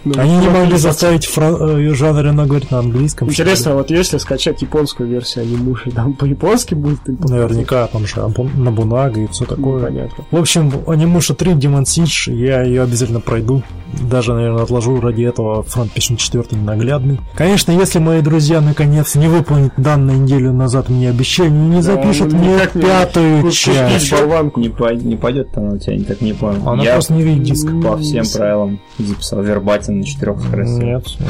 [0.04, 1.56] Ну, Они не вот могли заставить Фран...
[1.90, 3.30] э, Жана Рено говорить на английском.
[3.30, 7.00] Интересно, вот если скачать японскую версию анимуши, там по-японски будет?
[7.08, 9.84] Наверняка, там же Абу- Набунага и все Ну, такое.
[9.86, 10.26] понятно.
[10.32, 13.62] В общем, Анимуша 3 Demon Siege, я ее обязательно пройду.
[14.02, 17.20] Даже, наверное, отложу ради этого Front Mission 4 ненаглядный.
[17.36, 22.38] Конечно, если мои друзья наконец не выполнят данную неделю назад мне обещание не запишут ну,
[22.40, 24.14] мне пятую часть.
[24.40, 24.60] Болванку.
[24.60, 26.68] Не, пой- не пойдет она у тебя, не так не понял.
[26.68, 27.68] Она Я просто не видит диск.
[27.84, 30.84] по всем правилам записал Verbatim на четырех скоростях.
[30.84, 31.30] Нет, нет.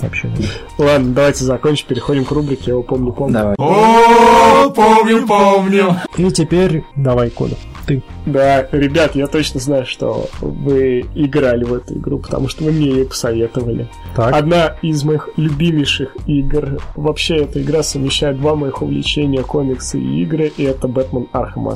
[0.00, 0.48] Вообще нет.
[0.78, 3.32] Ладно, давайте закончим, переходим к рубрике, я его помню, помню.
[3.34, 3.54] Давай.
[3.58, 5.96] О, помню, помню.
[6.16, 7.56] И теперь давай, Кода.
[7.84, 8.02] Ты.
[8.26, 12.86] Да, ребят, я точно знаю, что вы играли в эту игру, потому что вы мне
[12.90, 13.88] ее посоветовали.
[14.14, 14.34] Так.
[14.36, 16.80] Одна из моих любимейших игр.
[16.94, 21.66] Вообще, эта игра совмещает два моих увлечения, комиксы и игры, и это Бэтмен Arkham.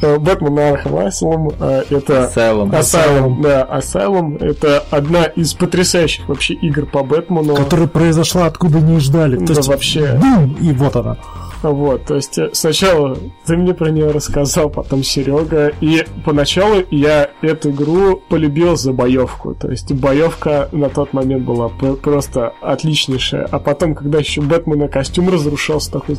[0.00, 2.24] Э, Бэтмен Arkham Asylum э, это...
[2.24, 2.70] Asylum.
[2.70, 7.54] Asylum, да, Asylum это одна из потрясающих вообще игр по Бэтмену.
[7.54, 9.36] Которая произошла откуда не ждали.
[9.36, 10.18] То Да, есть, вообще.
[10.20, 11.16] бум, и вот она.
[11.62, 13.16] Вот, то есть э, сначала
[13.46, 19.54] ты мне про нее рассказал, потом Серега, и поначалу я эту игру полюбил за боевку.
[19.54, 23.48] То есть боевка на тот момент была просто отличнейшая.
[23.50, 26.16] А потом, когда еще Бэтмена костюм разрушался, такой,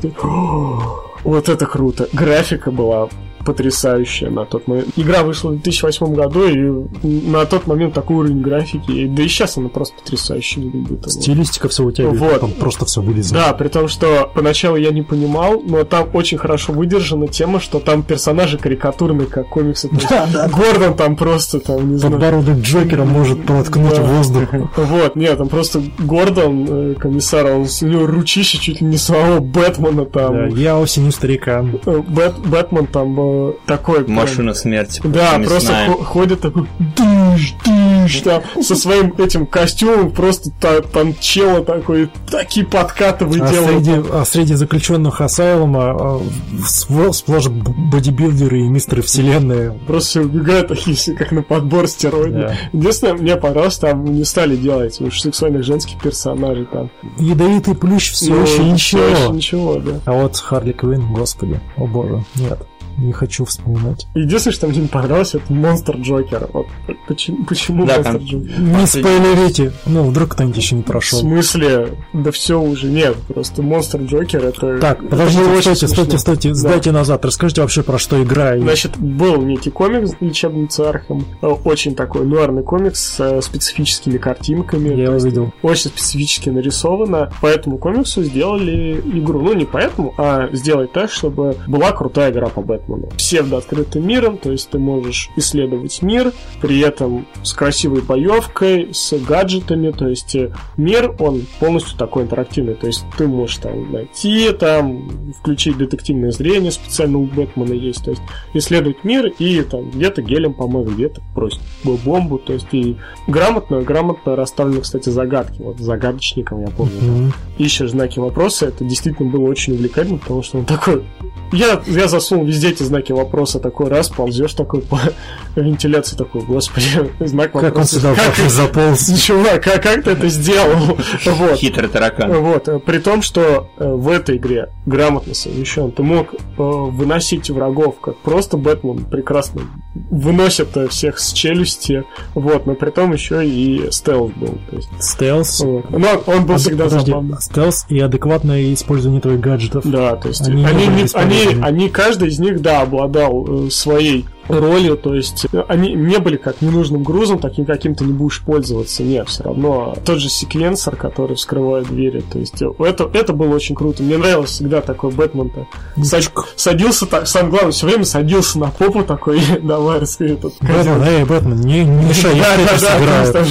[1.24, 2.08] вот это круто.
[2.14, 3.10] Графика была
[3.46, 4.88] потрясающая на тот момент.
[4.96, 9.58] Игра вышла в 2008 году, и на тот момент такой уровень графики, да и сейчас
[9.58, 11.12] она просто потрясающе выглядит.
[11.12, 12.32] Стилистика все утягивает, Вот.
[12.34, 13.46] потом просто все вылезает.
[13.46, 17.80] Да, при том, что поначалу я не понимал, но там очень хорошо выдержана тема, что
[17.80, 19.90] там персонажи карикатурные, как комиксы.
[19.90, 22.14] То есть Гордон там просто, там, не знаю...
[22.14, 24.04] Подбородок Джокера может проткнуть Да.
[24.04, 24.48] воздух.
[24.78, 28.96] Вот, нет, там просто Гордон, э, комиссар, он с у него ручище чуть ли не
[28.98, 30.50] самого Бэтмена там.
[30.50, 31.64] Да, я осенью старика.
[31.86, 34.04] Э, Бэт- Бэтмен там э, такой...
[34.04, 35.02] прям- Машина смерти.
[35.04, 41.14] Да, просто хо- ходит такой дыш, дыш, там, со своим этим костюмом, просто та- там
[41.20, 43.84] чело такой, такие подкаты А выделывает.
[43.86, 46.22] среди, а среди заключенных Асайлума а,
[46.66, 49.72] сплошь бодибилдеры и мистеры вселенной.
[49.88, 52.34] Просто все убегают такие, как на подбор стероидов.
[52.50, 52.56] Да.
[52.74, 56.90] Единственное, мне понравилось, там не стали делать уж сексуальных женских персонажей там.
[57.18, 59.04] Ядовитый плющ все Ну, еще ничего.
[59.04, 59.92] еще ничего, да.
[60.06, 62.68] А вот Харли Квинн, господи, о боже, нет,
[62.98, 64.08] не хочу вспоминать.
[64.16, 66.50] Единственное, что мне не понравилось, это Монстр Джокер.
[66.54, 66.68] Вот
[67.08, 68.60] почему, почему Да, Монстр кон- Джокер?
[68.60, 71.20] Не спойлерите, ну вдруг кто-нибудь еще не В прошел.
[71.20, 71.98] смысле?
[72.14, 73.16] Да все уже нет.
[73.28, 74.78] Просто Монстр Джокер это.
[74.80, 76.56] Так, это подождите, было очень стойте, стойте, стойте, Да.
[76.56, 78.56] сдайте назад, расскажите вообще про что игра.
[78.56, 81.26] и- Значит, был некий комикс «Лечебница Архам».
[81.42, 84.90] Э, Очень такой нуарный комикс с э, специфическими картинками.
[84.96, 85.54] Я его видел.
[85.62, 87.32] Очень специфически нарисовано.
[87.42, 89.42] По этому комиксу сделали игру.
[89.42, 92.83] Ну, не поэтому, а сделать так, чтобы была крутая игра по Бэтмену.
[93.18, 96.32] Псевдооткрытым миром, то есть ты можешь исследовать мир,
[96.62, 102.74] при этом с красивой боевкой, с гаджетами, то есть э, мир, он полностью такой интерактивный,
[102.76, 108.12] то есть ты можешь там найти, там, включить детективное зрение, специально у Бэтмена есть, то
[108.12, 108.22] есть
[108.54, 112.98] исследовать мир и там где-то гелем помыть, где-то бросить бомбу, то есть и
[113.28, 117.34] грамотно, грамотно расставлены, кстати, загадки, вот загадочником, я помню, там, Мгм.
[117.58, 121.04] ищешь знаки вопроса, это действительно было очень увлекательно, потому что он такой...
[121.52, 125.00] Я, я засунул везде эти знаки вопроса, такой раз, ползешь такой по
[125.56, 126.88] вентиляции, такой, господи,
[127.26, 127.96] знак Как он вопроса.
[127.96, 129.08] сюда Как, заполз?
[129.22, 130.98] чувак, как, как ты это сделал?
[131.26, 131.56] Вот.
[131.58, 132.32] Хитрый таракан.
[132.34, 138.00] Вот, при том, что э, в этой игре грамотно совмещен, ты мог э, выносить врагов,
[138.02, 139.62] как просто Бэтмен прекрасно
[140.10, 144.90] выносит э, всех с челюсти, вот, но при том еще и стелс был, то есть,
[145.00, 145.60] Стелс.
[145.62, 145.90] вот.
[145.92, 147.38] но он был Ад- всегда подожди, забавный.
[147.42, 149.86] Стелс и адекватное использование твоих гаджетов.
[149.86, 151.64] Да, то есть Они они, они, бесполезными.
[151.64, 156.38] они, каждый из них, да, обладал э, своей ролью, то есть э, они не были
[156.38, 161.36] как ненужным грузом, таким каким-то не будешь пользоваться, нет, все равно тот же секвенсор, который
[161.36, 165.68] вскрывает двери, то есть э, это, это было очень круто, мне нравилось всегда такой Бэтмен-то,
[166.04, 171.04] Сад- садился так, сам главное, все время садился на попу такой, давай, раскрой этот Бэтмен,
[171.04, 173.46] эй, Бэтмен, не, не мешай, я да, да, да,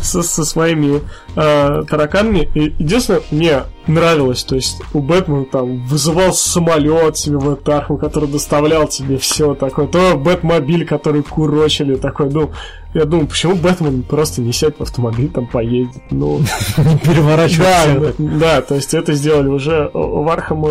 [0.00, 1.00] со, со своими
[1.38, 2.48] э, тараканами.
[2.54, 8.28] И единственное, мне нравилось, то есть у Бэтмена там вызывал самолет себе в Архам, который
[8.28, 9.86] доставлял тебе все такое.
[9.86, 12.50] То Бэтмобиль, который курочили, такой, ну,
[12.94, 16.38] я думаю, почему Бэтмен просто не сядет в автомобиль, там поедет, ну...
[16.78, 20.62] Не переворачивай Да, то есть это сделали уже в Arkham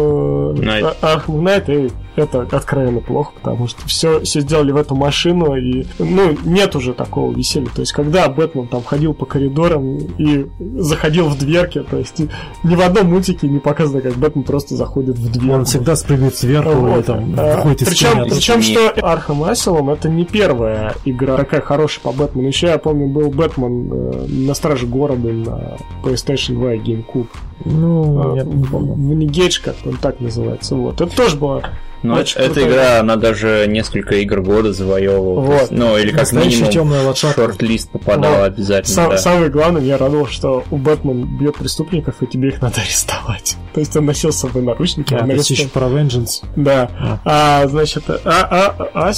[0.56, 0.98] Knight.
[1.02, 5.86] Arkham Knight, и это откровенно плохо, потому что все, все сделали в эту машину, и,
[6.00, 7.70] ну, нет уже такого веселья.
[7.74, 10.48] То есть, когда Бэтмен там ходил по коридорам и
[10.80, 12.20] заходил в дверки, то есть,
[12.64, 15.52] ни в одном мультике не показано, как Бэтмен просто заходит в дверь.
[15.54, 17.06] Он всегда спрыгивает сверху и Вот.
[17.06, 22.04] там А, выходит из причем, причем, что Arkham Asylum это не первая игра такая хорошая
[22.08, 22.48] по Бэтмену.
[22.48, 27.28] Еще я помню, был Бэтмен э, на Страже города на PlayStation 2 и GameCube.
[27.66, 28.96] Ну, А, я не помню.
[28.96, 30.76] Vengeance, как он так называется.
[30.76, 31.02] Вот.
[31.02, 31.64] Это тоже было
[32.04, 32.72] Но Очень эта крутой.
[32.72, 35.40] игра, она даже несколько игр года завоевывала.
[35.42, 35.60] Вот.
[35.62, 36.70] есть, Ну, или как Настоящая минимум
[37.36, 38.44] шорт-лист попадала Вот.
[38.46, 38.96] обязательно.
[38.96, 39.18] Сам- да.
[39.18, 43.58] Самое главное, меня радовало, что у Бэтмен бьет преступников, и тебе их надо арестовать.
[43.74, 46.44] То есть он носил с собой наручники, А, есть еще про Vengeance.
[46.56, 46.90] Да.
[47.26, 48.18] А, значит, а,
[48.94, 49.10] а,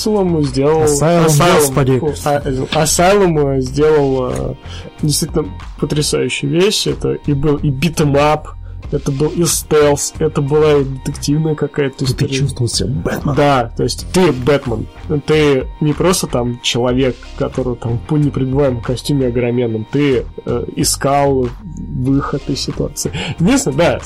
[0.43, 0.81] сделал...
[0.81, 2.01] Господи.
[2.25, 2.39] А,
[2.83, 4.53] Asylum сделал э,
[5.01, 5.45] действительно
[5.79, 6.87] потрясающую вещь.
[6.87, 8.49] Это и был и beat 'em up,
[8.91, 12.33] это был и стелс, это была и детективная какая-то Ты история.
[12.33, 13.35] чувствовал себя Бэтмен.
[13.35, 14.87] Да, то есть ты Бэтмен.
[15.25, 19.85] Ты не просто там человек, который там в непредбиваемом костюме огроменном.
[19.91, 23.11] Ты э, искал выход из ситуации.
[23.39, 23.99] Единственное, да,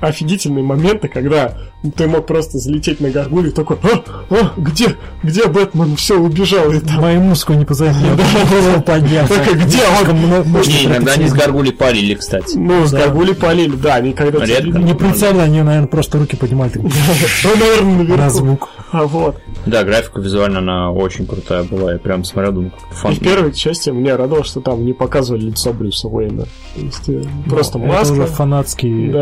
[0.00, 1.56] офигительные моменты, когда
[1.96, 6.70] ты мог просто залететь на горгуль и такой, а, а, где, где Бэтмен, все, убежал.
[6.72, 7.00] И там...
[7.00, 7.94] Мою музыку не позови,
[8.50, 9.26] голову поднял.
[9.26, 10.60] Где он?
[10.62, 12.56] Не, иногда они с горгули палили, кстати.
[12.56, 14.29] Ну, с горгули палили, да, они когда...
[14.30, 16.72] Не прицельно, они, наверное, просто руки поднимали.
[18.16, 18.68] На звук.
[18.92, 19.36] А вот.
[19.66, 21.92] Да, графика визуально, она очень крутая была.
[21.92, 23.12] Я прям смотрел, думаю, как фан.
[23.12, 26.44] И в первой части мне радовало, что там не показывали лицо Брюса Уэйна.
[26.74, 28.14] То есть э, просто маска.
[28.14, 29.12] Это уже фанатские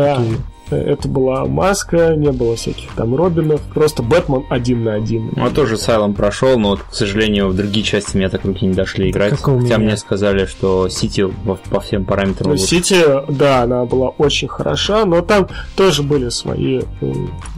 [0.75, 5.31] это была маска, не было всяких там Робинов, просто Бэтмен один на один.
[5.35, 8.65] Ну, а тоже Сайлом прошел, но вот, к сожалению, в другие части меня так руки
[8.65, 9.31] не дошли играть.
[9.31, 11.27] Как Хотя мне сказали, что Сити
[11.69, 16.81] по всем параметрам ну, Сити, да, она была очень хороша, но там тоже были свои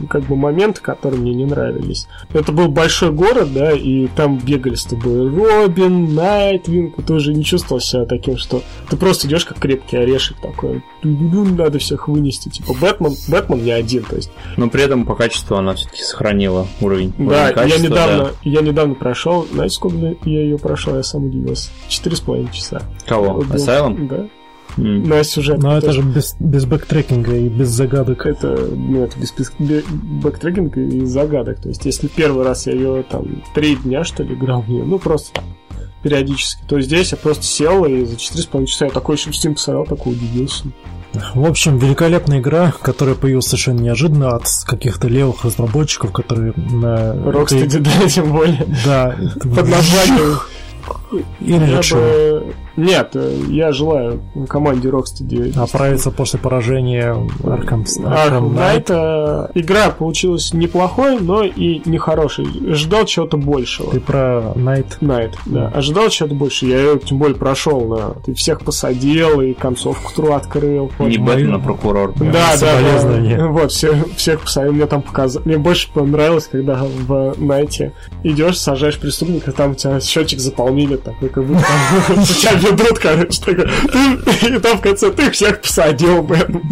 [0.08, 2.06] как бы моменты, которые мне не нравились.
[2.32, 7.44] Это был большой город, да, и там бегали с тобой Робин, Найтвинг, ты уже не
[7.44, 10.82] чувствовал себя таким, что ты просто идешь как крепкий орешек такой.
[11.02, 12.48] Надо всех вынести.
[12.48, 14.30] Типа Бэтмен Бэтмен, Бэтмен не один, то есть.
[14.56, 17.12] Но при этом по качеству она все-таки сохранила уровень.
[17.18, 18.30] Да, уровень качества, я недавно, да.
[18.42, 21.70] я недавно прошел, знаете, сколько я ее прошел, я сам удивился.
[21.88, 22.82] Четыре с половиной часа.
[23.06, 23.42] Кого?
[23.42, 24.08] Asylum?
[24.08, 24.28] Да.
[24.76, 25.06] Mm.
[25.06, 25.62] На сюжет.
[25.62, 28.26] Но это же без, без бэктрекинга и без загадок.
[28.26, 31.60] Это, ну, это без, без, без бэктрекинга и загадок.
[31.60, 34.84] То есть, если первый раз я ее там три дня, что ли, играл в нее,
[34.84, 35.42] ну, просто
[36.02, 39.54] периодически, то здесь я просто сел и за 4,5 часа я такой еще в Steam
[39.54, 40.64] посмотрел, такой удивился.
[41.34, 47.14] В общем, великолепная игра, которая появилась совершенно неожиданно от каких-то левых разработчиков, которые на...
[47.14, 47.80] Rocksteady, этой...
[47.80, 48.66] да, тем более.
[48.84, 49.16] Да.
[49.40, 50.38] Под названием...
[51.40, 52.54] Или бы...
[52.76, 58.86] Нет, э, я желаю команде Rocksteady оправиться после поражения Arkham, Arkham Knight.
[58.86, 59.50] Knight.
[59.54, 62.46] Игра получилась неплохой, но и нехорошей.
[62.74, 63.90] Ждал чего-то большего.
[63.90, 64.98] Ты про Night?
[65.00, 65.68] Night, да.
[65.68, 66.66] Ожидал чего-то больше.
[66.66, 68.14] Я ее тем более прошел на...
[68.24, 70.90] Ты всех посадил и концовку тру открыл.
[70.98, 72.14] Не Бэтмен, а прокурор.
[72.16, 73.46] Да, да, да.
[73.48, 74.72] Вот, все, всех посадил.
[74.72, 75.44] Мне там показали.
[75.46, 77.92] Мне больше понравилось, когда в Найте
[78.22, 81.64] идешь, сажаешь преступника, там у тебя счетчик заполнили, такой, как будто
[82.06, 82.24] там
[82.62, 83.64] ведут, короче, такой,
[84.48, 86.62] и там в конце ты всех посадил, блин.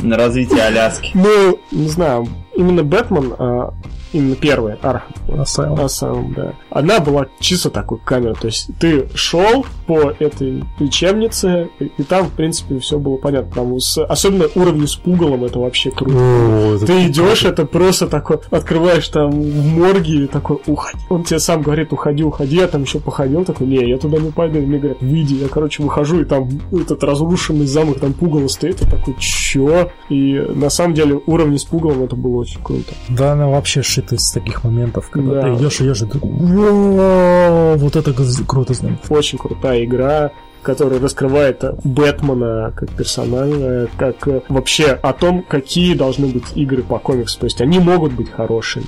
[0.00, 1.10] На развитие Аляски.
[1.14, 3.74] Ну, не знаю, именно Бэтмен а,
[4.12, 5.14] именно первая Arkham.
[5.28, 5.84] Asylum.
[5.84, 6.52] Asylum, да.
[6.70, 8.34] Она была чисто такой камерой.
[8.40, 13.52] То есть ты шел по этой лечебнице, и, и там, в принципе, все было понятно.
[13.52, 16.14] Там с, особенно уровни с пугалом это вообще круто.
[16.16, 20.98] О, это ты идешь, это просто такой, открываешь там в морге и такой, уходи.
[21.08, 24.30] Он тебе сам говорит, уходи, уходи, я там еще походил, такой, не, я туда не
[24.30, 24.58] пойду.
[24.58, 25.34] И мне говорят, выйди.
[25.34, 29.90] Я, короче, выхожу, и там этот разрушенный замок, там пугало стоит, и такой, чё?
[30.08, 32.92] И на самом деле уровни с пугалом это было очень круто.
[33.08, 35.42] Да, она вообще шит из таких моментов, когда да.
[35.42, 38.12] ты идешь, и ты вот это
[38.46, 38.98] круто знаешь.
[39.08, 40.30] Очень крутая игра
[40.62, 47.40] которая раскрывает Бэтмена как персонажа, как вообще о том, какие должны быть игры по комиксу.
[47.40, 48.84] То есть они могут быть хорошими.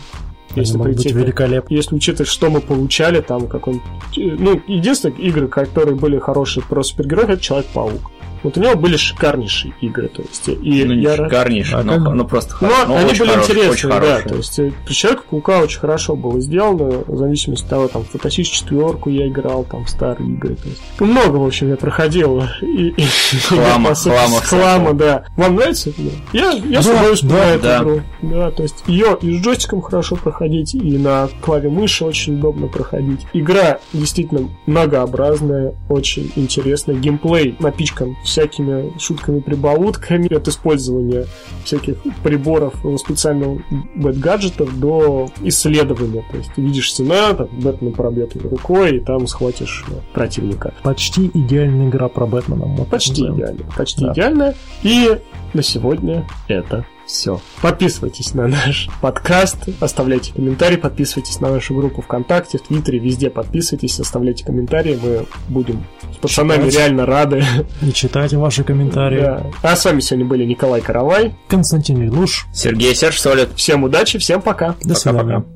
[0.55, 1.75] Если Они прийти, быть великолепны.
[1.75, 3.81] Если учитывать, что мы получали, там как он...
[4.15, 8.11] Ну, единственные игры, которые были хорошие про супергероев, это Человек-паук.
[8.43, 11.99] Вот у него были шикарнейшие игры, то есть и ну, не я шикарнейшие, а но,
[11.99, 15.25] но, но просто но, но они были хорошие, интересные, да, то есть э, при человеку
[15.31, 19.87] паука очень хорошо было сделано, в зависимости от того, там, Фотосис четверку я играл, там,
[19.87, 23.05] старые игры, то есть много, в общем, я проходил и, и
[23.49, 25.25] хлама, хлама, хлама, да.
[25.37, 26.01] Вам нравится это?
[26.33, 27.79] Я, я да, с удовольствием да, эту да.
[27.79, 28.03] игру.
[28.23, 32.67] Да, то есть ее и с джойстиком хорошо проходить, и на клаве мыши очень удобно
[32.67, 33.21] проходить.
[33.33, 41.27] Игра действительно многообразная, очень интересная, геймплей напичкан всякими шутками-прибаутками от использования
[41.65, 43.61] всяких приборов специального
[43.95, 46.25] бэт-гаджетов до исследования.
[46.31, 49.85] То есть ты видишь стена, там Бэтмен пробьет рукой, и там схватишь
[50.15, 50.75] противника.
[50.83, 52.65] Почти идеальная игра про Бэтмена.
[52.65, 53.67] Вот почти идеальная.
[53.77, 54.13] Почти да.
[54.13, 54.55] идеальная.
[54.83, 55.19] И
[55.53, 57.41] на сегодня это все.
[57.61, 64.01] Подписывайтесь на наш подкаст, оставляйте комментарии, подписывайтесь на нашу группу ВКонтакте, в Твиттере, везде подписывайтесь,
[64.01, 64.99] оставляйте комментарии.
[65.03, 66.75] Мы будем с пацанами читать.
[66.75, 67.45] реально рады.
[67.83, 69.21] И читайте ваши комментарии.
[69.21, 69.47] Да.
[69.63, 73.51] А с вами сегодня были Николай Каравай, Константин Илуш, Сергей Серж Солид.
[73.57, 74.75] Всем удачи, всем пока.
[74.83, 75.23] До свидания.
[75.23, 75.47] Пока-пока.